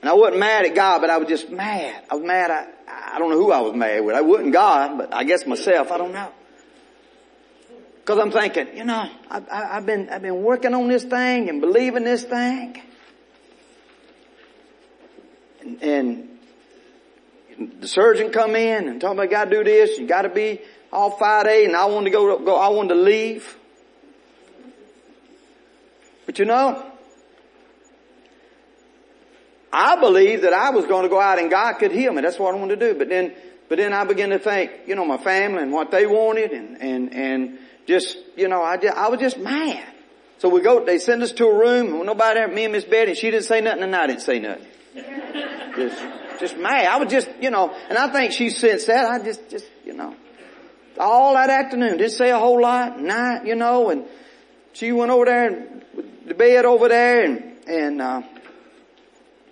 And 0.00 0.10
I 0.10 0.12
wasn't 0.14 0.40
mad 0.40 0.64
at 0.64 0.74
God, 0.74 1.00
but 1.00 1.08
I 1.08 1.18
was 1.18 1.28
just 1.28 1.50
mad. 1.50 2.04
I 2.10 2.16
was 2.16 2.24
mad. 2.24 2.50
I, 2.50 2.66
I 3.14 3.18
don't 3.20 3.30
know 3.30 3.36
who 3.36 3.52
I 3.52 3.60
was 3.60 3.74
mad 3.74 4.04
with. 4.04 4.16
I 4.16 4.22
wasn't 4.22 4.52
God, 4.52 4.98
but 4.98 5.14
I 5.14 5.22
guess 5.22 5.46
myself. 5.46 5.92
I 5.92 5.98
don't 5.98 6.12
know. 6.12 6.32
Cause 8.04 8.18
I'm 8.18 8.32
thinking, 8.32 8.76
you 8.76 8.84
know, 8.84 9.08
I, 9.30 9.38
I, 9.38 9.76
I've 9.76 9.86
been, 9.86 10.08
I've 10.08 10.22
been 10.22 10.42
working 10.42 10.72
on 10.72 10.88
this 10.88 11.04
thing 11.04 11.48
and 11.48 11.60
believing 11.60 12.04
this 12.04 12.24
thing. 12.24 12.80
And, 15.60 15.82
and 15.82 17.80
the 17.80 17.86
surgeon 17.86 18.30
come 18.30 18.56
in 18.56 18.88
and 18.88 19.00
told 19.00 19.18
me 19.18 19.24
I 19.24 19.26
gotta 19.26 19.50
do 19.50 19.62
this, 19.62 19.98
you 19.98 20.06
gotta 20.06 20.30
be 20.30 20.62
all 20.90 21.18
5A 21.18 21.66
and 21.66 21.76
I 21.76 21.84
wanted 21.84 22.06
to 22.06 22.10
go, 22.10 22.38
go, 22.38 22.56
I 22.56 22.68
wanted 22.68 22.94
to 22.94 23.00
leave. 23.00 23.58
But 26.28 26.38
you 26.38 26.44
know, 26.44 26.84
I 29.72 29.98
believed 29.98 30.42
that 30.42 30.52
I 30.52 30.68
was 30.68 30.84
going 30.84 31.04
to 31.04 31.08
go 31.08 31.18
out 31.18 31.38
and 31.38 31.50
God 31.50 31.78
could 31.78 31.90
heal 31.90 32.12
me. 32.12 32.20
That's 32.20 32.38
what 32.38 32.54
I 32.54 32.58
wanted 32.58 32.78
to 32.80 32.92
do. 32.92 32.98
But 32.98 33.08
then, 33.08 33.32
but 33.70 33.78
then 33.78 33.94
I 33.94 34.04
began 34.04 34.28
to 34.28 34.38
think, 34.38 34.72
you 34.86 34.94
know, 34.94 35.06
my 35.06 35.16
family 35.16 35.62
and 35.62 35.72
what 35.72 35.90
they 35.90 36.04
wanted 36.04 36.50
and, 36.52 36.82
and, 36.82 37.14
and 37.14 37.58
just, 37.86 38.18
you 38.36 38.46
know, 38.46 38.62
I 38.62 38.76
just, 38.76 38.94
I 38.94 39.08
was 39.08 39.20
just 39.20 39.38
mad. 39.38 39.82
So 40.36 40.50
we 40.50 40.60
go, 40.60 40.84
they 40.84 40.98
send 40.98 41.22
us 41.22 41.32
to 41.32 41.46
a 41.46 41.58
room, 41.58 41.94
and 41.94 42.04
nobody 42.04 42.40
there, 42.40 42.48
me 42.48 42.64
and 42.64 42.74
Miss 42.74 42.84
Betty, 42.84 43.14
she 43.14 43.30
didn't 43.30 43.46
say 43.46 43.62
nothing 43.62 43.84
and 43.84 43.96
I 43.96 44.06
didn't 44.06 44.20
say 44.20 44.38
nothing. 44.38 44.66
just, 45.76 46.04
just 46.40 46.58
mad. 46.58 46.88
I 46.88 46.98
was 46.98 47.10
just, 47.10 47.30
you 47.40 47.48
know, 47.48 47.74
and 47.88 47.96
I 47.96 48.12
think 48.12 48.32
she 48.32 48.50
sensed 48.50 48.88
that. 48.88 49.06
I 49.06 49.24
just, 49.24 49.48
just, 49.48 49.64
you 49.86 49.94
know, 49.94 50.14
all 50.98 51.32
that 51.32 51.48
afternoon, 51.48 51.96
didn't 51.96 52.12
say 52.12 52.30
a 52.30 52.38
whole 52.38 52.60
lot, 52.60 53.00
night, 53.00 53.46
you 53.46 53.54
know, 53.54 53.88
and 53.88 54.04
she 54.74 54.92
went 54.92 55.10
over 55.10 55.24
there 55.24 55.46
and 55.46 55.78
the 56.28 56.34
bed 56.34 56.64
over 56.64 56.88
there 56.88 57.24
and, 57.24 57.56
and, 57.66 58.02
uh, 58.02 58.22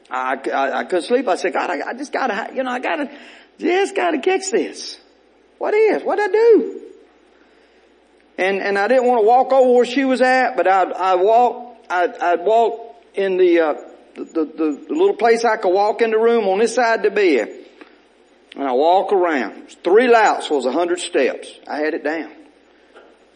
I, 0.08 0.36
I, 0.52 0.78
I 0.80 0.84
couldn't 0.84 1.04
sleep. 1.04 1.26
I 1.26 1.34
said, 1.34 1.52
God, 1.52 1.68
I, 1.70 1.88
I 1.88 1.94
just 1.94 2.12
gotta, 2.12 2.54
you 2.54 2.62
know, 2.62 2.70
I 2.70 2.78
gotta, 2.78 3.10
just 3.58 3.96
gotta 3.96 4.18
catch 4.18 4.50
this. 4.50 4.98
What 5.58 5.74
is? 5.74 6.02
What'd 6.02 6.24
I 6.24 6.32
do? 6.32 6.82
And, 8.38 8.60
and 8.60 8.78
I 8.78 8.86
didn't 8.86 9.06
want 9.06 9.22
to 9.22 9.26
walk 9.26 9.52
over 9.52 9.72
where 9.72 9.84
she 9.86 10.04
was 10.04 10.20
at, 10.20 10.56
but 10.56 10.68
I, 10.68 10.82
I 10.82 11.14
walked 11.16 11.66
I'd, 11.90 12.16
I'd 12.18 12.44
walk 12.44 13.02
in 13.14 13.36
the, 13.36 13.60
uh, 13.60 13.74
the, 14.14 14.24
the, 14.24 14.84
the 14.88 14.94
little 14.94 15.14
place 15.14 15.44
I 15.44 15.56
could 15.56 15.72
walk 15.72 16.02
in 16.02 16.10
the 16.10 16.18
room 16.18 16.48
on 16.48 16.58
this 16.58 16.74
side 16.74 17.04
of 17.04 17.04
the 17.04 17.10
bed. 17.10 17.64
And 18.54 18.66
I 18.66 18.72
walk 18.72 19.12
around. 19.12 19.70
Three 19.84 20.08
louts 20.08 20.48
was 20.48 20.64
a 20.66 20.72
hundred 20.72 21.00
steps. 21.00 21.52
I 21.68 21.78
had 21.78 21.94
it 21.94 22.02
down. 22.02 22.32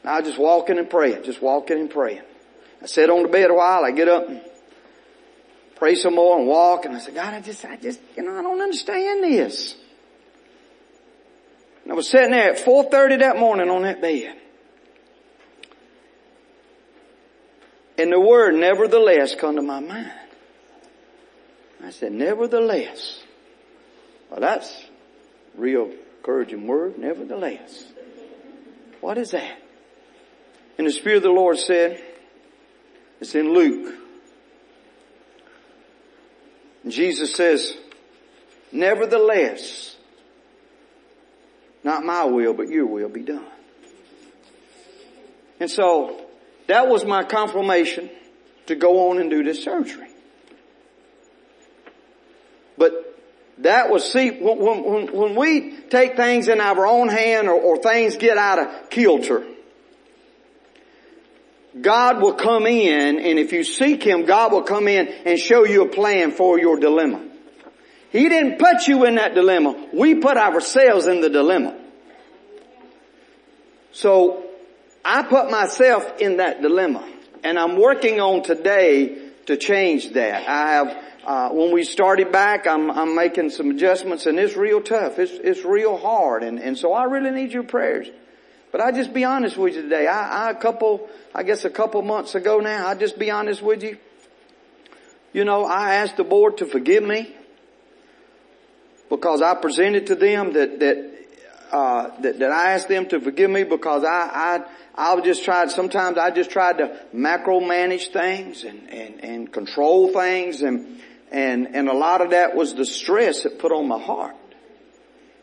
I 0.04 0.20
was 0.20 0.28
just 0.28 0.38
walking 0.38 0.78
and 0.78 0.88
praying, 0.88 1.24
just 1.24 1.42
walking 1.42 1.78
and 1.78 1.90
praying. 1.90 2.22
I 2.82 2.86
sat 2.86 3.10
on 3.10 3.22
the 3.22 3.28
bed 3.28 3.50
a 3.50 3.54
while, 3.54 3.84
I 3.84 3.90
get 3.90 4.08
up 4.08 4.28
and 4.28 4.40
pray 5.76 5.94
some 5.94 6.14
more 6.14 6.38
and 6.38 6.46
walk 6.46 6.84
and 6.84 6.96
I 6.96 6.98
said, 6.98 7.14
God, 7.14 7.34
I 7.34 7.40
just, 7.40 7.64
I 7.64 7.76
just, 7.76 8.00
you 8.16 8.22
know, 8.22 8.38
I 8.38 8.42
don't 8.42 8.60
understand 8.60 9.24
this. 9.24 9.76
And 11.84 11.92
I 11.92 11.96
was 11.96 12.08
sitting 12.08 12.30
there 12.30 12.52
at 12.52 12.58
4.30 12.58 13.20
that 13.20 13.38
morning 13.38 13.68
on 13.68 13.82
that 13.82 14.00
bed. 14.00 14.36
And 17.98 18.12
the 18.12 18.20
word 18.20 18.54
nevertheless 18.54 19.34
come 19.34 19.56
to 19.56 19.62
my 19.62 19.80
mind. 19.80 20.12
I 21.82 21.90
said, 21.90 22.12
nevertheless. 22.12 23.22
Well, 24.30 24.40
that's 24.40 24.84
real 25.56 25.92
encouraging 26.18 26.66
word, 26.66 26.98
nevertheless. 26.98 27.84
What 29.00 29.18
is 29.18 29.32
that? 29.32 29.58
And 30.78 30.86
the 30.86 30.92
Spirit 30.92 31.18
of 31.18 31.22
the 31.24 31.30
Lord 31.30 31.58
said, 31.58 32.02
it's 33.20 33.34
in 33.34 33.52
Luke. 33.52 33.94
Jesus 36.88 37.34
says, 37.34 37.76
nevertheless, 38.72 39.96
not 41.84 42.04
my 42.04 42.24
will, 42.24 42.54
but 42.54 42.68
your 42.68 42.86
will 42.86 43.08
be 43.08 43.22
done. 43.22 43.44
And 45.58 45.70
so, 45.70 46.26
that 46.66 46.88
was 46.88 47.04
my 47.04 47.22
confirmation 47.24 48.08
to 48.66 48.74
go 48.74 49.10
on 49.10 49.18
and 49.18 49.28
do 49.28 49.42
this 49.42 49.62
surgery. 49.62 50.08
But 52.78 53.18
that 53.58 53.90
was, 53.90 54.10
see, 54.10 54.30
when, 54.30 54.58
when, 54.58 55.12
when 55.12 55.34
we 55.36 55.76
take 55.90 56.16
things 56.16 56.48
in 56.48 56.60
our 56.60 56.86
own 56.86 57.08
hand 57.08 57.48
or, 57.48 57.60
or 57.60 57.76
things 57.76 58.16
get 58.16 58.38
out 58.38 58.58
of 58.58 58.88
kilter, 58.88 59.46
God 61.78 62.20
will 62.20 62.34
come 62.34 62.66
in 62.66 63.18
and 63.18 63.38
if 63.38 63.52
you 63.52 63.62
seek 63.62 64.02
Him, 64.02 64.24
God 64.24 64.52
will 64.52 64.62
come 64.62 64.88
in 64.88 65.06
and 65.06 65.38
show 65.38 65.64
you 65.64 65.82
a 65.82 65.88
plan 65.88 66.32
for 66.32 66.58
your 66.58 66.78
dilemma. 66.78 67.22
He 68.10 68.28
didn't 68.28 68.58
put 68.58 68.88
you 68.88 69.04
in 69.04 69.14
that 69.16 69.34
dilemma. 69.34 69.88
We 69.92 70.16
put 70.16 70.36
ourselves 70.36 71.06
in 71.06 71.20
the 71.20 71.30
dilemma. 71.30 71.78
So 73.92 74.44
I 75.04 75.22
put 75.22 75.50
myself 75.50 76.20
in 76.20 76.38
that 76.38 76.60
dilemma 76.60 77.08
and 77.44 77.58
I'm 77.58 77.76
working 77.76 78.20
on 78.20 78.42
today 78.42 79.30
to 79.46 79.56
change 79.56 80.10
that. 80.14 80.48
I 80.48 80.72
have, 80.72 81.04
uh, 81.24 81.48
when 81.50 81.72
we 81.72 81.84
started 81.84 82.32
back, 82.32 82.66
I'm, 82.66 82.90
I'm 82.90 83.14
making 83.14 83.50
some 83.50 83.70
adjustments 83.70 84.26
and 84.26 84.38
it's 84.40 84.56
real 84.56 84.80
tough. 84.80 85.20
It's, 85.20 85.32
it's 85.32 85.64
real 85.64 85.96
hard 85.96 86.42
and, 86.42 86.58
and 86.58 86.76
so 86.76 86.92
I 86.92 87.04
really 87.04 87.30
need 87.30 87.52
your 87.52 87.62
prayers. 87.62 88.08
But 88.72 88.80
I 88.80 88.92
just 88.92 89.12
be 89.12 89.24
honest 89.24 89.56
with 89.56 89.74
you 89.74 89.82
today. 89.82 90.06
I, 90.06 90.48
I 90.48 90.50
a 90.50 90.54
couple, 90.54 91.08
I 91.34 91.42
guess 91.42 91.64
a 91.64 91.70
couple 91.70 92.02
months 92.02 92.34
ago 92.34 92.60
now, 92.60 92.86
I 92.86 92.94
just 92.94 93.18
be 93.18 93.30
honest 93.30 93.62
with 93.62 93.82
you. 93.82 93.98
You 95.32 95.44
know, 95.44 95.64
I 95.64 95.94
asked 95.96 96.16
the 96.16 96.24
board 96.24 96.58
to 96.58 96.66
forgive 96.66 97.02
me 97.02 97.34
because 99.08 99.42
I 99.42 99.54
presented 99.54 100.06
to 100.08 100.14
them 100.14 100.52
that, 100.54 100.80
that 100.80 101.10
uh, 101.72 102.10
that, 102.20 102.40
that 102.40 102.50
I 102.50 102.72
asked 102.72 102.88
them 102.88 103.06
to 103.10 103.20
forgive 103.20 103.48
me 103.48 103.62
because 103.62 104.02
I, 104.02 104.64
I, 104.96 105.12
I 105.14 105.20
just 105.20 105.44
tried, 105.44 105.70
sometimes 105.70 106.18
I 106.18 106.32
just 106.32 106.50
tried 106.50 106.78
to 106.78 106.98
macro 107.12 107.60
manage 107.60 108.08
things 108.08 108.64
and, 108.64 108.90
and, 108.90 109.24
and 109.24 109.52
control 109.52 110.12
things 110.12 110.62
and, 110.62 111.00
and, 111.30 111.68
and 111.76 111.88
a 111.88 111.92
lot 111.92 112.22
of 112.22 112.30
that 112.30 112.56
was 112.56 112.74
the 112.74 112.84
stress 112.84 113.44
it 113.44 113.60
put 113.60 113.70
on 113.70 113.86
my 113.86 114.00
heart. 114.00 114.34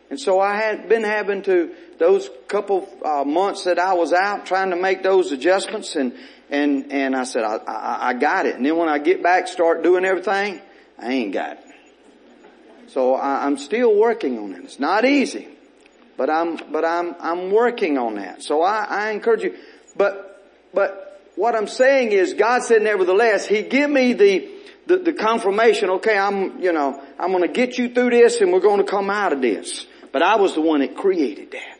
And 0.10 0.20
so 0.20 0.40
I 0.40 0.58
had 0.58 0.90
been 0.90 1.04
having 1.04 1.44
to, 1.44 1.74
those 1.98 2.30
couple 2.48 2.88
uh, 3.04 3.24
months 3.24 3.64
that 3.64 3.80
I 3.80 3.94
was 3.94 4.14
out 4.14 4.46
trying 4.46 4.70
to 4.70 4.76
make 4.76 5.04
those 5.04 5.32
adjustments 5.32 5.96
and, 5.96 6.14
and, 6.50 6.92
and 6.92 7.16
I 7.16 7.24
said, 7.24 7.44
I, 7.44 7.58
I, 7.58 8.10
I 8.10 8.14
got 8.14 8.46
it. 8.46 8.56
And 8.56 8.66
then 8.66 8.78
when 8.78 8.90
I 8.90 9.00
get 9.00 9.24
back, 9.24 9.48
start 9.48 9.84
doing 9.84 10.06
everything, 10.06 10.62
I 10.98 11.12
ain't 11.12 11.34
got 11.34 11.54
it. 11.54 11.64
So 12.88 13.16
I, 13.16 13.46
I'm 13.46 13.58
still 13.58 13.96
working 13.96 14.38
on 14.40 14.54
it. 14.54 14.64
It's 14.64 14.80
not 14.80 15.06
easy. 15.06 15.48
But 16.16 16.30
I'm, 16.30 16.58
but 16.72 16.84
I'm, 16.86 17.16
I'm 17.20 17.52
working 17.52 17.98
on 17.98 18.16
that. 18.16 18.42
So 18.44 18.62
I, 18.62 18.86
I 18.90 19.12
encourage 19.12 19.44
you. 19.44 19.56
But, 19.96 20.44
but 20.74 21.22
what 21.36 21.56
I'm 21.56 21.68
saying 21.68 22.12
is 22.12 22.34
God 22.34 22.64
said 22.64 22.82
nevertheless, 22.82 23.46
He 23.46 23.64
give 23.64 23.90
me 23.90 24.14
the, 24.14 24.50
the, 24.88 24.98
the 24.98 25.14
confirmation, 25.14 25.90
okay, 25.92 26.18
I'm, 26.18 26.62
you 26.62 26.72
know, 26.72 27.04
I'm 27.20 27.32
gonna 27.32 27.48
get 27.48 27.78
you 27.78 27.94
through 27.94 28.12
this 28.12 28.42
and 28.42 28.52
we're 28.52 28.62
gonna 28.62 28.84
come 28.84 29.10
out 29.10 29.34
of 29.34 29.42
this. 29.42 29.86
But 30.12 30.22
I 30.24 30.38
was 30.38 30.56
the 30.56 30.62
one 30.62 30.80
that 30.80 30.96
created 30.96 31.52
that 31.52 31.77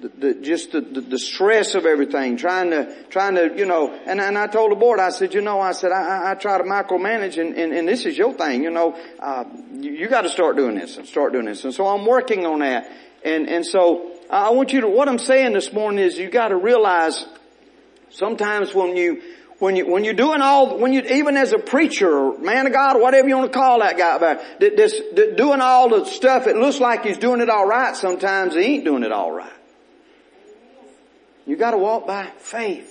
the, 0.00 0.08
the, 0.08 0.34
just 0.34 0.72
the, 0.72 0.80
the, 0.80 1.18
stress 1.18 1.74
of 1.74 1.86
everything, 1.86 2.36
trying 2.36 2.70
to, 2.70 3.04
trying 3.04 3.36
to, 3.36 3.56
you 3.56 3.64
know, 3.64 3.92
and, 4.06 4.20
and 4.20 4.36
I 4.36 4.46
told 4.46 4.72
the 4.72 4.76
board, 4.76 5.00
I 5.00 5.10
said, 5.10 5.32
you 5.34 5.40
know, 5.40 5.60
I 5.60 5.72
said, 5.72 5.92
I, 5.92 6.32
I 6.32 6.34
try 6.34 6.58
to 6.58 6.64
micromanage 6.64 7.40
and, 7.40 7.56
and, 7.56 7.72
and 7.72 7.88
this 7.88 8.04
is 8.04 8.18
your 8.18 8.34
thing, 8.34 8.62
you 8.62 8.70
know, 8.70 8.98
uh, 9.20 9.44
you, 9.72 9.92
you 9.92 10.08
got 10.08 10.22
to 10.22 10.28
start 10.28 10.56
doing 10.56 10.74
this 10.74 10.96
and 10.96 11.06
start 11.06 11.32
doing 11.32 11.46
this. 11.46 11.64
And 11.64 11.72
so 11.72 11.86
I'm 11.86 12.04
working 12.06 12.44
on 12.44 12.58
that. 12.58 12.90
And, 13.24 13.48
and 13.48 13.64
so 13.64 14.12
I 14.28 14.50
want 14.50 14.72
you 14.72 14.82
to, 14.82 14.88
what 14.88 15.08
I'm 15.08 15.18
saying 15.18 15.54
this 15.54 15.72
morning 15.72 16.04
is 16.04 16.18
you 16.18 16.28
got 16.28 16.48
to 16.48 16.56
realize 16.56 17.24
sometimes 18.10 18.74
when 18.74 18.96
you, 18.96 19.22
when 19.58 19.76
you, 19.76 19.86
when 19.90 20.04
you're 20.04 20.12
doing 20.12 20.42
all, 20.42 20.78
when 20.78 20.92
you, 20.92 21.00
even 21.02 21.36
as 21.36 21.52
a 21.52 21.58
preacher, 21.58 22.36
man 22.38 22.66
of 22.66 22.72
God, 22.72 23.00
whatever 23.00 23.28
you 23.28 23.36
want 23.36 23.52
to 23.52 23.58
call 23.58 23.80
that 23.80 23.96
guy 23.96 24.42
this, 24.58 25.00
doing 25.36 25.60
all 25.60 25.88
the 25.88 26.04
stuff, 26.04 26.46
it 26.46 26.56
looks 26.56 26.80
like 26.80 27.04
he's 27.04 27.16
doing 27.16 27.40
it 27.40 27.48
all 27.48 27.66
right 27.66 27.96
sometimes, 27.96 28.54
he 28.54 28.60
ain't 28.60 28.84
doing 28.84 29.04
it 29.04 29.12
all 29.12 29.32
right. 29.32 29.52
You 31.46 31.56
gotta 31.56 31.78
walk 31.78 32.06
by 32.06 32.26
faith. 32.38 32.90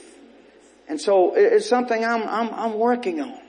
And 0.87 0.99
so 0.99 1.33
it's 1.35 1.67
something 1.67 2.03
I'm, 2.03 2.23
I'm, 2.23 2.53
I'm 2.53 2.73
working 2.73 3.21
on. 3.21 3.39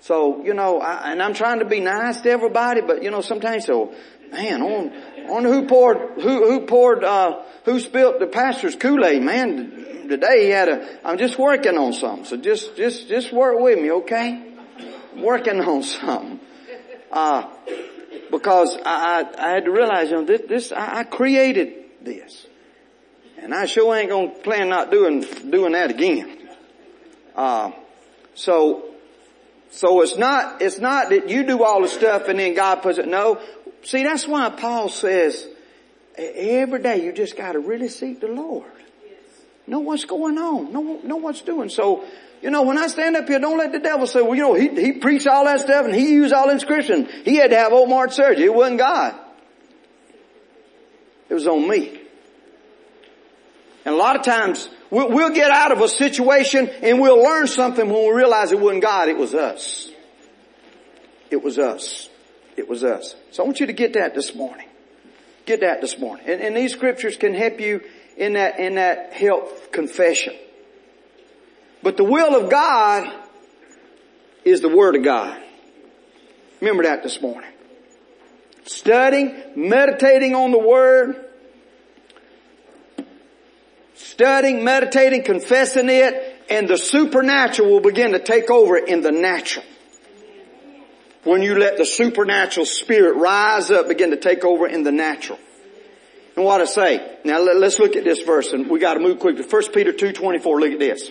So, 0.00 0.42
you 0.44 0.54
know, 0.54 0.80
I, 0.80 1.12
and 1.12 1.22
I'm 1.22 1.34
trying 1.34 1.60
to 1.60 1.64
be 1.64 1.80
nice 1.80 2.20
to 2.22 2.30
everybody, 2.30 2.80
but 2.80 3.02
you 3.02 3.10
know, 3.10 3.20
sometimes 3.20 3.66
so, 3.66 3.94
man, 4.32 4.62
on, 4.62 4.92
on 5.30 5.44
who 5.44 5.66
poured, 5.66 6.20
who, 6.20 6.48
who 6.48 6.66
poured, 6.66 7.04
uh, 7.04 7.42
who 7.64 7.78
spilled 7.78 8.20
the 8.20 8.26
pastor's 8.26 8.74
Kool-Aid, 8.74 9.22
man, 9.22 10.08
today 10.08 10.46
he 10.46 10.50
had 10.50 10.68
a, 10.68 11.06
I'm 11.06 11.18
just 11.18 11.38
working 11.38 11.78
on 11.78 11.92
something. 11.92 12.24
So 12.24 12.36
just, 12.36 12.76
just, 12.76 13.08
just 13.08 13.32
work 13.32 13.60
with 13.60 13.78
me, 13.78 13.92
okay? 13.92 14.42
Working 15.18 15.60
on 15.60 15.82
something. 15.82 16.40
Uh, 17.12 17.48
because 18.30 18.76
I, 18.84 19.22
I, 19.36 19.46
I 19.46 19.50
had 19.50 19.66
to 19.66 19.70
realize, 19.70 20.10
you 20.10 20.16
know, 20.16 20.24
this, 20.24 20.40
this 20.48 20.72
I, 20.72 21.00
I 21.00 21.04
created 21.04 21.74
this. 22.00 22.46
And 23.42 23.52
I 23.52 23.66
sure 23.66 23.94
ain't 23.96 24.08
gonna 24.08 24.28
plan 24.28 24.68
not 24.68 24.92
doing, 24.92 25.22
doing 25.50 25.72
that 25.72 25.90
again. 25.90 26.38
Uh, 27.34 27.72
so, 28.34 28.84
so 29.72 30.00
it's 30.02 30.16
not, 30.16 30.62
it's 30.62 30.78
not 30.78 31.10
that 31.10 31.28
you 31.28 31.42
do 31.42 31.64
all 31.64 31.82
the 31.82 31.88
stuff 31.88 32.28
and 32.28 32.38
then 32.38 32.54
God 32.54 32.82
puts 32.82 32.98
it, 32.98 33.08
no. 33.08 33.40
See, 33.82 34.04
that's 34.04 34.28
why 34.28 34.48
Paul 34.50 34.88
says, 34.88 35.44
every 36.16 36.80
day 36.80 37.04
you 37.04 37.12
just 37.12 37.36
gotta 37.36 37.58
really 37.58 37.88
seek 37.88 38.20
the 38.20 38.28
Lord. 38.28 38.70
Know 39.66 39.80
what's 39.80 40.04
going 40.04 40.38
on. 40.38 40.72
Know, 40.72 41.00
know 41.02 41.16
what's 41.16 41.42
doing. 41.42 41.68
So, 41.68 42.04
you 42.42 42.50
know, 42.50 42.62
when 42.62 42.78
I 42.78 42.86
stand 42.86 43.16
up 43.16 43.26
here, 43.26 43.40
don't 43.40 43.58
let 43.58 43.72
the 43.72 43.80
devil 43.80 44.06
say, 44.06 44.22
well, 44.22 44.36
you 44.36 44.42
know, 44.42 44.54
he, 44.54 44.68
he 44.68 44.92
preached 44.92 45.26
all 45.26 45.46
that 45.46 45.60
stuff 45.60 45.84
and 45.84 45.94
he 45.94 46.12
used 46.12 46.32
all 46.32 46.48
inscription. 46.48 47.08
He 47.24 47.36
had 47.36 47.50
to 47.50 47.56
have 47.56 47.72
open 47.72 47.90
heart 47.92 48.12
surgery. 48.12 48.44
It 48.44 48.54
wasn't 48.54 48.78
God. 48.78 49.16
It 51.28 51.34
was 51.34 51.48
on 51.48 51.68
me. 51.68 52.01
And 53.84 53.94
a 53.94 53.98
lot 53.98 54.16
of 54.16 54.22
times 54.22 54.68
we'll, 54.90 55.08
we'll 55.10 55.34
get 55.34 55.50
out 55.50 55.72
of 55.72 55.80
a 55.80 55.88
situation 55.88 56.68
and 56.82 57.00
we'll 57.00 57.22
learn 57.22 57.46
something 57.46 57.88
when 57.88 58.06
we 58.06 58.12
realize 58.12 58.52
it 58.52 58.60
wasn't 58.60 58.82
God, 58.82 59.08
it 59.08 59.16
was 59.16 59.34
us. 59.34 59.90
It 61.30 61.42
was 61.42 61.58
us. 61.58 62.08
It 62.56 62.68
was 62.68 62.84
us. 62.84 63.16
So 63.30 63.42
I 63.42 63.46
want 63.46 63.60
you 63.60 63.66
to 63.66 63.72
get 63.72 63.94
that 63.94 64.14
this 64.14 64.34
morning. 64.34 64.68
Get 65.46 65.60
that 65.60 65.80
this 65.80 65.98
morning. 65.98 66.26
And, 66.28 66.40
and 66.40 66.56
these 66.56 66.72
scriptures 66.72 67.16
can 67.16 67.34
help 67.34 67.60
you 67.60 67.82
in 68.16 68.34
that, 68.34 68.60
in 68.60 68.76
that 68.76 69.12
help 69.12 69.72
confession. 69.72 70.34
But 71.82 71.96
the 71.96 72.04
will 72.04 72.36
of 72.36 72.50
God 72.50 73.10
is 74.44 74.60
the 74.60 74.68
Word 74.68 74.94
of 74.94 75.02
God. 75.02 75.42
Remember 76.60 76.84
that 76.84 77.02
this 77.02 77.20
morning. 77.20 77.50
Studying, 78.64 79.34
meditating 79.56 80.34
on 80.34 80.52
the 80.52 80.58
Word, 80.58 81.21
studying, 84.02 84.64
meditating, 84.64 85.22
confessing 85.24 85.88
it, 85.88 86.44
and 86.50 86.68
the 86.68 86.76
supernatural 86.76 87.70
will 87.70 87.80
begin 87.80 88.12
to 88.12 88.18
take 88.18 88.50
over 88.50 88.76
in 88.76 89.00
the 89.00 89.12
natural. 89.12 89.64
When 91.24 91.42
you 91.42 91.56
let 91.56 91.76
the 91.78 91.86
supernatural 91.86 92.66
spirit 92.66 93.16
rise 93.16 93.70
up, 93.70 93.88
begin 93.88 94.10
to 94.10 94.16
take 94.16 94.44
over 94.44 94.66
in 94.66 94.82
the 94.82 94.90
natural. 94.92 95.38
And 96.34 96.44
what 96.44 96.60
I 96.60 96.64
say, 96.64 97.16
now 97.24 97.38
let's 97.40 97.78
look 97.78 97.94
at 97.94 98.04
this 98.04 98.22
verse 98.22 98.52
and 98.52 98.68
we 98.68 98.80
gotta 98.80 99.00
move 99.00 99.20
quickly. 99.20 99.44
1 99.44 99.62
Peter 99.72 99.92
2.24, 99.92 100.60
look 100.60 100.72
at 100.72 100.78
this. 100.78 101.10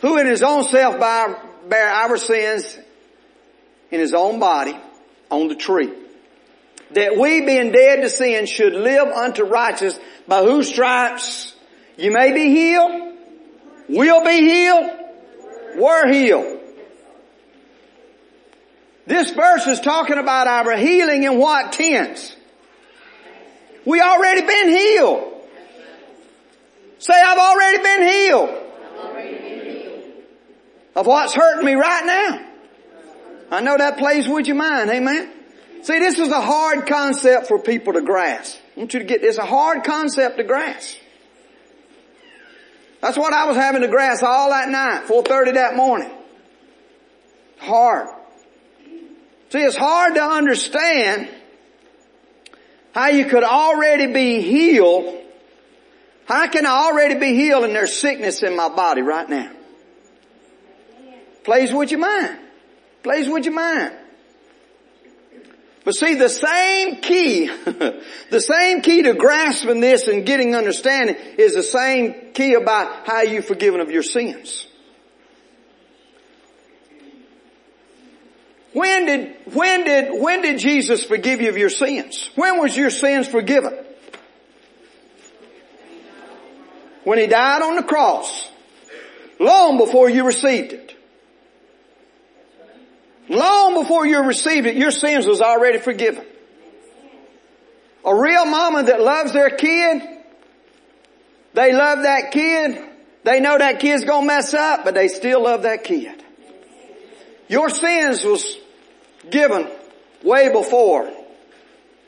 who 0.00 0.18
in 0.18 0.26
his 0.26 0.42
own 0.42 0.64
self 0.64 1.00
bare 1.00 1.90
our 1.90 2.16
sins 2.16 2.78
in 3.90 3.98
his 3.98 4.14
own 4.14 4.38
body 4.38 4.76
on 5.30 5.48
the 5.48 5.54
tree. 5.54 5.90
That 6.92 7.16
we 7.16 7.42
being 7.42 7.70
dead 7.72 8.02
to 8.02 8.08
sin 8.08 8.46
should 8.46 8.72
live 8.72 9.08
unto 9.08 9.44
righteousness 9.44 10.02
by 10.26 10.42
whose 10.42 10.68
stripes 10.68 11.54
you 11.96 12.12
may 12.12 12.32
be 12.32 12.48
healed, 12.48 13.14
will 13.88 14.24
be 14.24 14.40
healed, 14.40 14.90
were 15.76 16.10
healed. 16.10 16.60
This 19.06 19.30
verse 19.30 19.66
is 19.66 19.80
talking 19.80 20.18
about 20.18 20.46
our 20.46 20.76
healing 20.76 21.24
in 21.24 21.36
what 21.38 21.72
tense? 21.72 22.34
We 23.84 24.00
already 24.00 24.42
been 24.42 24.68
healed. 24.68 25.34
Say, 26.98 27.14
I've 27.14 27.38
already 27.38 27.82
been 27.82 28.02
healed. 28.02 28.56
Of 30.94 31.06
what's 31.06 31.34
hurting 31.34 31.64
me 31.64 31.74
right 31.74 32.04
now. 32.04 32.46
I 33.50 33.60
know 33.62 33.76
that 33.76 33.98
plays 33.98 34.28
with 34.28 34.46
your 34.46 34.56
mind, 34.56 34.90
amen? 34.90 35.32
See, 35.82 35.98
this 35.98 36.18
is 36.18 36.28
a 36.28 36.40
hard 36.40 36.86
concept 36.86 37.46
for 37.48 37.58
people 37.58 37.94
to 37.94 38.02
grasp. 38.02 38.58
I 38.76 38.80
want 38.80 38.94
you 38.94 39.00
to 39.00 39.06
get 39.06 39.22
this, 39.22 39.38
a 39.38 39.46
hard 39.46 39.84
concept 39.84 40.36
to 40.36 40.44
grasp. 40.44 40.96
That's 43.00 43.16
what 43.16 43.32
I 43.32 43.46
was 43.46 43.56
having 43.56 43.80
to 43.80 43.88
grasp 43.88 44.22
all 44.22 44.50
that 44.50 44.68
night, 44.68 45.06
4.30 45.06 45.54
that 45.54 45.74
morning. 45.74 46.10
Hard. 47.58 48.08
See, 49.50 49.58
it's 49.58 49.76
hard 49.76 50.14
to 50.14 50.22
understand 50.22 51.28
how 52.94 53.08
you 53.08 53.24
could 53.24 53.44
already 53.44 54.06
be 54.06 54.42
healed. 54.42 55.16
How 56.26 56.46
can 56.48 56.66
I 56.66 56.86
already 56.86 57.16
be 57.16 57.34
healed 57.34 57.64
and 57.64 57.74
there's 57.74 57.96
sickness 57.96 58.42
in 58.42 58.54
my 58.54 58.68
body 58.68 59.02
right 59.02 59.28
now? 59.28 59.50
Plays 61.42 61.72
with 61.72 61.90
your 61.90 62.00
mind. 62.00 62.38
Plays 63.02 63.28
with 63.28 63.44
your 63.44 63.54
mind. 63.54 63.94
But 65.84 65.94
see, 65.94 66.14
the 66.14 66.28
same 66.28 66.96
key, 66.96 67.46
the 68.30 68.40
same 68.40 68.82
key 68.82 69.02
to 69.04 69.14
grasping 69.14 69.80
this 69.80 70.08
and 70.08 70.26
getting 70.26 70.54
understanding 70.54 71.16
is 71.38 71.54
the 71.54 71.62
same 71.62 72.32
key 72.34 72.54
about 72.54 73.06
how 73.06 73.22
you 73.22 73.40
forgiven 73.40 73.80
of 73.80 73.90
your 73.90 74.02
sins. 74.02 74.66
When 78.72 79.06
did, 79.06 79.36
when 79.52 79.84
did, 79.84 80.22
when 80.22 80.42
did 80.42 80.58
Jesus 80.58 81.02
forgive 81.02 81.40
you 81.40 81.48
of 81.48 81.56
your 81.56 81.70
sins? 81.70 82.30
When 82.36 82.60
was 82.60 82.76
your 82.76 82.90
sins 82.90 83.26
forgiven? 83.26 83.76
When 87.04 87.18
He 87.18 87.26
died 87.26 87.62
on 87.62 87.76
the 87.76 87.82
cross. 87.82 88.48
Long 89.40 89.78
before 89.78 90.10
you 90.10 90.24
received 90.24 90.74
it. 90.74 90.99
Long 93.30 93.80
before 93.80 94.04
you 94.06 94.24
received 94.24 94.66
it, 94.66 94.76
your 94.76 94.90
sins 94.90 95.24
was 95.24 95.40
already 95.40 95.78
forgiven. 95.78 96.26
A 98.04 98.12
real 98.12 98.44
mama 98.44 98.82
that 98.82 99.00
loves 99.00 99.32
their 99.32 99.50
kid, 99.50 100.02
they 101.54 101.72
love 101.72 102.02
that 102.02 102.32
kid, 102.32 102.82
they 103.22 103.38
know 103.38 103.56
that 103.56 103.78
kid's 103.78 104.04
gonna 104.04 104.26
mess 104.26 104.52
up, 104.52 104.84
but 104.84 104.94
they 104.94 105.06
still 105.06 105.44
love 105.44 105.62
that 105.62 105.84
kid. 105.84 106.24
Your 107.46 107.70
sins 107.70 108.24
was 108.24 108.58
given 109.30 109.68
way 110.24 110.50
before, 110.50 111.08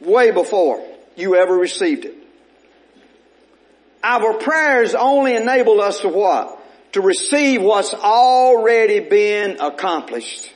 way 0.00 0.32
before 0.32 0.84
you 1.14 1.36
ever 1.36 1.54
received 1.56 2.04
it. 2.04 2.16
Our 4.02 4.34
prayers 4.38 4.96
only 4.96 5.36
enable 5.36 5.80
us 5.80 6.00
to 6.00 6.08
what? 6.08 6.58
To 6.94 7.00
receive 7.00 7.62
what's 7.62 7.94
already 7.94 8.98
been 8.98 9.60
accomplished 9.60 10.52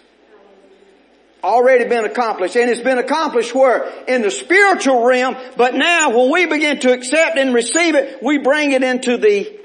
already 1.42 1.85
been 1.85 2.05
accomplished. 2.05 2.57
And 2.57 2.70
it's 2.70 2.81
been 2.81 2.99
accomplished 2.99 3.55
where? 3.55 3.88
In 4.07 4.22
the 4.22 4.31
spiritual 4.31 5.05
realm, 5.05 5.37
but 5.57 5.75
now 5.75 6.16
when 6.16 6.33
we 6.33 6.46
begin 6.46 6.81
to 6.81 6.92
accept 6.92 7.38
and 7.38 7.55
receive 7.55 7.94
it, 7.94 8.22
we 8.22 8.38
bring 8.38 8.72
it 8.72 8.83
into 8.83 9.16
the 9.16 9.61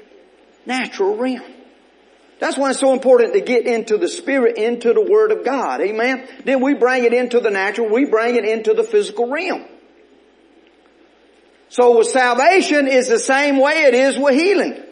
natural 0.66 1.16
realm. 1.16 1.42
That's 2.38 2.58
why 2.58 2.70
it's 2.70 2.80
so 2.80 2.92
important 2.92 3.34
to 3.34 3.40
get 3.40 3.66
into 3.66 3.98
the 3.98 4.08
spirit, 4.08 4.58
into 4.58 4.92
the 4.92 5.00
word 5.00 5.30
of 5.30 5.44
God. 5.44 5.80
Amen. 5.80 6.26
Then 6.44 6.60
we 6.60 6.74
bring 6.74 7.04
it 7.04 7.12
into 7.12 7.38
the 7.38 7.50
natural, 7.50 7.88
we 7.88 8.04
bring 8.04 8.34
it 8.34 8.44
into 8.44 8.74
the 8.74 8.82
physical 8.82 9.30
realm. 9.30 9.64
So 11.68 11.98
with 11.98 12.08
salvation 12.08 12.88
is 12.88 13.08
the 13.08 13.18
same 13.18 13.58
way 13.58 13.84
it 13.84 13.94
is 13.94 14.18
with 14.18 14.34
healing. 14.34 14.82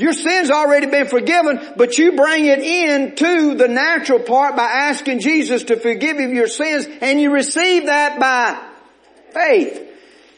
Your 0.00 0.14
sin's 0.14 0.50
already 0.50 0.86
been 0.86 1.08
forgiven, 1.08 1.60
but 1.76 1.98
you 1.98 2.12
bring 2.12 2.46
it 2.46 2.60
into 2.60 3.54
the 3.54 3.68
natural 3.68 4.18
part 4.18 4.56
by 4.56 4.64
asking 4.64 5.20
Jesus 5.20 5.64
to 5.64 5.76
forgive 5.76 6.18
you 6.18 6.30
your 6.30 6.48
sins, 6.48 6.88
and 7.02 7.20
you 7.20 7.30
receive 7.30 7.84
that 7.84 8.18
by 8.18 8.58
faith. 9.34 9.88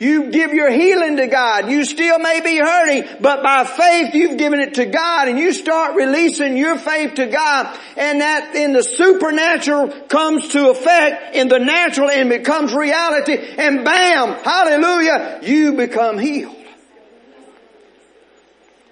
You 0.01 0.33
give 0.33 0.53
your 0.53 0.69
healing 0.69 1.17
to 1.19 1.29
God. 1.29 1.71
You 1.71 1.85
still 1.85 2.19
may 2.19 2.41
be 2.41 2.59
hurting, 2.59 3.05
but 3.21 3.45
by 3.45 3.63
faith 3.63 4.17
you've 4.17 4.37
given 4.37 4.59
it 4.59 4.75
to 4.75 4.87
God 4.87 5.29
and 5.29 5.39
you 5.39 5.53
start 5.53 5.95
releasing 5.95 6.57
your 6.57 6.77
faith 6.77 7.15
to 7.15 7.27
God 7.27 7.79
and 7.97 8.21
that 8.21 8.57
in 8.57 8.73
the 8.73 8.83
supernatural 8.83 9.91
comes 10.09 10.49
to 10.49 10.71
effect 10.71 11.37
in 11.37 11.47
the 11.47 11.61
natural 11.61 12.11
and 12.11 12.29
becomes 12.31 12.75
reality 12.75 13.35
and 13.35 13.85
bam, 13.85 14.43
hallelujah, 14.43 15.39
you 15.45 15.75
become 15.75 16.19
healed. 16.19 16.62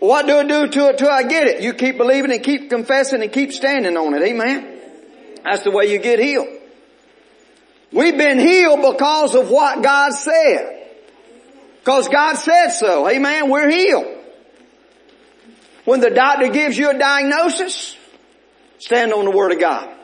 What 0.01 0.27
do 0.27 0.39
I 0.39 0.45
do 0.45 0.67
to 0.67 0.89
it 0.89 0.99
till 0.99 1.11
I 1.11 1.23
get 1.23 1.47
it? 1.47 1.63
You 1.63 1.75
keep 1.75 1.99
believing 1.99 2.33
and 2.33 2.43
keep 2.43 2.71
confessing 2.71 3.23
and 3.23 3.31
keep 3.31 3.53
standing 3.53 3.97
on 3.97 4.15
it. 4.15 4.23
Amen. 4.23 4.81
That's 5.45 5.63
the 5.63 5.71
way 5.71 5.93
you 5.93 5.99
get 5.99 6.19
healed. 6.19 6.49
We've 7.93 8.17
been 8.17 8.39
healed 8.39 8.81
because 8.81 9.35
of 9.35 9.51
what 9.51 9.83
God 9.83 10.13
said. 10.13 10.89
Because 11.81 12.09
God 12.09 12.37
said 12.37 12.71
so. 12.71 13.09
Amen. 13.09 13.51
We're 13.51 13.71
healed. 13.71 14.07
When 15.85 16.01
the 16.01 16.11
doctor 16.11 16.49
gives 16.49 16.79
you 16.79 16.91
a 16.91 16.99
diagnosis, 16.99 17.97
stand 18.79 19.13
on 19.13 19.27
the 19.27 19.31
Word 19.31 19.53
of 19.53 19.61
God. 19.61 19.97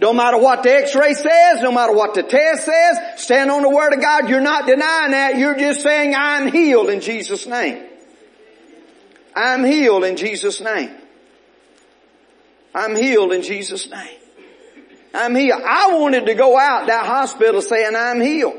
No 0.00 0.12
matter 0.12 0.38
what 0.38 0.62
the 0.62 0.72
x-ray 0.72 1.14
says, 1.14 1.62
no 1.62 1.72
matter 1.72 1.92
what 1.92 2.14
the 2.14 2.22
test 2.22 2.64
says, 2.64 2.98
stand 3.16 3.50
on 3.50 3.62
the 3.62 3.70
Word 3.70 3.92
of 3.92 4.00
God. 4.00 4.28
You're 4.28 4.40
not 4.40 4.66
denying 4.66 5.10
that. 5.10 5.36
You're 5.36 5.58
just 5.58 5.82
saying, 5.82 6.14
I'm 6.14 6.50
healed 6.50 6.90
in 6.90 7.00
Jesus' 7.00 7.46
name. 7.46 7.89
I'm 9.40 9.64
healed 9.64 10.04
in 10.04 10.16
Jesus' 10.16 10.60
name. 10.60 10.90
I'm 12.74 12.94
healed 12.94 13.32
in 13.32 13.42
Jesus' 13.42 13.88
name. 13.88 14.18
I'm 15.14 15.34
healed. 15.34 15.62
I 15.66 15.98
wanted 15.98 16.26
to 16.26 16.34
go 16.34 16.58
out 16.58 16.86
that 16.88 17.06
hospital 17.06 17.62
saying 17.62 17.96
I'm 17.96 18.20
healed. 18.20 18.54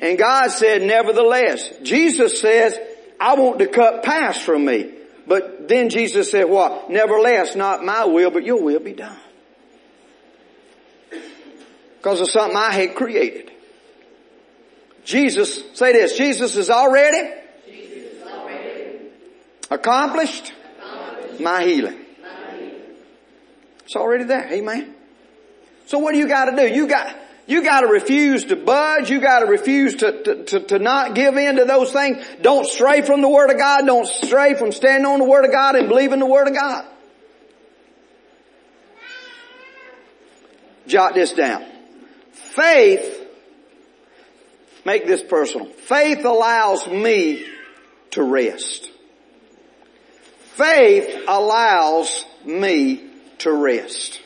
And 0.00 0.18
God 0.18 0.50
said, 0.50 0.82
nevertheless, 0.82 1.70
Jesus 1.82 2.40
says, 2.40 2.78
I 3.20 3.34
want 3.34 3.58
the 3.58 3.66
cup 3.66 4.02
pass 4.02 4.40
from 4.40 4.64
me. 4.64 4.90
But 5.26 5.68
then 5.68 5.90
Jesus 5.90 6.30
said 6.30 6.44
what? 6.44 6.90
Nevertheless, 6.90 7.54
not 7.54 7.84
my 7.84 8.06
will, 8.06 8.30
but 8.30 8.44
your 8.44 8.62
will 8.62 8.80
be 8.80 8.94
done. 8.94 9.16
Because 11.98 12.20
of 12.20 12.30
something 12.30 12.56
I 12.56 12.72
had 12.72 12.94
created. 12.94 13.50
Jesus, 15.04 15.62
say 15.74 15.92
this, 15.92 16.16
Jesus 16.16 16.56
is 16.56 16.70
already 16.70 17.43
accomplished, 19.70 20.52
my 21.40 21.64
healing. 21.64 21.98
It's 23.84 23.96
already 23.96 24.24
there. 24.24 24.52
Amen. 24.52 24.94
So 25.86 25.98
what 25.98 26.12
do 26.12 26.18
you 26.18 26.28
got 26.28 26.46
to 26.46 26.56
do? 26.56 26.74
You 26.74 26.86
got, 26.86 27.14
you 27.46 27.62
got 27.62 27.82
to 27.82 27.88
refuse 27.88 28.46
to 28.46 28.56
budge. 28.56 29.10
You 29.10 29.20
got 29.20 29.40
to 29.40 29.46
refuse 29.46 29.96
to, 29.96 30.22
to, 30.22 30.44
to, 30.44 30.60
to, 30.60 30.78
not 30.78 31.14
give 31.14 31.36
in 31.36 31.56
to 31.56 31.64
those 31.64 31.92
things. 31.92 32.24
Don't 32.40 32.66
stray 32.66 33.02
from 33.02 33.20
the 33.20 33.28
Word 33.28 33.50
of 33.50 33.58
God. 33.58 33.84
Don't 33.84 34.06
stray 34.06 34.54
from 34.54 34.72
standing 34.72 35.06
on 35.06 35.18
the 35.18 35.26
Word 35.26 35.44
of 35.44 35.52
God 35.52 35.76
and 35.76 35.88
believing 35.88 36.20
the 36.20 36.26
Word 36.26 36.48
of 36.48 36.54
God. 36.54 36.86
Jot 40.86 41.14
this 41.14 41.32
down. 41.32 41.64
Faith, 42.32 43.26
make 44.84 45.06
this 45.06 45.22
personal. 45.22 45.66
Faith 45.66 46.24
allows 46.24 46.86
me 46.86 47.46
to 48.12 48.22
rest. 48.22 48.90
Faith 50.56 51.24
allows 51.26 52.24
me 52.44 53.02
to 53.38 53.52
rest. 53.52 54.20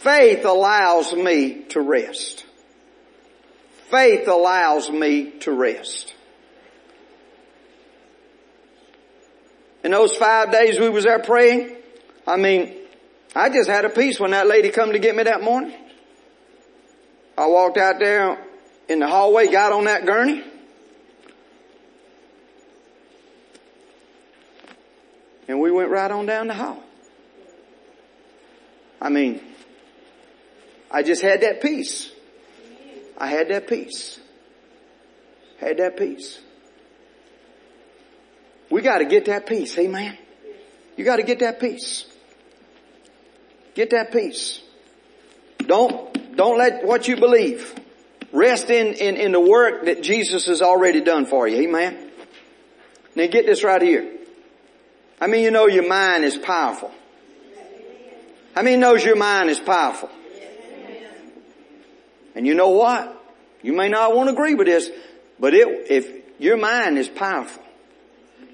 Faith 0.00 0.46
allows 0.46 1.12
me 1.12 1.64
to 1.64 1.80
rest. 1.82 2.46
Faith 3.90 4.26
allows 4.28 4.90
me 4.90 5.30
to 5.40 5.52
rest. 5.52 6.14
In 9.82 9.90
those 9.90 10.16
five 10.16 10.50
days 10.50 10.80
we 10.80 10.88
was 10.88 11.04
there 11.04 11.18
praying, 11.18 11.76
I 12.26 12.38
mean, 12.38 12.74
I 13.36 13.50
just 13.50 13.68
had 13.68 13.84
a 13.84 13.90
peace 13.90 14.18
when 14.18 14.30
that 14.30 14.46
lady 14.46 14.70
come 14.70 14.92
to 14.92 14.98
get 14.98 15.14
me 15.14 15.24
that 15.24 15.42
morning. 15.42 15.74
I 17.36 17.46
walked 17.46 17.76
out 17.76 17.96
there 17.98 18.42
in 18.88 19.00
the 19.00 19.08
hallway, 19.08 19.48
got 19.48 19.72
on 19.72 19.84
that 19.84 20.06
gurney, 20.06 20.42
And 25.48 25.60
we 25.60 25.70
went 25.70 25.90
right 25.90 26.10
on 26.10 26.26
down 26.26 26.46
the 26.46 26.54
hall. 26.54 26.82
I 29.00 29.10
mean, 29.10 29.40
I 30.90 31.02
just 31.02 31.22
had 31.22 31.42
that 31.42 31.60
peace. 31.60 32.10
I 33.18 33.26
had 33.26 33.48
that 33.48 33.68
peace. 33.68 34.18
Had 35.58 35.78
that 35.78 35.96
peace. 35.96 36.40
We 38.70 38.80
gotta 38.80 39.04
get 39.04 39.26
that 39.26 39.46
peace, 39.46 39.76
amen? 39.78 40.16
You 40.96 41.04
gotta 41.04 41.22
get 41.22 41.40
that 41.40 41.60
peace. 41.60 42.06
Get 43.74 43.90
that 43.90 44.12
peace. 44.12 44.60
Don't, 45.58 46.36
don't 46.36 46.58
let 46.58 46.84
what 46.84 47.08
you 47.08 47.16
believe 47.16 47.74
rest 48.32 48.68
in, 48.70 48.94
in, 48.94 49.16
in 49.16 49.32
the 49.32 49.40
work 49.40 49.84
that 49.84 50.02
Jesus 50.02 50.46
has 50.46 50.60
already 50.60 51.00
done 51.00 51.26
for 51.26 51.46
you, 51.46 51.68
amen? 51.68 52.10
Now 53.14 53.26
get 53.26 53.46
this 53.46 53.62
right 53.62 53.80
here. 53.80 54.10
I 55.20 55.26
mean, 55.26 55.42
you 55.42 55.50
know 55.50 55.66
your 55.66 55.88
mind 55.88 56.24
is 56.24 56.36
powerful. 56.36 56.90
How 58.54 58.62
many 58.62 58.76
knows 58.76 59.04
your 59.04 59.16
mind 59.16 59.50
is 59.50 59.58
powerful? 59.58 60.10
And 62.34 62.46
you 62.46 62.54
know 62.54 62.70
what? 62.70 63.22
You 63.62 63.72
may 63.72 63.88
not 63.88 64.14
want 64.14 64.28
to 64.28 64.34
agree 64.34 64.54
with 64.54 64.66
this, 64.66 64.90
but 65.40 65.54
it, 65.54 65.66
if 65.90 66.40
your 66.40 66.56
mind 66.56 66.98
is 66.98 67.08
powerful, 67.08 67.62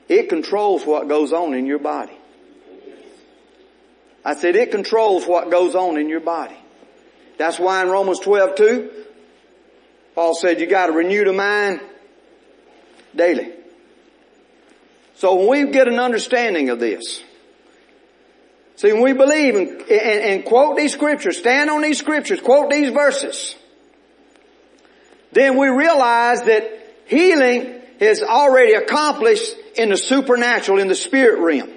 it 0.09 0.29
controls 0.29 0.85
what 0.85 1.09
goes 1.09 1.33
on 1.33 1.55
in 1.55 1.67
your 1.67 1.79
body. 1.79 2.17
I 4.25 4.35
said 4.35 4.57
it 4.57 4.71
controls 4.71 5.27
what 5.27 5.51
goes 5.51 5.75
on 5.75 5.99
in 5.99 6.09
your 6.09 6.21
body. 6.21 6.57
That's 7.39 7.59
why 7.59 7.83
in 7.83 7.89
Romans 7.89 8.21
12, 8.21 8.55
2, 8.55 8.91
Paul 10.15 10.35
said 10.35 10.61
you 10.61 10.67
gotta 10.67 10.93
renew 10.93 11.25
the 11.25 11.33
mind 11.33 11.81
daily. 13.15 13.53
So 15.21 15.35
when 15.35 15.49
we 15.67 15.71
get 15.71 15.87
an 15.87 15.99
understanding 15.99 16.71
of 16.71 16.81
this, 16.81 17.23
see 18.77 18.91
when 18.91 19.03
we 19.03 19.13
believe 19.13 19.55
and, 19.55 19.69
and, 19.69 19.91
and 19.91 20.45
quote 20.47 20.79
these 20.79 20.95
scriptures, 20.95 21.37
stand 21.37 21.69
on 21.69 21.83
these 21.83 21.99
scriptures, 21.99 22.41
quote 22.41 22.71
these 22.71 22.89
verses, 22.89 23.55
then 25.33 25.59
we 25.59 25.69
realize 25.69 26.45
that 26.45 26.95
healing 27.05 27.83
is 28.01 28.23
already 28.23 28.73
accomplished 28.73 29.55
in 29.77 29.91
the 29.91 29.99
supernatural, 29.99 30.79
in 30.79 30.89
the 30.89 30.95
spirit 30.95 31.39
realm. 31.39 31.69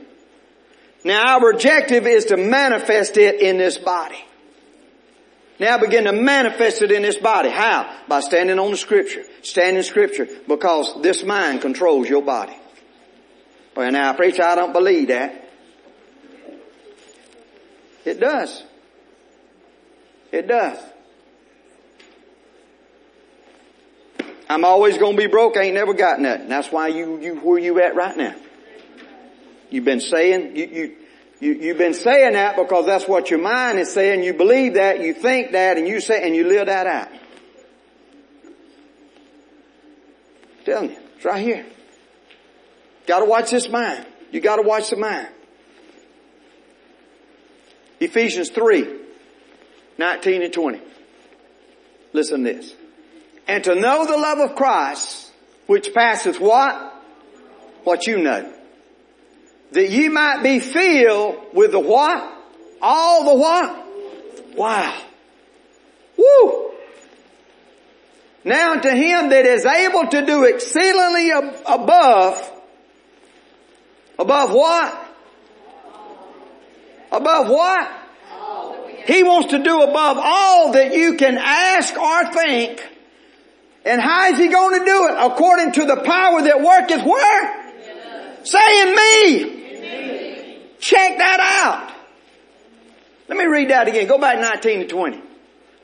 Now 1.04 1.38
our 1.38 1.52
objective 1.52 2.08
is 2.08 2.26
to 2.28 2.38
manifest 2.38 3.18
it 3.18 3.42
in 3.42 3.58
this 3.58 3.78
body. 3.78 4.24
Now 5.60 5.80
begin 5.80 6.06
to 6.06 6.14
manifest 6.14 6.82
it 6.82 6.94
in 6.94 7.02
this 7.02 7.18
body. 7.18 7.50
How? 7.50 7.94
By 8.08 8.22
standing 8.22 8.58
on 8.58 8.72
the 8.72 8.78
scripture. 8.78 9.24
Stand 9.42 9.76
in 9.76 9.84
scripture 9.84 10.30
because 10.48 11.02
this 11.02 11.26
mind 11.26 11.60
controls 11.60 12.08
your 12.08 12.22
body. 12.22 12.56
Well 13.76 13.92
now 13.92 14.14
preacher, 14.14 14.44
I 14.44 14.56
don't 14.56 14.74
believe 14.74 15.08
that. 15.08 15.50
It 18.06 18.20
does. 18.20 18.64
It 20.32 20.48
does. 20.48 20.78
I'm 24.50 24.66
always 24.66 24.98
gonna 24.98 25.18
be 25.18 25.28
broke. 25.28 25.58
I 25.58 25.64
ain't 25.64 25.76
never 25.76 25.94
got 25.94 26.20
nothing. 26.20 26.50
That's 26.50 26.72
why 26.72 26.90
you, 26.90 27.20
you, 27.20 27.36
where 27.38 27.60
you 27.60 27.82
at 27.82 27.96
right 27.96 28.16
now. 28.16 28.36
You've 29.70 29.86
been 29.86 30.02
saying, 30.02 30.56
you, 30.56 30.66
you, 30.66 30.96
you, 31.40 31.54
you've 31.54 31.78
been 31.78 31.96
saying 31.96 32.34
that 32.34 32.56
because 32.56 32.86
that's 32.86 33.08
what 33.08 33.32
your 33.32 33.42
mind 33.42 33.80
is 33.80 33.92
saying. 33.92 34.24
You 34.24 34.34
believe 34.34 34.76
that, 34.76 35.02
you 35.02 35.14
think 35.14 35.54
that, 35.54 35.78
and 35.78 35.88
you 35.88 36.00
say, 36.00 36.26
and 36.26 36.36
you 36.36 36.48
live 36.48 36.68
that 36.68 36.86
out. 36.86 37.08
I'm 40.60 40.66
telling 40.66 40.90
you, 40.92 40.98
it's 41.16 41.26
right 41.26 41.44
here. 41.44 41.66
Gotta 43.06 43.26
watch 43.26 43.52
this 43.52 43.70
mind. 43.70 44.06
You 44.32 44.42
gotta 44.42 44.62
watch 44.62 44.90
the 44.90 44.98
mind. 44.98 45.28
Ephesians 48.00 48.50
3, 48.50 49.00
19 49.98 50.42
and 50.42 50.54
20. 50.54 50.82
Listen 52.12 52.44
to 52.44 52.54
this. 52.54 52.74
And 53.48 53.64
to 53.66 53.76
know 53.76 54.06
the 54.06 54.18
love 54.18 54.40
of 54.40 54.56
Christ, 54.56 55.32
which 55.68 55.94
passeth 55.94 56.40
what? 56.40 56.92
What 57.84 58.08
you 58.08 58.20
know 58.20 58.54
that 59.74 59.90
ye 59.90 60.08
might 60.08 60.44
be 60.44 60.60
filled 60.60 61.54
with 61.54 61.72
the 61.72 61.80
what? 61.80 62.32
All 62.82 63.26
the 63.26 63.36
what? 63.36 64.56
Wow. 64.56 65.02
Woo! 66.18 66.72
Now 68.46 68.76
to 68.76 68.92
him 68.92 69.30
that 69.30 69.46
is 69.46 69.66
able 69.66 70.08
to 70.10 70.26
do 70.26 70.44
exceedingly 70.44 71.32
above, 71.66 72.52
above 74.18 74.52
what? 74.52 75.10
Above 77.12 77.50
what? 77.50 77.92
He 79.06 79.22
wants 79.24 79.52
to 79.52 79.62
do 79.62 79.82
above 79.82 80.18
all 80.20 80.72
that 80.74 80.94
you 80.94 81.16
can 81.16 81.38
ask 81.38 81.98
or 81.98 82.32
think. 82.32 82.90
And 83.86 84.02
how 84.02 84.30
is 84.30 84.38
he 84.38 84.48
going 84.48 84.80
to 84.80 84.86
do 84.86 85.08
it? 85.10 85.16
According 85.20 85.74
to 85.74 85.86
the 85.86 85.98
power 85.98 86.42
that 86.42 86.62
worketh 86.62 87.06
where? 87.06 88.46
Say 88.46 88.82
in 88.82 88.96
me. 88.96 89.64
Check 90.80 91.18
that 91.18 91.40
out. 91.40 91.94
Let 93.28 93.38
me 93.38 93.46
read 93.46 93.70
that 93.70 93.88
again. 93.88 94.08
Go 94.08 94.18
back 94.18 94.40
19 94.40 94.82
to 94.82 94.88
20. 94.88 95.18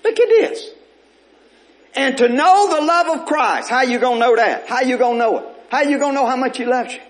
Look 0.04 0.20
at 0.20 0.28
this. 0.30 0.70
And 1.96 2.18
to 2.18 2.30
know 2.30 2.70
the 2.70 2.86
love 2.86 3.20
of 3.20 3.26
Christ. 3.26 3.70
How 3.70 3.82
you 3.82 4.00
gonna 4.00 4.20
know 4.20 4.36
that? 4.36 4.68
How 4.68 4.82
you 4.82 4.98
gonna 4.98 5.18
know 5.18 5.38
it? 5.40 5.46
How 5.70 5.82
you 5.82 6.00
gonna 6.00 6.14
know 6.14 6.26
how 6.26 6.36
much 6.36 6.58
He 6.58 6.66
loves 6.66 6.94
you? 6.94 7.02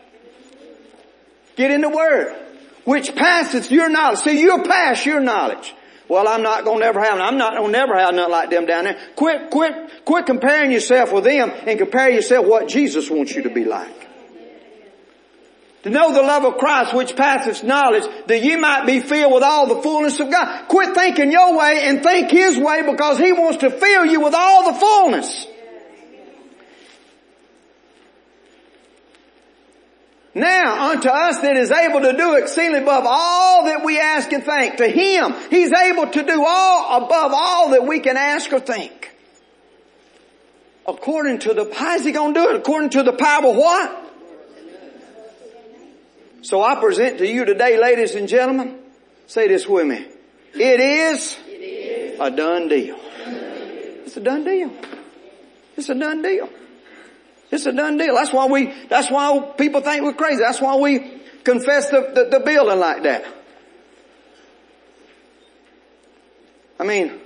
Get 1.59 1.71
in 1.71 1.81
the 1.81 1.89
Word. 1.89 2.33
Which 2.85 3.13
passes 3.13 3.69
your 3.69 3.89
knowledge. 3.89 4.19
See, 4.19 4.39
you'll 4.39 4.63
pass 4.63 5.05
your 5.05 5.19
knowledge. 5.19 5.75
Well, 6.07 6.25
I'm 6.25 6.41
not 6.41 6.63
gonna 6.63 6.79
never 6.79 7.01
have, 7.01 7.19
I'm 7.19 7.37
not 7.37 7.53
gonna 7.53 7.69
never 7.69 7.99
have 7.99 8.15
nothing 8.15 8.31
like 8.31 8.49
them 8.49 8.65
down 8.65 8.85
there. 8.85 8.97
Quit, 9.17 9.51
quit, 9.51 10.05
quit 10.05 10.25
comparing 10.25 10.71
yourself 10.71 11.11
with 11.11 11.25
them 11.25 11.51
and 11.67 11.77
compare 11.77 12.09
yourself 12.09 12.45
what 12.47 12.69
Jesus 12.69 13.09
wants 13.09 13.35
you 13.35 13.43
to 13.43 13.49
be 13.49 13.65
like. 13.65 14.07
To 15.83 15.89
know 15.89 16.13
the 16.13 16.21
love 16.21 16.45
of 16.45 16.57
Christ 16.59 16.93
which 16.93 17.17
passeth 17.17 17.61
knowledge, 17.61 18.05
that 18.27 18.41
you 18.41 18.57
might 18.57 18.85
be 18.85 19.01
filled 19.01 19.33
with 19.33 19.43
all 19.43 19.67
the 19.67 19.81
fullness 19.81 20.17
of 20.21 20.31
God. 20.31 20.69
Quit 20.69 20.95
thinking 20.95 21.29
your 21.29 21.57
way 21.57 21.81
and 21.87 22.01
think 22.01 22.31
His 22.31 22.57
way 22.57 22.89
because 22.89 23.17
He 23.17 23.33
wants 23.33 23.57
to 23.57 23.69
fill 23.69 24.05
you 24.05 24.21
with 24.21 24.33
all 24.33 24.71
the 24.71 24.79
fullness. 24.79 25.45
Now 30.35 30.91
unto 30.91 31.09
us 31.09 31.39
that 31.39 31.57
is 31.57 31.71
able 31.71 32.01
to 32.01 32.15
do 32.15 32.35
exceedingly 32.35 32.81
above 32.81 33.05
all 33.07 33.65
that 33.65 33.83
we 33.83 33.99
ask 33.99 34.31
and 34.31 34.43
think. 34.43 34.77
To 34.77 34.87
Him, 34.87 35.33
He's 35.49 35.71
able 35.71 36.07
to 36.07 36.23
do 36.23 36.45
all 36.45 37.03
above 37.03 37.31
all 37.33 37.69
that 37.71 37.85
we 37.85 37.99
can 37.99 38.15
ask 38.15 38.51
or 38.53 38.59
think. 38.59 39.15
According 40.87 41.39
to 41.39 41.53
the, 41.53 41.73
how 41.73 41.95
is 41.95 42.05
He 42.05 42.11
gonna 42.11 42.33
do 42.33 42.49
it? 42.49 42.55
According 42.57 42.91
to 42.91 43.03
the 43.03 43.13
power 43.13 43.47
of 43.47 43.55
what? 43.55 44.05
So 46.41 46.61
I 46.61 46.79
present 46.79 47.17
to 47.17 47.27
you 47.27 47.45
today, 47.45 47.79
ladies 47.79 48.15
and 48.15 48.27
gentlemen, 48.27 48.79
say 49.27 49.47
this 49.47 49.67
with 49.67 49.87
me. 49.87 50.05
It 50.53 50.79
is, 50.79 51.37
it 51.47 51.51
is 51.51 52.19
a 52.19 52.31
done 52.31 52.67
deal. 52.69 52.97
It's 54.05 54.15
a 54.15 54.21
done 54.21 54.43
deal. 54.43 54.71
It's 55.75 55.89
a 55.89 55.95
done 55.95 56.21
deal. 56.21 56.49
It's 57.51 57.65
a 57.65 57.71
done 57.71 57.97
deal. 57.97 58.15
That's 58.15 58.31
why 58.31 58.45
we, 58.47 58.73
that's 58.89 59.09
why 59.09 59.53
people 59.57 59.81
think 59.81 60.03
we're 60.03 60.13
crazy. 60.13 60.41
That's 60.41 60.61
why 60.61 60.75
we 60.77 61.21
confess 61.43 61.89
the, 61.89 62.11
the, 62.13 62.37
the 62.37 62.43
building 62.45 62.79
like 62.79 63.03
that. 63.03 63.25
I 66.79 66.85
mean, 66.85 67.19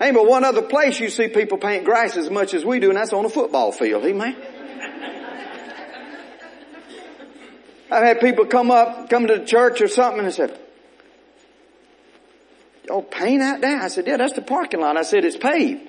ain't 0.00 0.14
but 0.14 0.26
one 0.26 0.44
other 0.44 0.62
place 0.62 0.98
you 0.98 1.10
see 1.10 1.28
people 1.28 1.58
paint 1.58 1.84
grass 1.84 2.16
as 2.16 2.30
much 2.30 2.54
as 2.54 2.64
we 2.64 2.80
do, 2.80 2.88
and 2.88 2.96
that's 2.96 3.12
on 3.12 3.24
a 3.24 3.28
football 3.28 3.72
field. 3.72 4.04
Amen. 4.04 4.36
I've 7.90 8.04
had 8.04 8.20
people 8.20 8.46
come 8.46 8.70
up, 8.70 9.10
come 9.10 9.26
to 9.26 9.38
the 9.38 9.44
church 9.44 9.80
or 9.80 9.88
something 9.88 10.24
and 10.24 10.32
said, 10.32 10.58
Oh, 12.90 13.02
paint 13.02 13.40
out 13.40 13.60
there? 13.60 13.80
I 13.80 13.88
said, 13.88 14.06
yeah, 14.08 14.16
that's 14.16 14.32
the 14.32 14.42
parking 14.42 14.80
lot. 14.80 14.96
I 14.96 15.02
said, 15.02 15.24
it's 15.24 15.36
paved. 15.36 15.88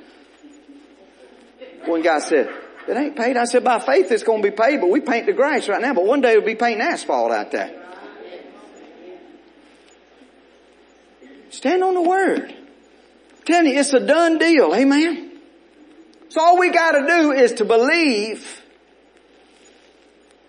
One 1.86 2.02
guy 2.02 2.20
said, 2.20 2.50
it 2.88 2.98
ain't 2.98 3.16
paid. 3.16 3.38
I 3.38 3.46
said, 3.46 3.64
by 3.64 3.80
faith 3.80 4.12
it's 4.12 4.24
going 4.24 4.42
to 4.42 4.50
be 4.50 4.56
paid, 4.56 4.82
but 4.82 4.90
we 4.90 5.02
paint 5.02 5.26
the 5.26 5.34
grass 5.34 5.68
right 5.68 5.82
now, 5.82 5.94
but 5.94 6.06
one 6.06 6.22
day 6.22 6.38
we'll 6.38 6.46
be 6.46 6.56
painting 6.56 6.82
asphalt 6.82 7.32
out 7.32 7.52
there. 7.52 7.78
Stand 11.50 11.84
on 11.84 11.94
the 11.94 12.02
word. 12.02 12.56
Tell 13.46 13.64
you, 13.66 13.78
it's 13.78 13.94
a 13.94 14.00
done 14.00 14.38
deal. 14.38 14.74
Amen. 14.74 15.32
So 16.30 16.40
all 16.42 16.58
we 16.58 16.70
gotta 16.70 17.06
do 17.06 17.32
is 17.34 17.54
to 17.54 17.66
believe 17.66 18.62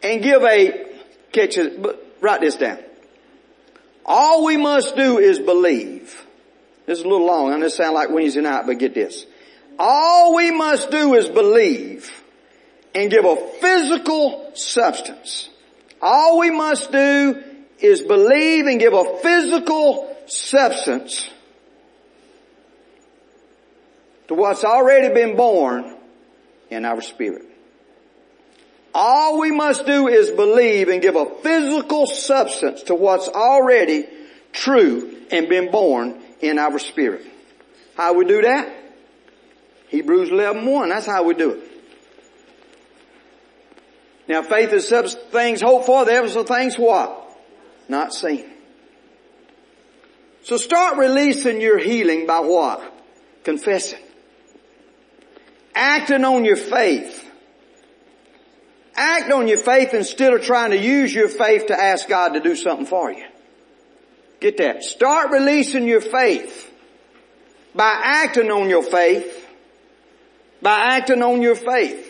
and 0.02 0.22
give 0.22 0.42
a 0.44 0.86
catch 1.32 1.58
but 1.78 2.16
write 2.20 2.40
this 2.40 2.56
down. 2.56 2.78
All 4.04 4.44
we 4.44 4.56
must 4.56 4.94
do 4.94 5.18
is 5.18 5.38
believe. 5.38 6.24
This 6.86 6.98
is 6.98 7.04
a 7.04 7.08
little 7.08 7.26
long. 7.26 7.52
I 7.52 7.56
know 7.56 7.62
this 7.62 7.76
sound 7.76 7.94
like 7.94 8.10
Wednesday 8.10 8.40
night, 8.40 8.66
but 8.66 8.78
get 8.78 8.94
this. 8.94 9.26
All 9.78 10.34
we 10.34 10.50
must 10.50 10.90
do 10.90 11.14
is 11.14 11.28
believe 11.28 12.10
and 12.94 13.10
give 13.10 13.24
a 13.24 13.36
physical 13.60 14.50
substance. 14.54 15.48
All 16.00 16.38
we 16.38 16.50
must 16.50 16.92
do 16.92 17.42
is 17.78 18.02
believe 18.02 18.66
and 18.66 18.78
give 18.78 18.92
a 18.92 19.18
physical 19.22 20.16
substance 20.26 21.28
to 24.28 24.34
what's 24.34 24.64
already 24.64 25.12
been 25.12 25.36
born 25.36 25.96
in 26.70 26.84
our 26.84 27.00
spirit. 27.00 27.46
All 28.94 29.38
we 29.40 29.50
must 29.50 29.86
do 29.86 30.08
is 30.08 30.30
believe 30.30 30.88
and 30.88 31.00
give 31.00 31.16
a 31.16 31.26
physical 31.42 32.06
substance 32.06 32.82
to 32.84 32.94
what's 32.94 33.28
already 33.28 34.06
true 34.52 35.16
and 35.30 35.48
been 35.48 35.70
born 35.70 36.20
in 36.40 36.58
our 36.58 36.78
spirit. 36.78 37.24
How 37.96 38.14
we 38.14 38.26
do 38.26 38.42
that? 38.42 38.81
Hebrews 39.92 40.30
11, 40.30 40.64
1. 40.64 40.88
That's 40.88 41.04
how 41.04 41.22
we 41.22 41.34
do 41.34 41.50
it. 41.50 41.70
Now 44.26 44.42
faith 44.42 44.72
is 44.72 44.88
things 45.30 45.60
hoped 45.60 45.84
for, 45.84 46.06
the 46.06 46.12
evidence 46.12 46.34
of 46.34 46.48
things 46.48 46.76
what? 46.76 47.38
Not 47.90 48.14
seen. 48.14 48.46
So 50.44 50.56
start 50.56 50.96
releasing 50.96 51.60
your 51.60 51.78
healing 51.78 52.26
by 52.26 52.40
what? 52.40 52.82
Confessing. 53.44 54.00
Acting 55.74 56.24
on 56.24 56.46
your 56.46 56.56
faith. 56.56 57.30
Act 58.94 59.30
on 59.30 59.46
your 59.46 59.58
faith 59.58 59.92
instead 59.92 60.32
of 60.32 60.42
trying 60.42 60.70
to 60.70 60.78
use 60.78 61.14
your 61.14 61.28
faith 61.28 61.66
to 61.66 61.78
ask 61.78 62.08
God 62.08 62.30
to 62.30 62.40
do 62.40 62.56
something 62.56 62.86
for 62.86 63.12
you. 63.12 63.24
Get 64.40 64.56
that. 64.56 64.84
Start 64.84 65.32
releasing 65.32 65.86
your 65.86 66.00
faith 66.00 66.72
by 67.74 68.00
acting 68.02 68.50
on 68.50 68.70
your 68.70 68.82
faith. 68.82 69.41
By 70.62 70.96
acting 70.96 71.22
on 71.22 71.42
your 71.42 71.56
faith. 71.56 72.08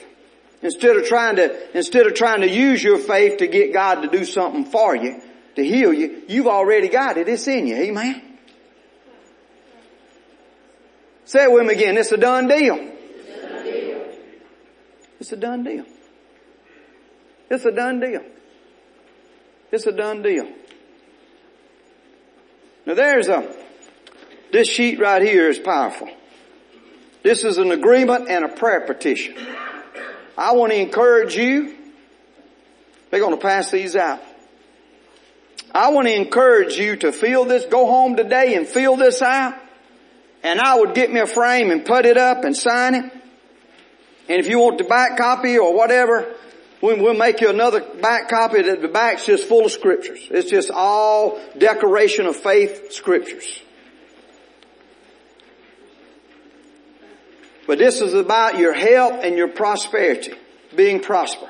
Instead 0.61 0.97
of 0.97 1.07
trying 1.07 1.37
to, 1.37 1.77
instead 1.77 2.07
of 2.07 2.15
trying 2.15 2.43
to 2.43 2.49
use 2.49 2.85
your 2.85 2.99
faith 2.99 3.39
to 3.39 3.49
get 3.49 3.73
God 3.73 4.03
to 4.03 4.09
do 4.09 4.25
something 4.25 4.65
for 4.65 4.95
you, 4.95 5.21
to 5.57 5.65
heal 5.65 5.93
you, 5.93 6.23
you've 6.29 6.47
already 6.47 6.89
got 6.89 7.17
it. 7.17 7.29
It's 7.29 7.49
in 7.49 7.67
you. 7.67 7.75
Amen. 7.75 8.23
Say 11.25 11.45
it 11.45 11.53
with 11.53 11.67
me 11.67 11.75
again. 11.75 11.97
It's 11.97 12.13
a 12.13 12.17
done 12.17 12.47
deal. 12.47 12.93
It's 15.19 15.33
a 15.33 15.37
done 15.37 15.65
deal. 15.65 15.85
It's 17.51 17.65
a 17.65 17.73
done 17.73 18.01
deal. 18.01 18.23
It's 19.71 19.87
a 19.87 19.93
done 19.93 20.23
deal. 20.23 20.49
Now 22.87 22.95
there's 22.95 23.29
a, 23.29 23.55
this 24.53 24.69
sheet 24.69 24.99
right 24.99 25.23
here 25.23 25.49
is 25.49 25.59
powerful. 25.59 26.09
This 27.23 27.45
is 27.45 27.59
an 27.59 27.71
agreement 27.71 28.29
and 28.29 28.45
a 28.45 28.49
prayer 28.49 28.81
petition. 28.81 29.37
I 30.37 30.53
want 30.53 30.73
to 30.73 30.79
encourage 30.79 31.37
you. 31.37 31.77
They're 33.11 33.21
going 33.21 33.37
to 33.37 33.41
pass 33.41 33.71
these 33.71 33.95
out. 33.95 34.21
I 35.75 35.91
want 35.91 36.07
to 36.07 36.15
encourage 36.15 36.77
you 36.77 36.97
to 36.97 37.13
fill 37.13 37.45
this, 37.45 37.65
go 37.67 37.87
home 37.87 38.17
today 38.17 38.57
and 38.57 38.67
fill 38.67 38.97
this 38.97 39.23
out. 39.23 39.55
And 40.43 40.61
I 40.61 40.79
would 40.79 40.95
get 40.95 41.13
me 41.13 41.21
a 41.21 41.27
frame 41.27 41.71
and 41.71 41.85
put 41.85 42.05
it 42.05 42.17
up 42.17 42.45
and 42.45 42.57
sign 42.57 42.95
it. 42.95 43.13
And 44.29 44.41
if 44.41 44.49
you 44.49 44.59
want 44.59 44.79
the 44.79 44.85
back 44.85 45.17
copy 45.17 45.59
or 45.59 45.75
whatever, 45.75 46.35
we'll 46.81 47.15
make 47.15 47.41
you 47.41 47.49
another 47.49 47.81
back 47.81 48.29
copy 48.29 48.63
that 48.63 48.83
the 48.83 48.89
back's 48.89 49.25
just 49.25 49.47
full 49.47 49.65
of 49.65 49.73
scriptures. 49.73 50.27
It's 50.31 50.51
just 50.51 50.71
all 50.71 51.41
decoration 51.57 52.27
of 52.27 52.37
faith 52.37 52.93
scriptures. 52.93 53.63
But 57.67 57.79
this 57.79 58.01
is 58.01 58.15
about 58.15 58.59
your 58.59 58.73
health 58.73 59.25
and 59.25 59.37
your 59.37 59.49
prosperity, 59.49 60.35
being 60.75 61.01
prosper. 61.01 61.49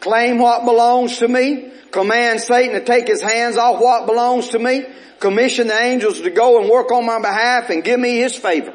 Claim 0.00 0.38
what 0.38 0.64
belongs 0.64 1.18
to 1.18 1.28
me. 1.28 1.72
Command 1.90 2.40
Satan 2.40 2.74
to 2.74 2.84
take 2.84 3.06
his 3.06 3.20
hands 3.20 3.56
off 3.56 3.80
what 3.80 4.06
belongs 4.06 4.48
to 4.48 4.58
me. 4.58 4.84
Commission 5.18 5.66
the 5.66 5.78
angels 5.78 6.20
to 6.20 6.30
go 6.30 6.60
and 6.60 6.70
work 6.70 6.90
on 6.90 7.04
my 7.04 7.20
behalf 7.20 7.68
and 7.70 7.84
give 7.84 8.00
me 8.00 8.16
his 8.16 8.34
favor. 8.34 8.72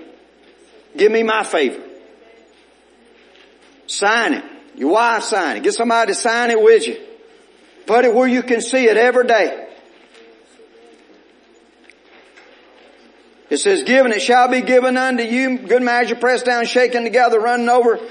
Give 0.95 1.11
me 1.11 1.23
my 1.23 1.43
favor. 1.43 1.81
Sign 3.87 4.33
it. 4.35 4.43
Your 4.75 4.91
wife 4.91 5.23
sign 5.23 5.57
it. 5.57 5.63
Get 5.63 5.73
somebody 5.73 6.11
to 6.11 6.15
sign 6.15 6.51
it 6.51 6.61
with 6.61 6.87
you. 6.87 7.01
Put 7.85 8.05
it 8.05 8.13
where 8.13 8.27
you 8.27 8.43
can 8.43 8.61
see 8.61 8.85
it 8.87 8.97
every 8.97 9.25
day. 9.25 9.64
It 13.55 13.59
says, 13.59 13.83
given 13.83 14.11
it 14.11 14.21
shall 14.21 14.49
be 14.49 14.59
given 14.59 14.97
unto 14.97 15.23
you, 15.23 15.57
good 15.59 15.81
measure, 15.81 16.15
pressed 16.15 16.43
down, 16.43 16.65
shaken 16.65 17.05
together, 17.05 17.39
running 17.39 17.69
over, 17.69 18.01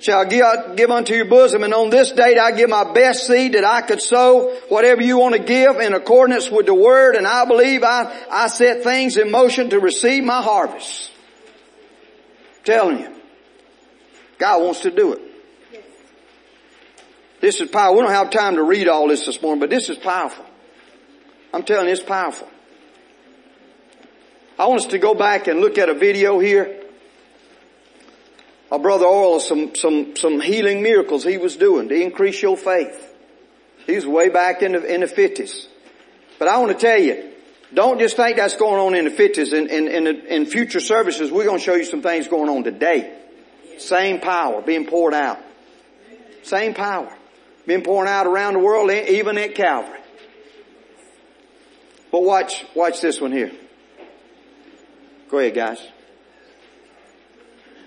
shall 0.00 0.24
give, 0.24 0.90
unto 0.90 1.14
your 1.14 1.26
bosom. 1.26 1.62
And 1.62 1.72
on 1.72 1.90
this 1.90 2.10
date 2.10 2.36
I 2.36 2.50
give 2.50 2.68
my 2.68 2.92
best 2.92 3.24
seed 3.24 3.52
that 3.52 3.64
I 3.64 3.80
could 3.82 4.02
sow 4.02 4.52
whatever 4.68 5.00
you 5.00 5.16
want 5.16 5.36
to 5.36 5.40
give 5.40 5.76
in 5.76 5.94
accordance 5.94 6.50
with 6.50 6.66
the 6.66 6.74
word. 6.74 7.14
And 7.14 7.28
I 7.28 7.44
believe 7.44 7.84
I, 7.84 8.12
I 8.28 8.48
set 8.48 8.82
things 8.82 9.16
in 9.16 9.30
motion 9.30 9.70
to 9.70 9.78
receive 9.78 10.24
my 10.24 10.42
harvest. 10.42 11.12
I'm 12.56 12.64
telling 12.64 12.98
you. 12.98 13.14
God 14.38 14.64
wants 14.64 14.80
to 14.80 14.90
do 14.90 15.12
it. 15.12 15.20
This 17.40 17.60
is 17.60 17.70
powerful. 17.70 17.98
We 17.98 18.02
don't 18.02 18.10
have 18.10 18.30
time 18.30 18.56
to 18.56 18.64
read 18.64 18.88
all 18.88 19.06
this 19.06 19.26
this 19.26 19.40
morning, 19.40 19.60
but 19.60 19.70
this 19.70 19.90
is 19.90 19.96
powerful. 19.96 20.44
I'm 21.54 21.62
telling 21.62 21.86
you, 21.86 21.92
it's 21.92 22.02
powerful. 22.02 22.48
I 24.58 24.66
want 24.66 24.80
us 24.80 24.86
to 24.88 24.98
go 24.98 25.14
back 25.14 25.46
and 25.46 25.60
look 25.60 25.78
at 25.78 25.88
a 25.88 25.94
video 25.94 26.40
here. 26.40 26.82
Our 28.72 28.78
brother 28.78 29.06
Oral, 29.06 29.40
some, 29.40 29.74
some, 29.76 30.16
some 30.16 30.40
healing 30.40 30.82
miracles 30.82 31.24
he 31.24 31.38
was 31.38 31.56
doing 31.56 31.88
to 31.88 31.94
increase 31.94 32.42
your 32.42 32.56
faith. 32.56 33.04
He 33.86 33.94
was 33.94 34.04
way 34.04 34.28
back 34.28 34.62
in 34.62 34.72
the, 34.72 34.92
in 34.92 35.00
the 35.00 35.06
50s. 35.06 35.66
But 36.38 36.48
I 36.48 36.58
want 36.58 36.72
to 36.72 36.78
tell 36.78 36.98
you, 36.98 37.32
don't 37.72 37.98
just 38.00 38.16
think 38.16 38.36
that's 38.36 38.56
going 38.56 38.80
on 38.80 38.94
in 38.94 39.04
the 39.04 39.10
50s. 39.10 39.52
In, 39.52 39.68
in, 39.68 39.88
in, 39.88 40.06
in 40.26 40.46
future 40.46 40.80
services, 40.80 41.30
we're 41.30 41.44
going 41.44 41.58
to 41.58 41.64
show 41.64 41.74
you 41.74 41.84
some 41.84 42.02
things 42.02 42.26
going 42.26 42.50
on 42.50 42.64
today. 42.64 43.16
Same 43.78 44.20
power 44.20 44.60
being 44.60 44.86
poured 44.86 45.14
out. 45.14 45.38
Same 46.42 46.74
power 46.74 47.12
being 47.64 47.82
poured 47.82 48.08
out 48.08 48.26
around 48.26 48.54
the 48.54 48.60
world, 48.60 48.90
even 48.90 49.38
at 49.38 49.54
Calvary. 49.54 50.00
But 52.10 52.22
watch, 52.22 52.64
watch 52.74 53.00
this 53.00 53.20
one 53.20 53.32
here. 53.32 53.52
Go 55.28 55.38
ahead, 55.40 55.54
guys. 55.54 55.78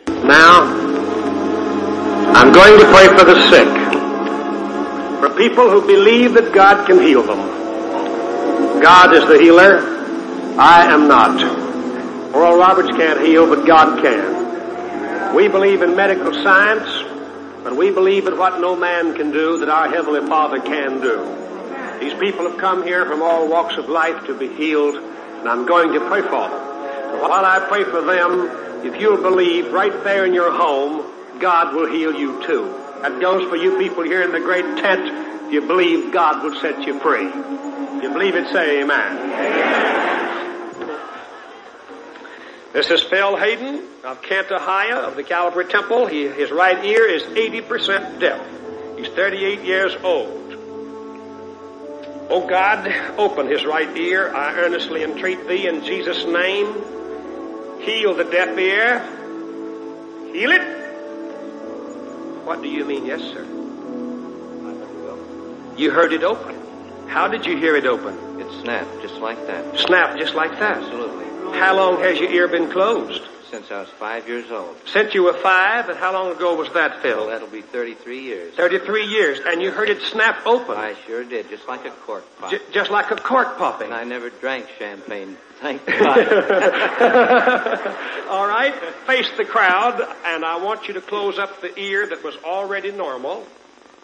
Now, 0.07 0.61
I'm 2.35 2.51
going 2.51 2.79
to 2.79 2.85
pray 2.91 3.07
for 3.17 3.25
the 3.25 3.49
sick. 3.49 3.67
For 5.19 5.35
people 5.35 5.67
who 5.67 5.81
believe 5.81 6.35
that 6.35 6.53
God 6.53 6.85
can 6.85 6.99
heal 6.99 7.23
them. 7.23 7.39
God 8.79 9.15
is 9.15 9.27
the 9.27 9.39
healer. 9.39 9.79
I 10.59 10.85
am 10.85 11.07
not. 11.07 11.41
Oral 12.35 12.57
Roberts 12.57 12.89
can't 12.95 13.19
heal, 13.21 13.47
but 13.47 13.65
God 13.65 14.03
can. 14.03 15.35
We 15.35 15.47
believe 15.47 15.81
in 15.81 15.95
medical 15.95 16.33
science, 16.33 16.89
but 17.63 17.75
we 17.75 17.89
believe 17.89 18.27
in 18.27 18.37
what 18.37 18.59
no 18.59 18.75
man 18.75 19.15
can 19.15 19.31
do 19.31 19.57
that 19.57 19.69
our 19.69 19.89
Heavenly 19.89 20.27
Father 20.27 20.59
can 20.59 21.01
do. 21.01 21.99
These 21.99 22.13
people 22.19 22.47
have 22.47 22.59
come 22.59 22.83
here 22.83 23.05
from 23.07 23.23
all 23.23 23.47
walks 23.47 23.77
of 23.77 23.89
life 23.89 24.27
to 24.27 24.37
be 24.37 24.47
healed, 24.47 24.95
and 24.95 25.49
I'm 25.49 25.65
going 25.65 25.91
to 25.93 25.99
pray 26.07 26.21
for 26.21 26.47
them. 26.49 26.70
While 27.19 27.45
I 27.45 27.65
pray 27.67 27.83
for 27.83 28.01
them, 28.01 28.85
if 28.85 28.99
you'll 28.99 29.21
believe 29.21 29.71
right 29.71 30.03
there 30.03 30.25
in 30.25 30.33
your 30.33 30.51
home, 30.51 31.39
God 31.39 31.75
will 31.75 31.91
heal 31.91 32.13
you 32.13 32.45
too. 32.45 32.73
That 33.01 33.19
goes 33.19 33.49
for 33.49 33.55
you 33.55 33.77
people 33.77 34.03
here 34.03 34.21
in 34.21 34.31
the 34.31 34.39
great 34.39 34.65
tent. 34.77 35.45
If 35.47 35.53
you 35.53 35.61
believe, 35.61 36.13
God 36.13 36.43
will 36.43 36.59
set 36.59 36.83
you 36.85 36.99
free. 36.99 37.27
If 37.27 38.03
you 38.03 38.11
believe 38.11 38.35
it, 38.35 38.47
say 38.51 38.81
amen. 38.81 39.17
amen. 39.17 40.01
This 42.73 42.89
is 42.89 43.03
Phil 43.03 43.35
Hayden 43.35 43.83
of 44.03 44.21
Cantahia 44.21 44.95
of 45.07 45.15
the 45.15 45.23
Calvary 45.23 45.65
Temple. 45.65 46.05
He, 46.05 46.27
his 46.27 46.51
right 46.51 46.83
ear 46.85 47.05
is 47.05 47.23
80% 47.23 48.19
deaf. 48.19 48.47
He's 48.97 49.09
38 49.09 49.61
years 49.61 49.95
old. 50.03 50.37
Oh 52.29 52.47
God, 52.47 52.87
open 53.17 53.47
his 53.47 53.65
right 53.65 53.97
ear. 53.97 54.33
I 54.33 54.55
earnestly 54.55 55.03
entreat 55.03 55.49
thee 55.49 55.67
in 55.67 55.83
Jesus' 55.83 56.23
name. 56.25 56.67
Heal 57.81 58.13
the 58.13 58.23
deaf 58.23 58.57
ear. 58.57 58.99
Heal 60.33 60.51
it. 60.51 60.61
What 62.45 62.61
do 62.61 62.69
you 62.69 62.85
mean, 62.85 63.05
yes, 63.05 63.21
sir? 63.21 63.43
You 65.77 65.89
heard 65.89 66.13
it 66.13 66.23
open. 66.23 66.55
How 67.07 67.27
did 67.27 67.45
you 67.45 67.57
hear 67.57 67.75
it 67.75 67.85
open? 67.85 68.39
It 68.39 68.61
snapped 68.61 69.01
just 69.01 69.15
like 69.15 69.47
that. 69.47 69.79
Snapped 69.79 70.19
just 70.19 70.35
like 70.35 70.51
that? 70.59 70.77
Absolutely. 70.77 71.25
How 71.59 71.75
long 71.75 71.99
has 72.01 72.19
your 72.19 72.29
ear 72.29 72.47
been 72.47 72.69
closed? 72.71 73.23
Since 73.51 73.69
I 73.69 73.81
was 73.81 73.89
five 73.89 74.29
years 74.29 74.49
old. 74.49 74.77
Since 74.85 75.13
you 75.13 75.23
were 75.23 75.33
five, 75.33 75.89
and 75.89 75.97
how 75.99 76.13
long 76.13 76.31
ago 76.33 76.55
was 76.55 76.71
that, 76.73 77.01
Phil? 77.01 77.27
That'll 77.27 77.49
be 77.49 77.61
33 77.61 78.21
years. 78.21 78.55
33 78.55 79.05
years, 79.07 79.39
and 79.45 79.61
you 79.61 79.71
heard 79.71 79.89
it 79.89 80.01
snap 80.03 80.47
open? 80.47 80.77
I 80.77 80.95
sure 81.05 81.25
did, 81.25 81.49
just 81.49 81.67
like 81.67 81.83
a 81.85 81.89
cork 81.91 82.23
pop. 82.39 82.51
J- 82.51 82.61
just 82.71 82.89
like 82.89 83.11
a 83.11 83.17
cork 83.17 83.57
popping? 83.57 83.87
And 83.87 83.93
I 83.93 84.05
never 84.05 84.29
drank 84.29 84.67
champagne. 84.79 85.35
Thank 85.59 85.85
God. 85.99 86.27
All 88.29 88.47
right, 88.47 88.73
face 89.05 89.29
the 89.37 89.43
crowd, 89.43 89.99
and 90.25 90.45
I 90.45 90.55
want 90.63 90.87
you 90.87 90.93
to 90.93 91.01
close 91.01 91.37
up 91.37 91.59
the 91.61 91.77
ear 91.77 92.07
that 92.07 92.23
was 92.23 92.37
already 92.45 92.93
normal. 92.93 93.45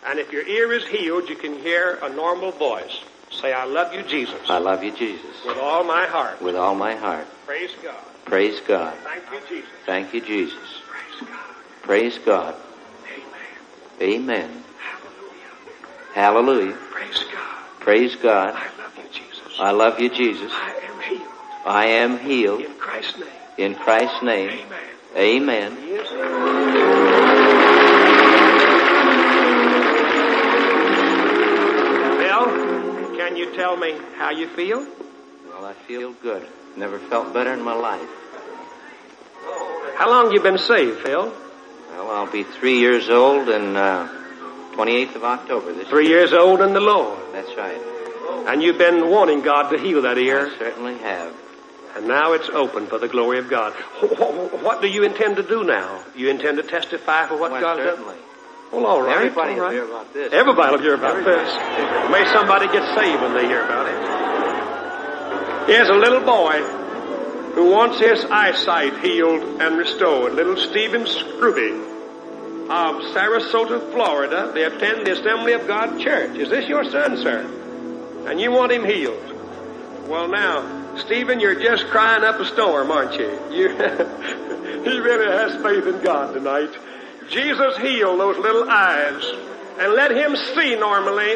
And 0.05 0.19
if 0.19 0.33
your 0.33 0.45
ear 0.45 0.73
is 0.73 0.85
healed, 0.85 1.29
you 1.29 1.37
can 1.37 1.57
hear 1.59 1.99
a 2.03 2.09
normal 2.09 2.51
voice. 2.51 2.99
Say, 3.31 3.53
I 3.53 3.63
love 3.63 3.93
you, 3.93 4.03
Jesus, 4.03 4.49
I 4.49 4.57
love 4.57 4.83
you, 4.83 4.91
Jesus, 4.91 5.45
with 5.45 5.57
all 5.57 5.83
my 5.85 6.05
heart. 6.05 6.41
with 6.41 6.55
all 6.57 6.75
my 6.75 6.95
heart. 6.95 7.27
Praise 7.45 7.71
God. 7.81 7.95
Praise 8.27 8.59
God. 8.67 8.93
Thank 9.03 9.23
you, 9.31 9.39
Jesus. 9.49 9.69
Thank 9.85 10.13
you, 10.13 10.21
Jesus. 10.21 10.81
Praise 10.87 11.21
God. 11.29 11.55
Praise 11.83 12.17
God. 12.25 12.55
Amen. 14.01 14.13
Amen. 14.49 14.63
Hallelujah. 16.13 16.73
Praise 16.91 17.23
God. 17.31 17.65
Praise 17.79 18.15
God. 18.15 18.53
I 18.55 18.67
love 18.77 18.97
you, 18.97 19.09
Jesus. 19.13 19.59
I 19.59 19.71
love 19.71 19.99
you, 19.99 20.09
Jesus. 20.09 20.51
I 20.53 20.75
am 20.83 20.99
healed. 20.99 21.31
I 21.65 21.85
am 21.85 22.19
healed 22.19 22.61
In 22.61 22.73
Christ's 22.77 23.17
name. 23.19 23.29
in 23.57 23.75
Christ's 23.75 24.21
name. 24.23 24.49
Amen. 25.15 25.71
Amen. 25.71 25.77
Yes. 25.87 27.17
Bill, 32.19 32.45
can 33.17 33.35
you 33.35 33.53
tell 33.55 33.77
me 33.77 33.95
how 34.17 34.29
you 34.31 34.47
feel? 34.49 34.85
Well, 35.49 35.65
I 35.65 35.73
feel 35.73 36.13
good. 36.13 36.47
Never 36.77 36.99
felt 36.99 37.33
better 37.33 37.53
in 37.53 37.61
my 37.61 37.73
life. 37.73 38.07
How 39.95 40.09
long 40.09 40.31
you 40.31 40.39
been 40.41 40.57
saved, 40.59 40.99
Phil? 41.01 41.33
Well, 41.91 42.11
I'll 42.11 42.31
be 42.31 42.43
three 42.43 42.77
years 42.79 43.09
old 43.09 43.49
and 43.49 43.75
uh, 43.75 44.07
28th 44.73 45.15
of 45.15 45.23
October 45.23 45.73
this 45.73 45.87
Three 45.87 46.07
years 46.07 46.33
old 46.33 46.61
in 46.61 46.73
the 46.73 46.79
Lord. 46.79 47.17
That's 47.33 47.55
right. 47.57 47.81
And 48.47 48.61
you've 48.61 48.77
been 48.77 49.09
wanting 49.09 49.41
God 49.41 49.71
to 49.71 49.79
heal 49.79 50.03
that 50.03 50.17
ear, 50.17 50.51
I 50.53 50.57
certainly 50.59 50.97
have. 50.99 51.33
and 51.95 52.07
now 52.07 52.33
it's 52.33 52.49
open 52.49 52.85
for 52.85 52.99
the 52.99 53.07
glory 53.07 53.39
of 53.39 53.49
God. 53.49 53.73
Wh- 53.73 54.13
wh- 54.15 54.63
What 54.63 54.81
do 54.81 54.87
you 54.87 55.03
intend 55.03 55.37
to 55.37 55.43
do 55.43 55.63
now? 55.63 56.03
You 56.15 56.29
intend 56.29 56.57
to 56.57 56.63
testify 56.63 57.25
for 57.27 57.37
what 57.37 57.51
Why, 57.51 57.59
God's 57.61 57.79
done? 57.79 57.87
certainly. 57.97 58.17
Well, 58.71 58.85
all 58.85 59.01
right. 59.01 59.15
Everybody 59.17 59.53
all 59.53 59.59
will 59.65 59.71
hear 59.71 59.85
about 59.85 60.13
this. 60.13 60.31
Everybody 60.31 60.71
will 60.75 60.81
hear 60.83 60.93
about 60.93 61.17
Everybody. 61.17 61.43
this. 61.43 62.11
May 62.11 62.25
somebody 62.31 62.67
get 62.67 62.83
saved 62.95 63.21
when 63.21 63.33
they 63.33 63.47
hear 63.47 63.63
about 63.65 63.87
it. 63.87 64.36
Here's 65.67 65.89
a 65.89 65.93
little 65.93 66.21
boy 66.21 66.61
who 67.53 67.69
wants 67.69 67.99
his 67.99 68.23
eyesight 68.23 69.03
healed 69.03 69.61
and 69.61 69.77
restored. 69.77 70.33
Little 70.33 70.55
Stephen 70.55 71.05
Scrooby 71.05 71.73
of 72.69 73.01
Sarasota, 73.11 73.91
Florida. 73.91 74.51
They 74.53 74.63
attend 74.63 75.05
the 75.05 75.11
Assembly 75.11 75.51
of 75.51 75.67
God 75.67 75.99
Church. 75.99 76.37
Is 76.37 76.49
this 76.49 76.69
your 76.69 76.89
son, 76.89 77.17
sir? 77.17 77.41
And 78.29 78.39
you 78.39 78.49
want 78.49 78.71
him 78.71 78.85
healed? 78.85 79.21
Well 80.07 80.29
now, 80.29 80.95
Stephen, 80.99 81.41
you're 81.41 81.59
just 81.59 81.87
crying 81.87 82.23
up 82.23 82.39
a 82.39 82.45
storm, 82.45 82.89
aren't 82.89 83.19
you? 83.19 83.29
You, 83.51 83.67
he 84.85 84.97
really 84.99 85.29
has 85.29 85.61
faith 85.61 85.85
in 85.85 86.01
God 86.01 86.33
tonight. 86.33 86.73
Jesus 87.29 87.75
heal 87.79 88.17
those 88.17 88.37
little 88.37 88.69
eyes 88.69 89.21
and 89.79 89.91
let 89.95 90.11
him 90.11 90.33
see 90.55 90.77
normally. 90.77 91.35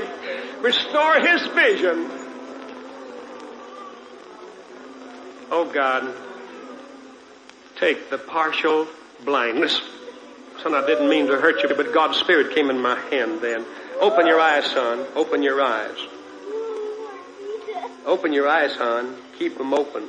Restore 0.62 1.20
his 1.20 1.46
vision. 1.48 2.21
Oh 5.54 5.66
God, 5.66 6.16
take 7.78 8.10
the 8.10 8.18
partial 8.18 8.88
blindness. 9.26 9.82
Son, 10.64 10.74
I 10.74 10.86
didn't 10.86 11.10
mean 11.10 11.28
to 11.28 11.38
hurt 11.38 11.62
you, 11.62 11.76
but 11.76 11.94
God's 11.94 12.18
Spirit 12.18 12.56
came 12.56 12.70
in 12.70 12.82
my 12.82 12.98
hand 13.10 13.42
then. 13.42 13.66
Open 14.00 14.26
your 14.28 14.40
eyes, 14.40 14.66
son. 14.66 15.06
Open 15.14 15.44
your 15.44 15.62
eyes. 15.62 15.98
Open 18.06 18.32
your 18.32 18.48
eyes, 18.48 18.74
son. 18.76 19.18
Keep 19.38 19.58
them 19.58 19.74
open. 19.74 20.08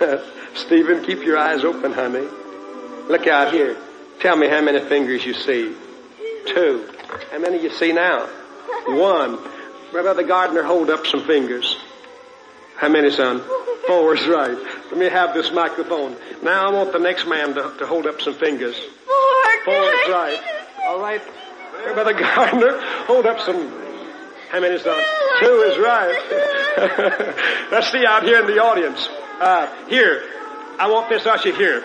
Stephen, 0.54 1.04
keep 1.04 1.22
your 1.22 1.36
eyes 1.36 1.62
open, 1.62 1.92
honey. 1.92 2.26
Look 3.08 3.26
out 3.26 3.52
here. 3.52 3.76
Tell 4.20 4.36
me 4.36 4.48
how 4.48 4.62
many 4.62 4.80
fingers 4.80 5.26
you 5.26 5.34
see. 5.34 5.74
Two. 6.46 6.88
How 7.30 7.38
many 7.38 7.62
you 7.62 7.70
see 7.70 7.92
now? 7.92 8.26
One. 8.86 9.38
Brother 9.92 10.22
Gardner, 10.22 10.62
hold 10.62 10.88
up 10.88 11.06
some 11.06 11.24
fingers. 11.26 11.76
How 12.76 12.88
many, 12.88 13.10
son? 13.10 13.42
Four 13.86 14.14
is 14.14 14.26
right. 14.26 14.56
Let 14.90 14.96
me 14.96 15.06
have 15.06 15.34
this 15.34 15.50
microphone. 15.52 16.16
Now 16.42 16.68
I 16.68 16.72
want 16.72 16.92
the 16.92 16.98
next 16.98 17.26
man 17.26 17.54
to, 17.54 17.74
to 17.78 17.86
hold 17.86 18.06
up 18.06 18.20
some 18.20 18.34
fingers. 18.34 18.76
Four. 18.76 19.64
Four 19.64 19.74
is 19.74 20.08
right. 20.08 20.40
All 20.84 21.00
right. 21.00 21.22
Brother 21.94 22.12
Gardner, 22.12 22.80
hold 23.06 23.26
up 23.26 23.40
some. 23.40 23.68
How 24.50 24.60
many, 24.60 24.78
son? 24.78 25.02
Two 25.40 25.62
is 25.62 25.78
right. 25.78 27.68
Let's 27.72 27.90
see 27.90 28.04
out 28.04 28.22
here 28.22 28.40
in 28.40 28.46
the 28.46 28.62
audience. 28.62 29.08
Uh, 29.40 29.86
here. 29.88 30.22
I 30.78 30.90
want 30.90 31.08
this 31.08 31.26
usher 31.26 31.54
here. 31.54 31.84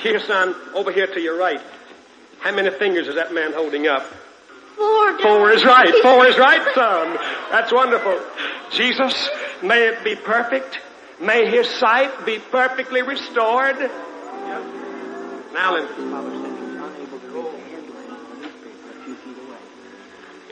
Here, 0.00 0.20
son, 0.20 0.54
over 0.74 0.92
here 0.92 1.06
to 1.06 1.20
your 1.20 1.38
right. 1.38 1.60
How 2.40 2.54
many 2.54 2.70
fingers 2.70 3.08
is 3.08 3.14
that 3.14 3.32
man 3.32 3.52
holding 3.52 3.86
up? 3.86 4.02
Four. 4.76 5.18
Four 5.20 5.50
is 5.50 5.64
right. 5.64 5.92
Four 6.02 6.26
is 6.26 6.38
right, 6.38 6.62
son. 6.74 7.18
That's 7.50 7.72
wonderful. 7.72 8.20
Jesus, 8.70 9.28
may 9.62 9.88
it 9.88 10.04
be 10.04 10.16
perfect. 10.16 10.78
May 11.20 11.50
his 11.50 11.68
sight 11.68 12.26
be 12.26 12.38
perfectly 12.38 13.02
restored. 13.02 13.78
Now, 15.54 15.76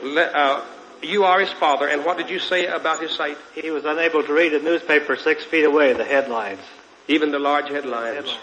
uh, 0.03 0.65
you 1.01 1.23
are 1.23 1.39
his 1.39 1.51
father, 1.51 1.87
and 1.87 2.03
what 2.03 2.17
did 2.17 2.29
you 2.29 2.39
say 2.39 2.65
about 2.65 3.01
his 3.01 3.11
sight? 3.11 3.37
He 3.53 3.69
was 3.71 3.85
unable 3.85 4.23
to 4.23 4.33
read 4.33 4.53
a 4.53 4.61
newspaper 4.61 5.15
six 5.15 5.43
feet 5.43 5.65
away, 5.65 5.93
the 5.93 6.03
headlines. 6.03 6.61
Even 7.07 7.31
the 7.31 7.39
large 7.39 7.69
headlines. 7.69 8.35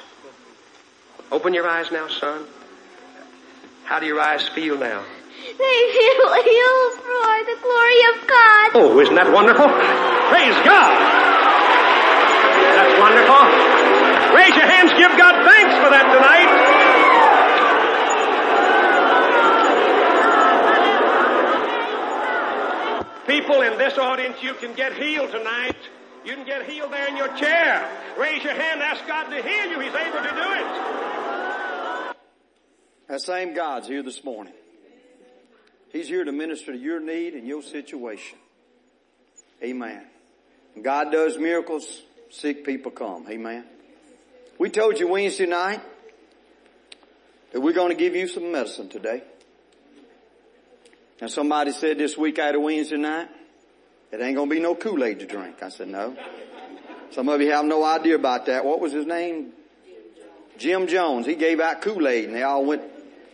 Open 1.33 1.55
your 1.55 1.69
eyes 1.69 1.91
now, 1.91 2.09
son. 2.09 2.45
How 3.85 3.99
do 3.99 4.07
your 4.07 4.21
eyes 4.21 4.47
feel 4.49 4.79
now? 4.79 5.03
They 5.59 5.79
feel 5.93 6.33
healed 6.43 6.95
for 7.05 7.33
the 7.45 7.57
glory 7.61 8.01
of 8.13 8.17
God. 8.27 8.67
Oh, 8.75 9.01
isn't 9.01 9.15
that 9.15 9.33
wonderful? 9.33 9.69
Praise 9.69 10.57
God! 10.65 10.93
That's 12.73 12.97
wonderful. 12.99 13.43
Raise 14.35 14.57
your 14.57 14.67
hands, 14.67 14.93
give 14.97 15.13
God 15.19 15.45
thanks 15.45 15.75
for 15.77 15.91
that 15.93 16.09
tonight. 16.09 16.49
People 23.27 23.63
in 23.63 23.79
this 23.79 23.99
audience, 23.99 24.43
you 24.43 24.55
can 24.55 24.75
get 24.75 24.95
healed 24.95 25.31
tonight. 25.31 25.77
You 26.25 26.35
can 26.35 26.47
get 26.47 26.69
healed 26.69 26.93
there 26.93 27.09
in 27.09 27.17
your 27.17 27.35
chair. 27.37 27.89
Raise 28.19 28.43
your 28.43 28.55
hand, 28.55 28.81
ask 28.83 29.07
God 29.07 29.25
to 29.31 29.43
heal 29.43 29.71
you. 29.71 29.81
He's 29.81 29.95
able 29.95 30.23
to 30.23 30.31
do 30.31 30.53
it. 30.53 30.67
That 33.09 33.21
same 33.21 33.55
God's 33.55 33.89
here 33.89 34.03
this 34.03 34.25
morning. 34.25 34.55
He's 35.93 36.09
here 36.09 36.25
to 36.25 36.33
minister 36.33 36.73
to 36.73 36.79
your 36.79 37.01
need 37.01 37.35
and 37.35 37.47
your 37.47 37.63
situation. 37.63 38.39
Amen. 39.63 40.03
God 40.81 41.13
does 41.13 41.39
miracles, 41.39 42.01
sick 42.31 42.65
people 42.65 42.91
come. 42.91 43.27
Amen. 43.29 43.65
We 44.59 44.71
told 44.71 44.99
you 44.99 45.09
Wednesday 45.09 45.47
night 45.47 45.81
that 47.53 47.61
we're 47.61 47.75
going 47.75 47.91
to 47.91 47.95
give 47.95 48.17
you 48.17 48.27
some 48.27 48.51
medicine 48.51 48.89
today. 48.89 49.23
And 51.21 51.31
somebody 51.31 51.73
said 51.73 51.99
this 51.99 52.17
week 52.17 52.39
after 52.39 52.59
Wednesday 52.59 52.97
night, 52.97 53.29
it 54.11 54.21
ain't 54.21 54.37
going 54.37 54.49
to 54.49 54.55
be 54.55 54.61
no 54.61 54.75
Kool-Aid 54.75 55.21
to 55.21 55.27
drink. 55.27 55.63
I 55.63 55.69
said, 55.69 55.89
no. 55.89 56.17
Some 57.11 57.29
of 57.29 57.41
you 57.41 57.53
have 57.53 57.67
no 57.67 57.85
idea 57.85 58.15
about 58.15 58.47
that. 58.47 58.65
What 58.65 58.81
was 58.81 58.93
his 58.93 59.07
name? 59.07 59.53
Jim 60.59 60.87
Jones. 60.87 61.27
He 61.27 61.35
gave 61.35 61.61
out 61.61 61.83
Kool-Aid 61.83 62.25
and 62.27 62.35
they 62.35 62.43
all 62.43 62.65
went, 62.65 62.83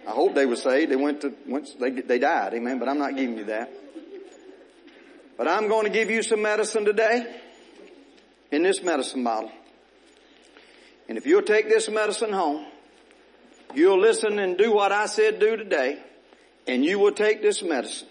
I 0.09 0.13
hope 0.13 0.35
they 0.35 0.47
were 0.47 0.57
saved. 0.57 0.91
They 0.91 0.97
went 0.97 1.21
to, 1.21 1.35
once 1.47 1.75
they, 1.75 1.91
they 1.91 2.19
died. 2.19 2.55
Amen. 2.55 2.79
But 2.79 2.89
I'm 2.89 2.99
not 2.99 3.15
giving 3.15 3.37
you 3.37 3.45
that. 3.45 3.71
But 5.37 5.49
I'm 5.49 5.69
going 5.69 5.85
to 5.85 5.91
give 5.91 6.09
you 6.09 6.23
some 6.23 6.41
medicine 6.41 6.87
today 6.87 7.27
in 8.51 8.63
this 8.63 8.83
medicine 8.83 9.23
bottle. 9.23 9.53
And 11.11 11.19
if 11.19 11.27
you'll 11.27 11.43
take 11.43 11.69
this 11.69 11.91
medicine 11.91 12.33
home, 12.33 12.65
you'll 13.75 14.01
listen 14.01 14.39
and 14.39 14.57
do 14.57 14.73
what 14.73 14.93
I 14.93 15.05
said 15.07 15.41
do 15.41 15.59
today, 15.59 15.99
and 16.67 16.83
you 16.83 16.99
will 16.99 17.13
take 17.13 17.43
this 17.43 17.63
medicine, 17.63 18.09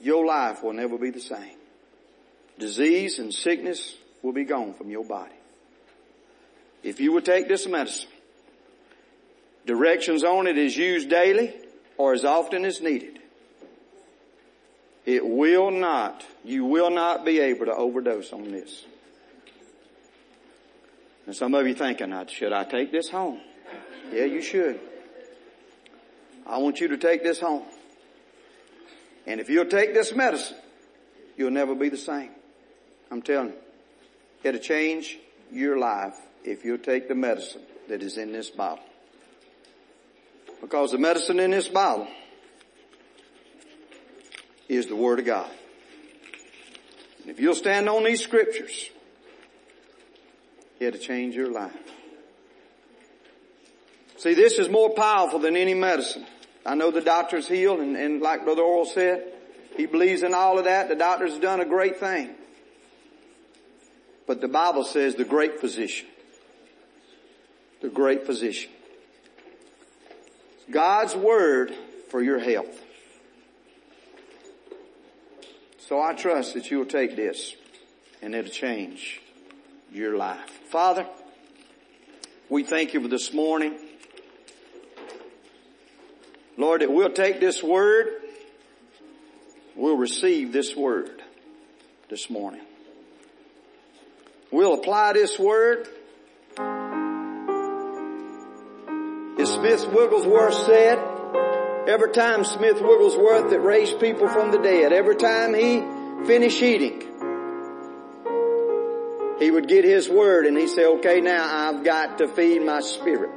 your 0.00 0.26
life 0.26 0.64
will 0.64 0.72
never 0.72 0.98
be 0.98 1.10
the 1.10 1.20
same. 1.20 1.56
Disease 2.58 3.20
and 3.20 3.32
sickness 3.32 3.94
will 4.20 4.32
be 4.32 4.44
gone 4.44 4.74
from 4.74 4.90
your 4.90 5.04
body. 5.04 5.34
If 6.82 6.98
you 6.98 7.12
will 7.12 7.22
take 7.22 7.46
this 7.46 7.68
medicine, 7.68 8.10
directions 9.66 10.24
on 10.24 10.46
it 10.46 10.56
is 10.56 10.76
used 10.76 11.10
daily 11.10 11.54
or 11.98 12.14
as 12.14 12.24
often 12.24 12.64
as 12.64 12.80
needed. 12.80 13.18
It 15.04 15.26
will 15.26 15.70
not, 15.70 16.24
you 16.44 16.64
will 16.64 16.90
not 16.90 17.24
be 17.24 17.38
able 17.38 17.66
to 17.66 17.74
overdose 17.74 18.32
on 18.32 18.50
this. 18.50 18.84
And 21.26 21.34
some 21.34 21.54
of 21.54 21.66
you 21.66 21.74
thinking, 21.74 22.10
"Now, 22.10 22.26
should 22.26 22.52
I 22.52 22.64
take 22.64 22.92
this 22.92 23.08
home? 23.10 23.40
Yeah, 24.12 24.24
you 24.24 24.40
should. 24.40 24.80
I 26.46 26.58
want 26.58 26.80
you 26.80 26.88
to 26.88 26.96
take 26.96 27.24
this 27.24 27.40
home. 27.40 27.64
And 29.26 29.40
if 29.40 29.50
you'll 29.50 29.66
take 29.66 29.92
this 29.94 30.14
medicine, 30.14 30.56
you'll 31.36 31.50
never 31.50 31.74
be 31.74 31.88
the 31.88 31.96
same. 31.96 32.30
I'm 33.10 33.22
telling 33.22 33.48
you. 33.48 33.54
It'll 34.44 34.60
change 34.60 35.18
your 35.50 35.76
life 35.78 36.14
if 36.44 36.64
you'll 36.64 36.78
take 36.78 37.08
the 37.08 37.16
medicine 37.16 37.62
that 37.88 38.02
is 38.02 38.16
in 38.16 38.32
this 38.32 38.50
bottle. 38.50 38.84
Because 40.60 40.92
the 40.92 40.98
medicine 40.98 41.38
in 41.38 41.50
this 41.50 41.68
bottle 41.68 42.08
is 44.68 44.86
the 44.86 44.96
Word 44.96 45.18
of 45.18 45.26
God. 45.26 45.50
And 47.22 47.30
if 47.30 47.40
you'll 47.40 47.54
stand 47.54 47.88
on 47.88 48.04
these 48.04 48.22
scriptures, 48.22 48.90
it'll 50.80 51.00
change 51.00 51.34
your 51.34 51.50
life. 51.50 51.72
See, 54.18 54.34
this 54.34 54.58
is 54.58 54.68
more 54.68 54.90
powerful 54.90 55.38
than 55.38 55.56
any 55.56 55.74
medicine. 55.74 56.26
I 56.64 56.74
know 56.74 56.90
the 56.90 57.00
doctor's 57.00 57.46
healed 57.46 57.80
and, 57.80 57.96
and 57.96 58.20
like 58.20 58.44
Brother 58.44 58.62
Oral 58.62 58.86
said, 58.86 59.32
he 59.76 59.86
believes 59.86 60.22
in 60.22 60.34
all 60.34 60.58
of 60.58 60.64
that. 60.64 60.88
The 60.88 60.94
doctor's 60.94 61.38
done 61.38 61.60
a 61.60 61.66
great 61.66 62.00
thing. 62.00 62.30
But 64.26 64.40
the 64.40 64.48
Bible 64.48 64.84
says 64.84 65.14
the 65.14 65.24
great 65.24 65.60
physician. 65.60 66.08
The 67.82 67.88
great 67.88 68.24
physician. 68.26 68.70
God's 70.70 71.14
word 71.14 71.74
for 72.10 72.22
your 72.22 72.38
health. 72.38 72.82
So 75.78 76.00
I 76.00 76.14
trust 76.14 76.54
that 76.54 76.70
you'll 76.70 76.86
take 76.86 77.14
this 77.14 77.54
and 78.20 78.34
it'll 78.34 78.50
change 78.50 79.20
your 79.92 80.16
life. 80.16 80.50
Father, 80.70 81.06
we 82.48 82.64
thank 82.64 82.94
you 82.94 83.00
for 83.00 83.08
this 83.08 83.32
morning. 83.32 83.78
Lord, 86.56 86.80
that 86.80 86.90
we'll 86.90 87.12
take 87.12 87.38
this 87.38 87.62
word, 87.62 88.08
we'll 89.76 89.96
receive 89.96 90.52
this 90.52 90.74
word 90.74 91.22
this 92.08 92.30
morning. 92.30 92.62
We'll 94.50 94.74
apply 94.74 95.12
this 95.12 95.38
word. 95.38 95.88
Smith 99.56 99.86
Wigglesworth 99.90 100.66
said, 100.66 100.98
every 101.88 102.12
time 102.12 102.44
Smith 102.44 102.78
Wigglesworth 102.78 103.48
that 103.48 103.60
raised 103.60 103.98
people 103.98 104.28
from 104.28 104.50
the 104.50 104.58
dead, 104.58 104.92
every 104.92 105.16
time 105.16 105.54
he 105.54 105.80
finished 106.26 106.62
eating, 106.62 107.00
he 109.38 109.50
would 109.50 109.66
get 109.66 109.86
his 109.86 110.10
word 110.10 110.44
and 110.44 110.58
he 110.58 110.68
say, 110.68 110.84
okay, 110.84 111.22
now 111.22 111.70
I've 111.70 111.82
got 111.84 112.18
to 112.18 112.28
feed 112.28 112.66
my 112.66 112.80
spirit. 112.80 113.30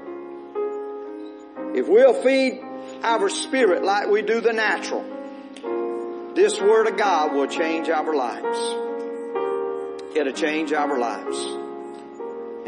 If 1.74 1.88
we'll 1.88 2.22
feed 2.22 2.62
our 3.02 3.30
spirit 3.30 3.86
like 3.86 4.10
we 4.10 4.22
do 4.22 4.42
the 4.42 4.52
natural, 4.52 5.06
this 6.36 6.60
word 6.60 6.88
of 6.88 6.98
God 6.98 7.34
will 7.34 7.48
change 7.48 7.88
our 7.88 8.14
lives. 8.14 8.58
It'll 10.18 10.34
change 10.34 10.74
our 10.74 11.00
lives. 11.00 11.69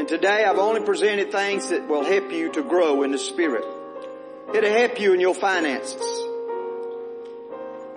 And 0.01 0.07
today 0.07 0.45
I've 0.45 0.57
only 0.57 0.81
presented 0.81 1.31
things 1.31 1.69
that 1.69 1.87
will 1.87 2.03
help 2.03 2.31
you 2.31 2.51
to 2.53 2.63
grow 2.63 3.03
in 3.03 3.11
the 3.11 3.19
spirit. 3.19 3.63
It'll 4.51 4.67
help 4.67 4.99
you 4.99 5.13
in 5.13 5.19
your 5.19 5.35
finances. 5.35 6.01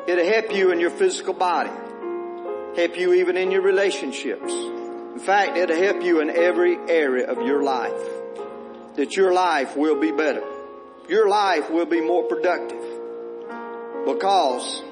It'll 0.07 0.27
help 0.27 0.55
you 0.55 0.71
in 0.71 0.81
your 0.81 0.91
physical 0.91 1.33
body. 1.33 1.71
Help 2.77 2.99
you 2.99 3.15
even 3.15 3.39
in 3.39 3.51
your 3.51 3.63
relationships. 3.63 4.53
In 4.53 5.19
fact, 5.19 5.57
it'll 5.57 5.83
help 5.83 6.03
you 6.03 6.21
in 6.21 6.29
every 6.29 6.77
area 6.77 7.27
of 7.27 7.39
your 7.39 7.63
life. 7.63 8.03
That 8.97 9.17
your 9.17 9.33
life 9.33 9.75
will 9.75 9.99
be 9.99 10.13
better. 10.13 10.45
Your 11.09 11.27
life 11.27 11.71
will 11.71 11.87
be 11.87 12.03
more 12.03 12.25
productive. 12.25 12.85
Because 14.05 14.83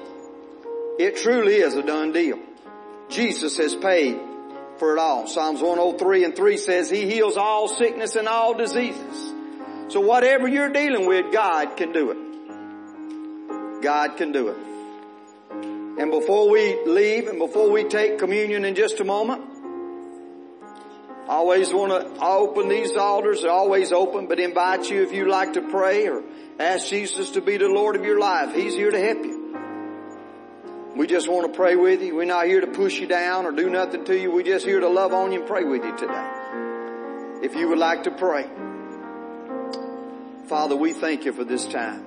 it 0.97 1.17
truly 1.17 1.57
is 1.57 1.75
a 1.75 1.83
done 1.83 2.11
deal. 2.11 2.39
Jesus 3.09 3.57
has 3.57 3.75
paid 3.75 4.19
for 4.77 4.95
it 4.95 4.99
all. 4.99 5.27
Psalms 5.27 5.61
103 5.61 6.23
and 6.23 6.35
3 6.35 6.57
says 6.57 6.89
He 6.89 7.05
heals 7.05 7.37
all 7.37 7.67
sickness 7.67 8.15
and 8.15 8.27
all 8.27 8.53
diseases. 8.55 9.33
So 9.89 9.99
whatever 9.99 10.47
you're 10.47 10.71
dealing 10.71 11.07
with, 11.07 11.31
God 11.31 11.77
can 11.77 11.91
do 11.91 12.11
it. 12.11 13.81
God 13.81 14.17
can 14.17 14.31
do 14.31 14.49
it. 14.49 14.57
And 15.99 16.09
before 16.09 16.49
we 16.49 16.83
leave 16.85 17.27
and 17.27 17.37
before 17.37 17.69
we 17.69 17.83
take 17.83 18.17
communion 18.17 18.65
in 18.65 18.73
just 18.73 18.99
a 18.99 19.03
moment, 19.03 19.43
I 21.25 21.35
always 21.35 21.71
want 21.71 21.91
to 21.91 22.25
open 22.25 22.67
these 22.67 22.97
altars. 22.97 23.43
They're 23.43 23.51
always 23.51 23.91
open, 23.91 24.27
but 24.27 24.39
invite 24.39 24.89
you 24.89 25.03
if 25.03 25.13
you 25.13 25.29
like 25.29 25.53
to 25.53 25.61
pray 25.61 26.07
or 26.07 26.23
ask 26.59 26.87
Jesus 26.87 27.31
to 27.31 27.41
be 27.41 27.57
the 27.57 27.69
Lord 27.69 27.95
of 27.95 28.03
your 28.03 28.19
life. 28.19 28.55
He's 28.55 28.73
here 28.73 28.91
to 28.91 28.99
help 28.99 29.23
you. 29.23 29.42
We 30.95 31.07
just 31.07 31.27
want 31.27 31.51
to 31.51 31.57
pray 31.57 31.75
with 31.75 32.03
you. 32.03 32.15
We're 32.15 32.25
not 32.25 32.45
here 32.45 32.61
to 32.61 32.67
push 32.67 32.99
you 32.99 33.07
down 33.07 33.47
or 33.47 33.51
do 33.51 33.67
nothing 33.69 34.05
to 34.05 34.15
you. 34.17 34.31
We're 34.31 34.43
just 34.43 34.63
here 34.63 34.79
to 34.79 34.87
love 34.87 35.11
on 35.11 35.31
you 35.31 35.39
and 35.39 35.47
pray 35.47 35.63
with 35.63 35.83
you 35.83 35.97
today. 35.97 36.29
If 37.41 37.55
you 37.55 37.67
would 37.69 37.79
like 37.79 38.03
to 38.03 38.11
pray. 38.11 38.47
Father, 40.47 40.75
we 40.75 40.93
thank 40.93 41.25
you 41.25 41.33
for 41.33 41.43
this 41.43 41.65
time. 41.65 42.05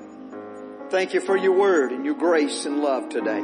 Thank 0.88 1.14
you 1.14 1.20
for 1.20 1.36
your 1.36 1.58
word 1.58 1.90
and 1.90 2.04
your 2.04 2.14
grace 2.14 2.64
and 2.64 2.78
love 2.80 3.08
today. 3.08 3.40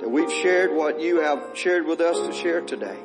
That 0.00 0.10
we've 0.10 0.32
shared 0.32 0.72
what 0.72 1.00
you 1.00 1.20
have 1.20 1.50
shared 1.54 1.86
with 1.86 2.00
us 2.00 2.26
to 2.26 2.32
share 2.32 2.62
today. 2.62 2.98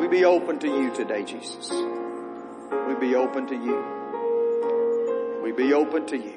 We 0.00 0.08
be 0.08 0.24
open 0.24 0.58
to 0.58 0.66
you 0.66 0.92
today, 0.92 1.22
Jesus. 1.22 1.70
We 1.70 2.96
be 2.96 3.14
open 3.14 3.46
to 3.46 3.54
you. 3.54 5.40
We 5.44 5.52
be 5.52 5.72
open 5.74 6.06
to 6.06 6.16
you. 6.16 6.33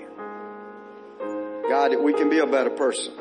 God, 1.69 1.91
that 1.91 2.01
we 2.01 2.13
can 2.13 2.29
be 2.29 2.39
a 2.39 2.47
better 2.47 2.69
person. 2.69 3.13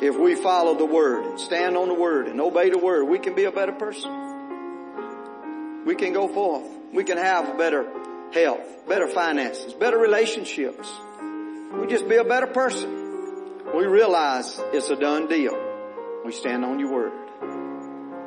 If 0.00 0.18
we 0.18 0.34
follow 0.34 0.74
the 0.74 0.86
Word 0.86 1.26
and 1.26 1.38
stand 1.38 1.76
on 1.76 1.88
the 1.88 1.94
Word 1.94 2.26
and 2.26 2.40
obey 2.40 2.70
the 2.70 2.78
Word, 2.78 3.04
we 3.04 3.18
can 3.18 3.34
be 3.34 3.44
a 3.44 3.52
better 3.52 3.72
person. 3.72 4.10
We 5.84 5.94
can 5.94 6.12
go 6.12 6.26
forth. 6.28 6.66
We 6.92 7.04
can 7.04 7.18
have 7.18 7.56
better 7.56 7.86
health, 8.32 8.88
better 8.88 9.06
finances, 9.06 9.74
better 9.74 9.98
relationships. 9.98 10.90
We 11.80 11.86
just 11.86 12.08
be 12.08 12.16
a 12.16 12.24
better 12.24 12.48
person. 12.48 12.90
We 13.74 13.86
realize 13.86 14.60
it's 14.72 14.90
a 14.90 14.96
done 14.96 15.28
deal. 15.28 15.56
We 16.24 16.32
stand 16.32 16.64
on 16.64 16.80
your 16.80 16.92
Word. 16.92 17.12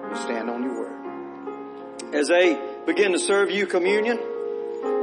We 0.09 0.15
stand 0.17 0.49
on 0.49 0.63
your 0.63 0.79
Word. 0.79 2.15
As 2.15 2.29
they 2.29 2.57
begin 2.85 3.11
to 3.11 3.19
serve 3.19 3.51
you 3.51 3.67
communion, 3.67 4.17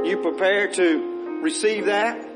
you 0.05 0.19
prepare 0.23 0.69
to 0.73 1.39
receive 1.43 1.85
that. 1.85 2.32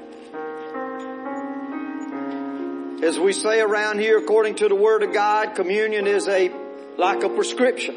As 3.04 3.20
we 3.20 3.32
say 3.32 3.62
around 3.62 4.00
here, 4.00 4.18
according 4.18 4.56
to 4.56 4.68
the 4.68 4.76
Word 4.76 5.04
of 5.04 5.14
God, 5.14 5.54
communion 5.54 6.08
is 6.08 6.28
a, 6.28 6.52
like 6.98 7.24
a 7.24 7.30
prescription. 7.30 7.96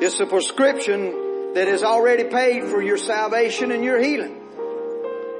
It's 0.00 0.18
a 0.20 0.26
prescription 0.26 1.52
that 1.52 1.68
is 1.68 1.82
already 1.82 2.24
paid 2.24 2.64
for 2.64 2.80
your 2.80 2.96
salvation 2.96 3.70
and 3.70 3.84
your 3.84 4.00
healing 4.00 4.40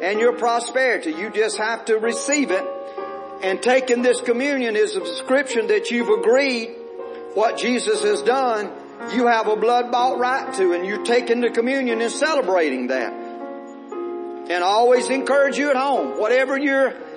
and 0.02 0.20
your 0.20 0.34
prosperity. 0.34 1.12
You 1.12 1.30
just 1.30 1.56
have 1.56 1.86
to 1.86 1.96
receive 1.96 2.50
it. 2.50 2.64
And 3.40 3.62
taking 3.62 4.02
this 4.02 4.20
communion 4.20 4.76
is 4.76 4.94
a 4.94 5.00
prescription 5.00 5.68
that 5.68 5.90
you've 5.90 6.10
agreed 6.10 6.74
what 7.32 7.56
Jesus 7.56 8.02
has 8.02 8.20
done. 8.20 8.70
You 9.14 9.26
have 9.26 9.46
a 9.46 9.56
blood 9.56 9.90
bought 9.90 10.18
right 10.18 10.52
to 10.52 10.74
and 10.74 10.84
you're 10.84 11.04
taking 11.04 11.40
the 11.40 11.48
communion 11.48 12.02
and 12.02 12.12
celebrating 12.12 12.88
that. 12.88 13.10
And 13.10 14.62
I 14.62 14.66
always 14.66 15.08
encourage 15.08 15.56
you 15.56 15.70
at 15.70 15.76
home, 15.76 16.20
whatever 16.20 16.58
you're 16.58 17.07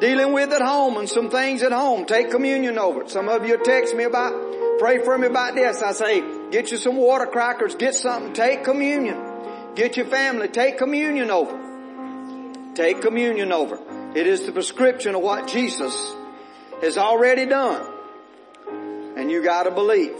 dealing 0.00 0.32
with 0.32 0.52
at 0.52 0.62
home 0.62 0.96
and 0.96 1.08
some 1.08 1.30
things 1.30 1.62
at 1.62 1.72
home. 1.72 2.06
Take 2.06 2.30
communion 2.30 2.78
over 2.78 3.02
it. 3.02 3.10
Some 3.10 3.28
of 3.28 3.46
you 3.46 3.62
text 3.62 3.94
me 3.94 4.04
about, 4.04 4.78
pray 4.78 5.04
for 5.04 5.16
me 5.16 5.26
about 5.26 5.54
this. 5.54 5.82
I 5.82 5.92
say, 5.92 6.22
get 6.50 6.70
you 6.70 6.78
some 6.78 6.96
water 6.96 7.26
crackers, 7.26 7.74
get 7.74 7.94
something, 7.94 8.32
take 8.32 8.64
communion. 8.64 9.30
Get 9.74 9.96
your 9.96 10.06
family, 10.06 10.48
take 10.48 10.78
communion 10.78 11.30
over. 11.30 12.72
Take 12.74 13.02
communion 13.02 13.52
over. 13.52 13.78
It 14.16 14.26
is 14.26 14.46
the 14.46 14.52
prescription 14.52 15.14
of 15.14 15.22
what 15.22 15.46
Jesus 15.46 15.94
has 16.82 16.98
already 16.98 17.46
done. 17.46 17.86
And 19.16 19.30
you 19.30 19.44
gotta 19.44 19.70
believe. 19.70 20.16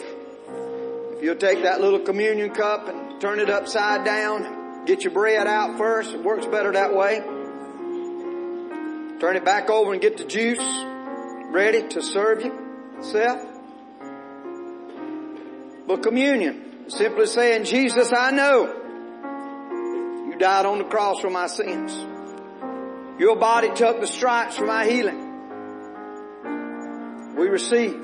If 1.16 1.22
you'll 1.24 1.36
take 1.36 1.62
that 1.62 1.80
little 1.80 2.00
communion 2.00 2.50
cup 2.50 2.88
and 2.88 3.20
turn 3.20 3.40
it 3.40 3.50
upside 3.50 4.04
down, 4.04 4.84
get 4.84 5.04
your 5.04 5.12
bread 5.12 5.46
out 5.46 5.78
first, 5.78 6.12
it 6.12 6.22
works 6.22 6.46
better 6.46 6.72
that 6.72 6.94
way. 6.94 7.39
Turn 9.20 9.36
it 9.36 9.44
back 9.44 9.68
over 9.68 9.92
and 9.92 10.00
get 10.00 10.16
the 10.16 10.24
juice 10.24 10.64
ready 11.50 11.86
to 11.88 12.02
serve 12.02 12.42
you, 12.42 12.54
Seth. 13.02 13.46
But 15.86 16.02
communion, 16.02 16.88
simply 16.88 17.26
saying, 17.26 17.64
Jesus, 17.64 18.14
I 18.14 18.30
know 18.30 18.64
you 20.26 20.36
died 20.38 20.64
on 20.64 20.78
the 20.78 20.84
cross 20.84 21.20
for 21.20 21.28
my 21.28 21.48
sins. 21.48 21.94
Your 23.20 23.36
body 23.36 23.68
took 23.74 24.00
the 24.00 24.06
stripes 24.06 24.56
for 24.56 24.64
my 24.64 24.86
healing. 24.86 25.26
We 27.36 27.48
receive. 27.48 28.00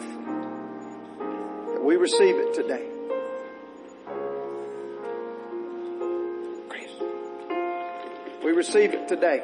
We 1.80 1.96
receive 1.96 2.36
it 2.36 2.52
today. 2.52 2.90
We 8.44 8.52
receive 8.52 8.92
it 8.92 9.08
today 9.08 9.42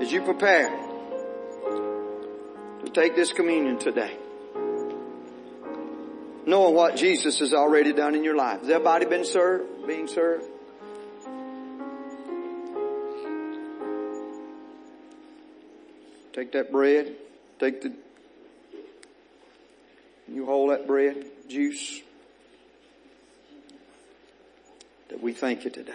as 0.00 0.10
you 0.10 0.22
prepare 0.22 0.70
to 2.84 2.90
take 2.92 3.14
this 3.14 3.32
communion 3.32 3.78
today, 3.78 4.16
knowing 6.46 6.74
what 6.74 6.96
Jesus 6.96 7.38
has 7.40 7.52
already 7.52 7.92
done 7.92 8.14
in 8.14 8.24
your 8.24 8.34
life. 8.34 8.60
Has 8.60 8.70
everybody 8.70 9.04
been 9.04 9.26
served, 9.26 9.86
being 9.86 10.08
served? 10.08 10.46
Take 16.32 16.52
that 16.52 16.72
bread, 16.72 17.14
take 17.58 17.82
the, 17.82 17.92
you 20.32 20.46
hold 20.46 20.70
that 20.70 20.86
bread, 20.86 21.26
juice, 21.48 22.00
that 25.10 25.20
we 25.20 25.34
thank 25.34 25.64
you 25.64 25.70
today. 25.70 25.92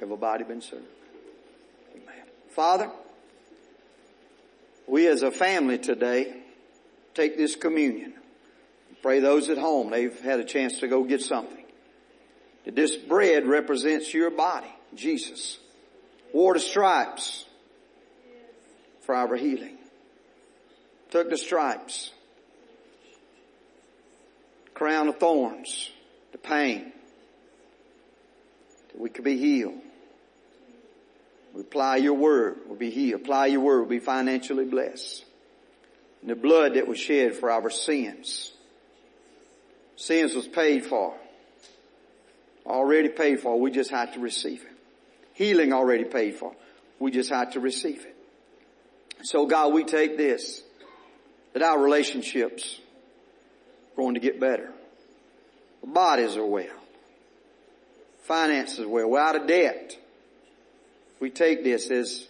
Everybody 0.00 0.44
been 0.44 0.62
served? 0.62 0.86
Father, 2.54 2.90
we 4.86 5.06
as 5.08 5.22
a 5.22 5.30
family 5.30 5.78
today 5.78 6.36
take 7.14 7.38
this 7.38 7.56
communion. 7.56 8.12
Pray 9.00 9.20
those 9.20 9.48
at 9.48 9.56
home, 9.56 9.90
they've 9.90 10.20
had 10.20 10.38
a 10.38 10.44
chance 10.44 10.80
to 10.80 10.88
go 10.88 11.02
get 11.02 11.22
something. 11.22 11.64
That 12.64 12.76
this 12.76 12.94
bread 12.94 13.46
represents 13.46 14.12
your 14.12 14.30
body, 14.30 14.72
Jesus. 14.94 15.58
Wore 16.32 16.54
the 16.54 16.60
stripes 16.60 17.44
for 19.00 19.14
our 19.14 19.34
healing. 19.34 19.78
Took 21.10 21.30
the 21.30 21.38
stripes. 21.38 22.12
Crown 24.74 25.08
of 25.08 25.18
thorns, 25.18 25.90
the 26.32 26.38
pain. 26.38 26.92
That 28.92 29.00
we 29.00 29.08
could 29.08 29.24
be 29.24 29.38
healed. 29.38 29.80
We 31.54 31.60
apply 31.60 31.96
your 31.96 32.14
word, 32.14 32.60
we'll 32.66 32.78
be 32.78 32.90
healed. 32.90 33.20
Apply 33.20 33.46
your 33.46 33.60
word, 33.60 33.80
we'll 33.80 33.88
be 33.88 33.98
financially 33.98 34.64
blessed. 34.64 35.24
And 36.22 36.30
the 36.30 36.36
blood 36.36 36.74
that 36.74 36.86
was 36.86 36.98
shed 36.98 37.34
for 37.34 37.50
our 37.50 37.68
sins. 37.68 38.52
Sins 39.96 40.34
was 40.34 40.48
paid 40.48 40.86
for. 40.86 41.14
Already 42.64 43.08
paid 43.08 43.40
for. 43.40 43.60
We 43.60 43.70
just 43.70 43.90
had 43.90 44.14
to 44.14 44.20
receive 44.20 44.62
it. 44.62 44.68
Healing 45.34 45.72
already 45.72 46.04
paid 46.04 46.36
for. 46.36 46.54
We 46.98 47.10
just 47.10 47.30
had 47.30 47.52
to 47.52 47.60
receive 47.60 48.04
it. 48.04 48.16
So 49.24 49.46
God, 49.46 49.72
we 49.72 49.84
take 49.84 50.16
this, 50.16 50.62
that 51.52 51.62
our 51.62 51.78
relationships 51.78 52.80
are 53.92 53.96
going 53.96 54.14
to 54.14 54.20
get 54.20 54.40
better. 54.40 54.70
Our 55.86 55.92
bodies 55.92 56.36
are 56.36 56.46
well. 56.46 56.66
Finances 58.22 58.80
are 58.80 58.88
well. 58.88 59.08
We're 59.08 59.20
out 59.20 59.36
of 59.36 59.46
debt. 59.46 59.96
We 61.22 61.30
take 61.30 61.62
this 61.62 61.88
as 61.88 62.26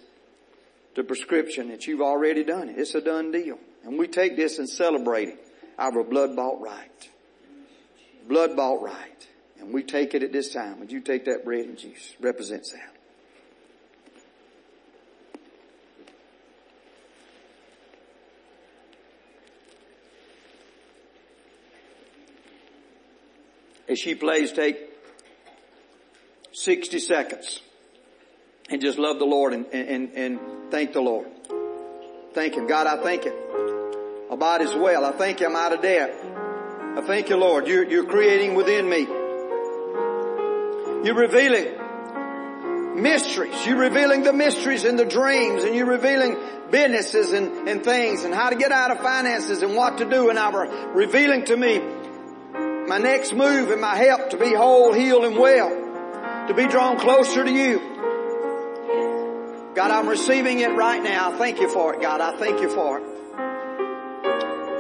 the 0.95 1.03
prescription 1.03 1.69
that 1.69 1.87
you've 1.87 2.03
already 2.03 2.45
done 2.45 2.69
it. 2.69 2.79
It's 2.79 2.95
a 2.95 3.01
done 3.01 3.33
deal. 3.33 3.59
And 3.85 3.99
we 3.99 4.07
take 4.07 4.37
this 4.37 4.59
and 4.59 4.69
celebrate 4.69 5.31
it. 5.31 5.49
Our 5.79 6.05
blood 6.05 6.37
bought 6.37 6.61
right. 6.61 7.09
Blood 8.29 8.55
bought 8.55 8.83
right. 8.83 9.27
And 9.59 9.73
we 9.73 9.83
take 9.83 10.13
it 10.13 10.23
at 10.23 10.31
this 10.31 10.53
time. 10.53 10.79
Would 10.81 10.93
you 10.93 11.01
take 11.01 11.25
that 11.25 11.43
bread 11.43 11.65
and 11.65 11.79
juice? 11.79 12.15
Represents 12.21 12.73
that. 12.73 12.95
As 23.89 23.99
she 23.99 24.15
plays, 24.15 24.53
take 24.53 24.77
60 26.53 26.99
seconds 26.99 27.63
and 28.73 28.81
just 28.81 28.99
love 28.99 29.19
the 29.19 29.27
Lord 29.27 29.53
and, 29.53 29.67
and, 29.73 30.13
and 30.15 30.41
thank 30.71 30.95
the 30.95 31.01
Lord. 31.01 31.29
Thank 32.33 32.55
Him. 32.55 32.67
God, 32.67 32.87
I 32.87 33.03
thank 33.03 33.27
you. 33.27 34.27
about 34.27 34.39
body's 34.39 34.75
well. 34.75 35.05
I 35.05 35.13
thank 35.13 35.41
you 35.41 35.47
I'm 35.47 35.57
out 35.57 35.75
of 35.75 35.83
debt. 35.83 36.11
I 36.97 37.03
thank 37.07 37.29
you, 37.29 37.37
Lord. 37.37 37.67
You're, 37.67 37.85
you're 37.85 38.07
creating 38.07 38.55
within 38.55 38.89
me. 38.89 39.07
You're 41.05 41.17
revealing 41.17 43.03
mysteries. 43.03 43.67
You're 43.67 43.79
revealing 43.79 44.23
the 44.23 44.33
mysteries 44.33 44.85
and 44.85 44.99
the 44.99 45.05
dreams 45.05 45.65
and 45.65 45.75
you're 45.75 45.87
revealing 45.87 46.39
businesses 46.71 47.33
and, 47.33 47.69
and 47.69 47.85
things 47.85 48.25
and 48.25 48.33
how 48.33 48.49
to 48.49 48.57
get 48.57 48.73
out 48.73 48.91
of 48.91 49.01
finances 49.01 49.63
and 49.63 49.77
what 49.77 49.99
to 49.99 50.09
do 50.09 50.31
and 50.31 50.39
are 50.39 50.93
revealing 50.95 51.45
to 51.45 51.57
me 51.57 51.79
my 52.89 52.99
next 52.99 53.35
move 53.35 53.71
and 53.71 53.81
my 53.81 53.97
help 53.97 54.31
to 54.31 54.39
be 54.39 54.55
whole, 54.55 54.93
healed 54.93 55.25
and 55.25 55.37
well, 55.37 56.47
to 56.49 56.55
be 56.55 56.67
drawn 56.67 56.99
closer 56.99 57.45
to 57.45 57.51
you. 57.51 57.93
God, 59.75 59.91
I'm 59.91 60.09
receiving 60.09 60.61
it 60.61 60.69
right 60.69 61.03
now. 61.03 61.33
I 61.33 61.39
thank 61.39 61.59
you 61.59 61.69
for 61.69 61.95
it, 61.95 62.03
God. 62.03 62.21
I 62.21 62.37
thank 62.37 62.61
you 62.61 62.69
for 62.69 62.99
it. 62.99 63.05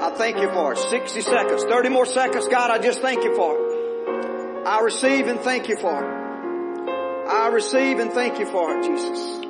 I 0.02 0.10
thank 0.16 0.36
you 0.36 0.50
for 0.50 0.72
it. 0.72 0.78
60 0.78 1.20
seconds, 1.22 1.64
30 1.64 1.88
more 1.88 2.04
seconds, 2.04 2.48
God, 2.48 2.70
I 2.70 2.78
just 2.78 3.00
thank 3.00 3.24
you 3.24 3.34
for 3.34 3.56
it. 3.56 4.66
I 4.66 4.80
receive 4.80 5.28
and 5.28 5.40
thank 5.40 5.68
you 5.68 5.76
for 5.76 6.02
it. 6.02 7.28
I 7.28 7.48
receive 7.48 8.00
and 8.00 8.12
thank 8.12 8.38
you 8.38 8.46
for 8.46 8.76
it, 8.76 8.84
Jesus. 8.84 9.40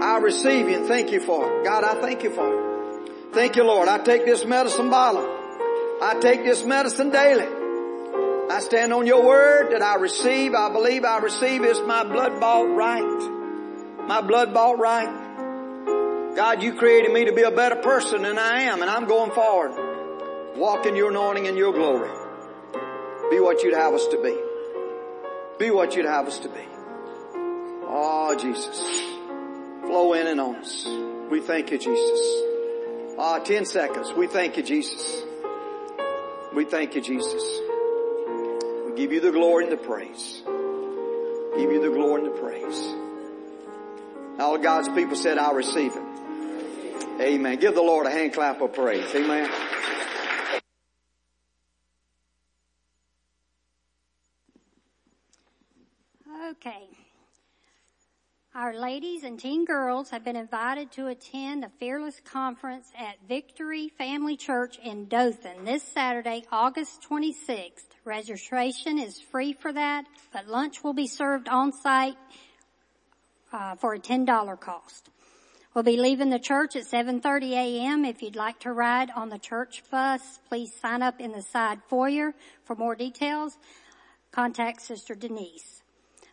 I 0.00 0.18
receive 0.22 0.68
you 0.68 0.76
and 0.76 0.86
thank 0.86 1.10
you 1.10 1.20
for 1.20 1.60
it. 1.60 1.64
God, 1.64 1.82
I 1.82 2.00
thank 2.00 2.22
you 2.22 2.30
for 2.30 2.46
it. 2.46 3.34
Thank 3.34 3.56
you, 3.56 3.64
Lord. 3.64 3.88
I 3.88 3.98
take 3.98 4.24
this 4.24 4.44
medicine 4.44 4.88
bottle. 4.88 5.26
I 6.00 6.18
take 6.20 6.44
this 6.44 6.64
medicine 6.64 7.10
daily. 7.10 7.48
I 8.50 8.60
stand 8.60 8.92
on 8.92 9.06
your 9.06 9.26
word 9.26 9.72
that 9.72 9.82
I 9.82 9.96
receive, 9.96 10.54
I 10.54 10.70
believe 10.70 11.04
I 11.04 11.18
receive 11.18 11.64
is 11.64 11.80
my 11.80 12.04
blood 12.04 12.38
bought 12.38 12.68
right. 12.74 13.35
My 14.06 14.20
blood 14.20 14.54
bought 14.54 14.78
right. 14.78 16.34
God, 16.36 16.62
you 16.62 16.74
created 16.74 17.12
me 17.12 17.24
to 17.24 17.32
be 17.32 17.42
a 17.42 17.50
better 17.50 17.76
person 17.76 18.22
than 18.22 18.38
I 18.38 18.62
am 18.62 18.82
and 18.82 18.90
I'm 18.90 19.06
going 19.06 19.32
forward. 19.32 20.56
Walk 20.56 20.86
in 20.86 20.94
your 20.94 21.10
anointing 21.10 21.48
and 21.48 21.58
your 21.58 21.72
glory. 21.72 22.10
Be 23.30 23.40
what 23.40 23.62
you'd 23.62 23.74
have 23.74 23.94
us 23.94 24.06
to 24.08 24.22
be. 24.22 24.36
Be 25.58 25.72
what 25.72 25.96
you'd 25.96 26.06
have 26.06 26.28
us 26.28 26.38
to 26.40 26.48
be. 26.48 26.66
Oh, 27.88 28.36
Jesus. 28.38 29.00
Flow 29.80 30.12
in 30.12 30.26
and 30.28 30.40
on 30.40 30.56
us. 30.56 30.86
We 31.30 31.40
thank 31.40 31.72
you, 31.72 31.78
Jesus. 31.78 32.42
Ah, 33.18 33.40
10 33.40 33.64
seconds. 33.64 34.12
We 34.12 34.28
thank 34.28 34.56
you, 34.56 34.62
Jesus. 34.62 35.22
We 36.54 36.64
thank 36.64 36.94
you, 36.94 37.00
Jesus. 37.00 37.42
We 38.86 38.94
give 38.94 39.12
you 39.12 39.20
the 39.20 39.32
glory 39.32 39.64
and 39.64 39.72
the 39.72 39.78
praise. 39.78 40.42
Give 41.56 41.72
you 41.72 41.80
the 41.80 41.90
glory 41.90 42.24
and 42.24 42.32
the 42.32 42.38
praise. 42.38 43.05
All 44.38 44.58
God's 44.58 44.88
people 44.90 45.16
said, 45.16 45.38
I'll 45.38 45.54
receive 45.54 45.92
it. 45.96 46.02
Amen. 47.20 47.58
Give 47.58 47.74
the 47.74 47.82
Lord 47.82 48.06
a 48.06 48.10
hand 48.10 48.34
clap 48.34 48.60
of 48.60 48.74
praise. 48.74 49.14
Amen. 49.14 49.50
Okay. 56.50 56.88
Our 58.54 58.74
ladies 58.74 59.22
and 59.24 59.38
teen 59.38 59.64
girls 59.64 60.10
have 60.10 60.24
been 60.24 60.36
invited 60.36 60.90
to 60.92 61.08
attend 61.08 61.62
the 61.62 61.70
Fearless 61.78 62.20
Conference 62.24 62.90
at 62.96 63.16
Victory 63.28 63.90
Family 63.98 64.36
Church 64.36 64.78
in 64.82 65.08
Dothan 65.08 65.64
this 65.64 65.82
Saturday, 65.82 66.44
August 66.50 67.06
26th. 67.10 67.84
Registration 68.04 68.98
is 68.98 69.20
free 69.20 69.52
for 69.52 69.72
that, 69.72 70.06
but 70.32 70.46
lunch 70.46 70.82
will 70.84 70.94
be 70.94 71.06
served 71.06 71.48
on 71.48 71.72
site 71.72 72.16
uh, 73.52 73.74
for 73.76 73.94
a 73.94 73.98
$10 73.98 74.60
cost. 74.60 75.10
We'll 75.74 75.84
be 75.84 75.98
leaving 75.98 76.30
the 76.30 76.38
church 76.38 76.74
at 76.74 76.84
7.30 76.84 77.50
a.m. 77.50 78.04
If 78.06 78.22
you'd 78.22 78.34
like 78.34 78.60
to 78.60 78.72
ride 78.72 79.10
on 79.10 79.28
the 79.28 79.38
church 79.38 79.82
bus, 79.90 80.40
please 80.48 80.72
sign 80.74 81.02
up 81.02 81.20
in 81.20 81.32
the 81.32 81.42
side 81.42 81.80
foyer. 81.88 82.34
For 82.64 82.74
more 82.74 82.94
details, 82.94 83.58
contact 84.32 84.80
Sister 84.80 85.14
Denise. 85.14 85.82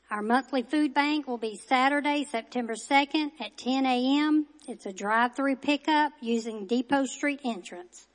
Our 0.10 0.22
monthly 0.22 0.64
food 0.64 0.94
bank 0.94 1.28
will 1.28 1.38
be 1.38 1.58
Saturday, 1.58 2.24
September 2.24 2.76
2nd 2.76 3.32
at 3.42 3.58
10 3.58 3.86
a.m. 3.86 4.46
It's 4.68 4.86
a 4.86 4.94
drive-through 4.94 5.58
pickup 5.58 6.14
using 6.22 6.66
Depot 6.66 7.06
Street 7.06 7.42
entrance. 7.44 8.08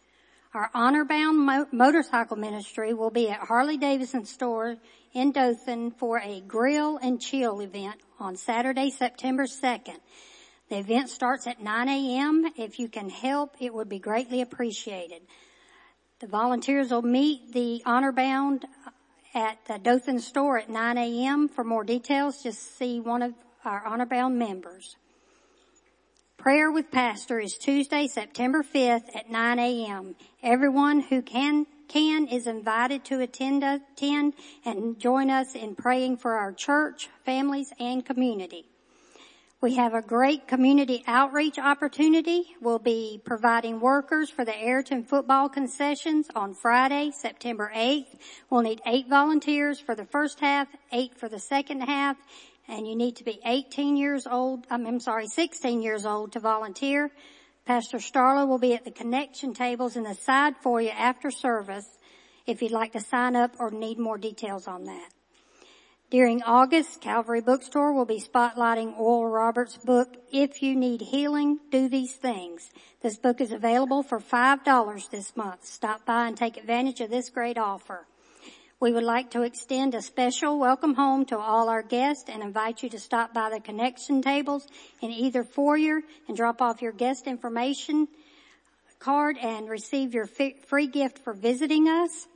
Our 0.54 0.70
honor 0.72 1.04
bound 1.04 1.38
mo- 1.38 1.66
motorcycle 1.72 2.38
ministry 2.38 2.94
will 2.94 3.10
be 3.10 3.28
at 3.28 3.40
Harley 3.40 3.76
Davidson 3.76 4.24
store 4.24 4.76
in 5.12 5.32
Dothan 5.32 5.90
for 5.90 6.20
a 6.20 6.40
grill 6.40 6.96
and 6.96 7.20
chill 7.20 7.60
event 7.60 7.96
on 8.18 8.36
Saturday, 8.36 8.88
September 8.88 9.44
2nd. 9.44 9.98
The 10.70 10.78
event 10.78 11.10
starts 11.10 11.46
at 11.46 11.62
9 11.62 11.88
a.m. 11.88 12.50
If 12.56 12.78
you 12.78 12.88
can 12.88 13.10
help, 13.10 13.56
it 13.60 13.74
would 13.74 13.90
be 13.90 13.98
greatly 13.98 14.40
appreciated. 14.40 15.20
The 16.20 16.26
volunteers 16.26 16.90
will 16.90 17.02
meet 17.02 17.52
the 17.52 17.82
honor 17.84 18.12
bound 18.12 18.64
uh, 18.86 18.90
at 19.34 19.58
the 19.66 19.78
Dothan 19.78 20.18
store 20.18 20.58
at 20.58 20.70
9 20.70 20.96
a.m. 20.96 21.48
For 21.48 21.62
more 21.62 21.84
details, 21.84 22.42
just 22.42 22.78
see 22.78 23.00
one 23.00 23.20
of 23.20 23.34
our 23.66 23.84
honor 23.84 24.06
bound 24.06 24.38
members. 24.38 24.96
Prayer 26.38 26.70
with 26.70 26.92
Pastor 26.92 27.40
is 27.40 27.58
Tuesday, 27.58 28.06
September 28.06 28.62
5th 28.62 29.14
at 29.16 29.28
9 29.28 29.58
a.m. 29.58 30.14
Everyone 30.40 31.00
who 31.00 31.20
can 31.20 31.66
can 31.88 32.28
is 32.28 32.46
invited 32.46 33.04
to 33.06 33.18
attend, 33.20 33.64
attend 33.64 34.34
and 34.64 35.00
join 35.00 35.30
us 35.30 35.56
in 35.56 35.74
praying 35.74 36.16
for 36.16 36.34
our 36.34 36.52
church, 36.52 37.08
families, 37.24 37.72
and 37.80 38.06
community. 38.06 38.66
We 39.60 39.74
have 39.74 39.94
a 39.94 40.00
great 40.00 40.46
community 40.46 41.02
outreach 41.08 41.58
opportunity. 41.58 42.54
We'll 42.60 42.78
be 42.78 43.20
providing 43.24 43.80
workers 43.80 44.30
for 44.30 44.44
the 44.44 44.52
Ariton 44.52 45.04
football 45.04 45.48
concessions 45.48 46.28
on 46.36 46.54
Friday, 46.54 47.10
September 47.10 47.72
8th. 47.74 48.16
We'll 48.48 48.62
need 48.62 48.80
eight 48.86 49.08
volunteers 49.08 49.80
for 49.80 49.96
the 49.96 50.04
first 50.04 50.38
half, 50.38 50.68
eight 50.92 51.18
for 51.18 51.28
the 51.28 51.40
second 51.40 51.80
half, 51.80 52.16
and 52.68 52.86
you 52.86 52.94
need 52.94 53.16
to 53.16 53.24
be 53.24 53.40
18 53.44 53.96
years 53.96 54.26
old, 54.26 54.66
I'm, 54.70 55.00
sorry, 55.00 55.26
16 55.26 55.82
years 55.82 56.04
old 56.04 56.32
to 56.32 56.40
volunteer. 56.40 57.10
Pastor 57.64 57.98
Starla 57.98 58.46
will 58.46 58.58
be 58.58 58.74
at 58.74 58.84
the 58.84 58.90
connection 58.90 59.54
tables 59.54 59.96
in 59.96 60.04
the 60.04 60.14
side 60.14 60.54
for 60.62 60.80
you 60.80 60.90
after 60.90 61.30
service 61.30 61.86
if 62.46 62.62
you'd 62.62 62.72
like 62.72 62.92
to 62.92 63.00
sign 63.00 63.36
up 63.36 63.54
or 63.58 63.70
need 63.70 63.98
more 63.98 64.18
details 64.18 64.66
on 64.66 64.84
that. 64.84 65.08
During 66.10 66.42
August, 66.42 67.02
Calvary 67.02 67.42
Bookstore 67.42 67.92
will 67.92 68.06
be 68.06 68.18
spotlighting 68.18 68.98
Oral 68.98 69.30
Roberts' 69.30 69.76
book, 69.76 70.16
If 70.32 70.62
You 70.62 70.74
Need 70.74 71.02
Healing, 71.02 71.58
Do 71.70 71.90
These 71.90 72.14
Things. 72.14 72.70
This 73.02 73.18
book 73.18 73.42
is 73.42 73.52
available 73.52 74.02
for 74.02 74.18
$5 74.18 75.10
this 75.10 75.36
month. 75.36 75.66
Stop 75.66 76.06
by 76.06 76.28
and 76.28 76.34
take 76.34 76.56
advantage 76.56 77.02
of 77.02 77.10
this 77.10 77.28
great 77.28 77.58
offer. 77.58 78.06
We 78.80 78.92
would 78.92 79.02
like 79.02 79.32
to 79.32 79.42
extend 79.42 79.96
a 79.96 80.02
special 80.02 80.56
welcome 80.56 80.94
home 80.94 81.24
to 81.26 81.38
all 81.38 81.68
our 81.68 81.82
guests 81.82 82.30
and 82.30 82.44
invite 82.44 82.80
you 82.84 82.88
to 82.90 83.00
stop 83.00 83.34
by 83.34 83.50
the 83.50 83.58
connection 83.58 84.22
tables 84.22 84.68
in 85.02 85.10
either 85.10 85.42
foyer 85.42 86.00
and 86.28 86.36
drop 86.36 86.62
off 86.62 86.80
your 86.80 86.92
guest 86.92 87.26
information 87.26 88.06
card 89.00 89.36
and 89.42 89.68
receive 89.68 90.14
your 90.14 90.26
free 90.26 90.86
gift 90.86 91.18
for 91.18 91.32
visiting 91.32 91.88
us. 91.88 92.28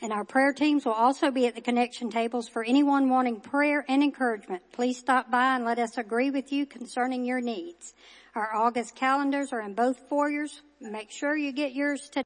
And 0.00 0.10
our 0.10 0.24
prayer 0.24 0.54
teams 0.54 0.86
will 0.86 0.94
also 0.94 1.30
be 1.30 1.46
at 1.46 1.54
the 1.54 1.60
connection 1.60 2.10
tables 2.10 2.48
for 2.48 2.64
anyone 2.64 3.10
wanting 3.10 3.38
prayer 3.40 3.84
and 3.86 4.02
encouragement. 4.02 4.62
Please 4.72 4.96
stop 4.96 5.30
by 5.30 5.54
and 5.54 5.66
let 5.66 5.78
us 5.78 5.98
agree 5.98 6.30
with 6.30 6.50
you 6.50 6.64
concerning 6.64 7.26
your 7.26 7.42
needs. 7.42 7.92
Our 8.34 8.54
August 8.54 8.94
calendars 8.94 9.52
are 9.52 9.60
in 9.60 9.74
both 9.74 9.98
foyers. 10.08 10.62
Make 10.80 11.10
sure 11.10 11.36
you 11.36 11.52
get 11.52 11.74
yours 11.74 12.08
today. 12.08 12.18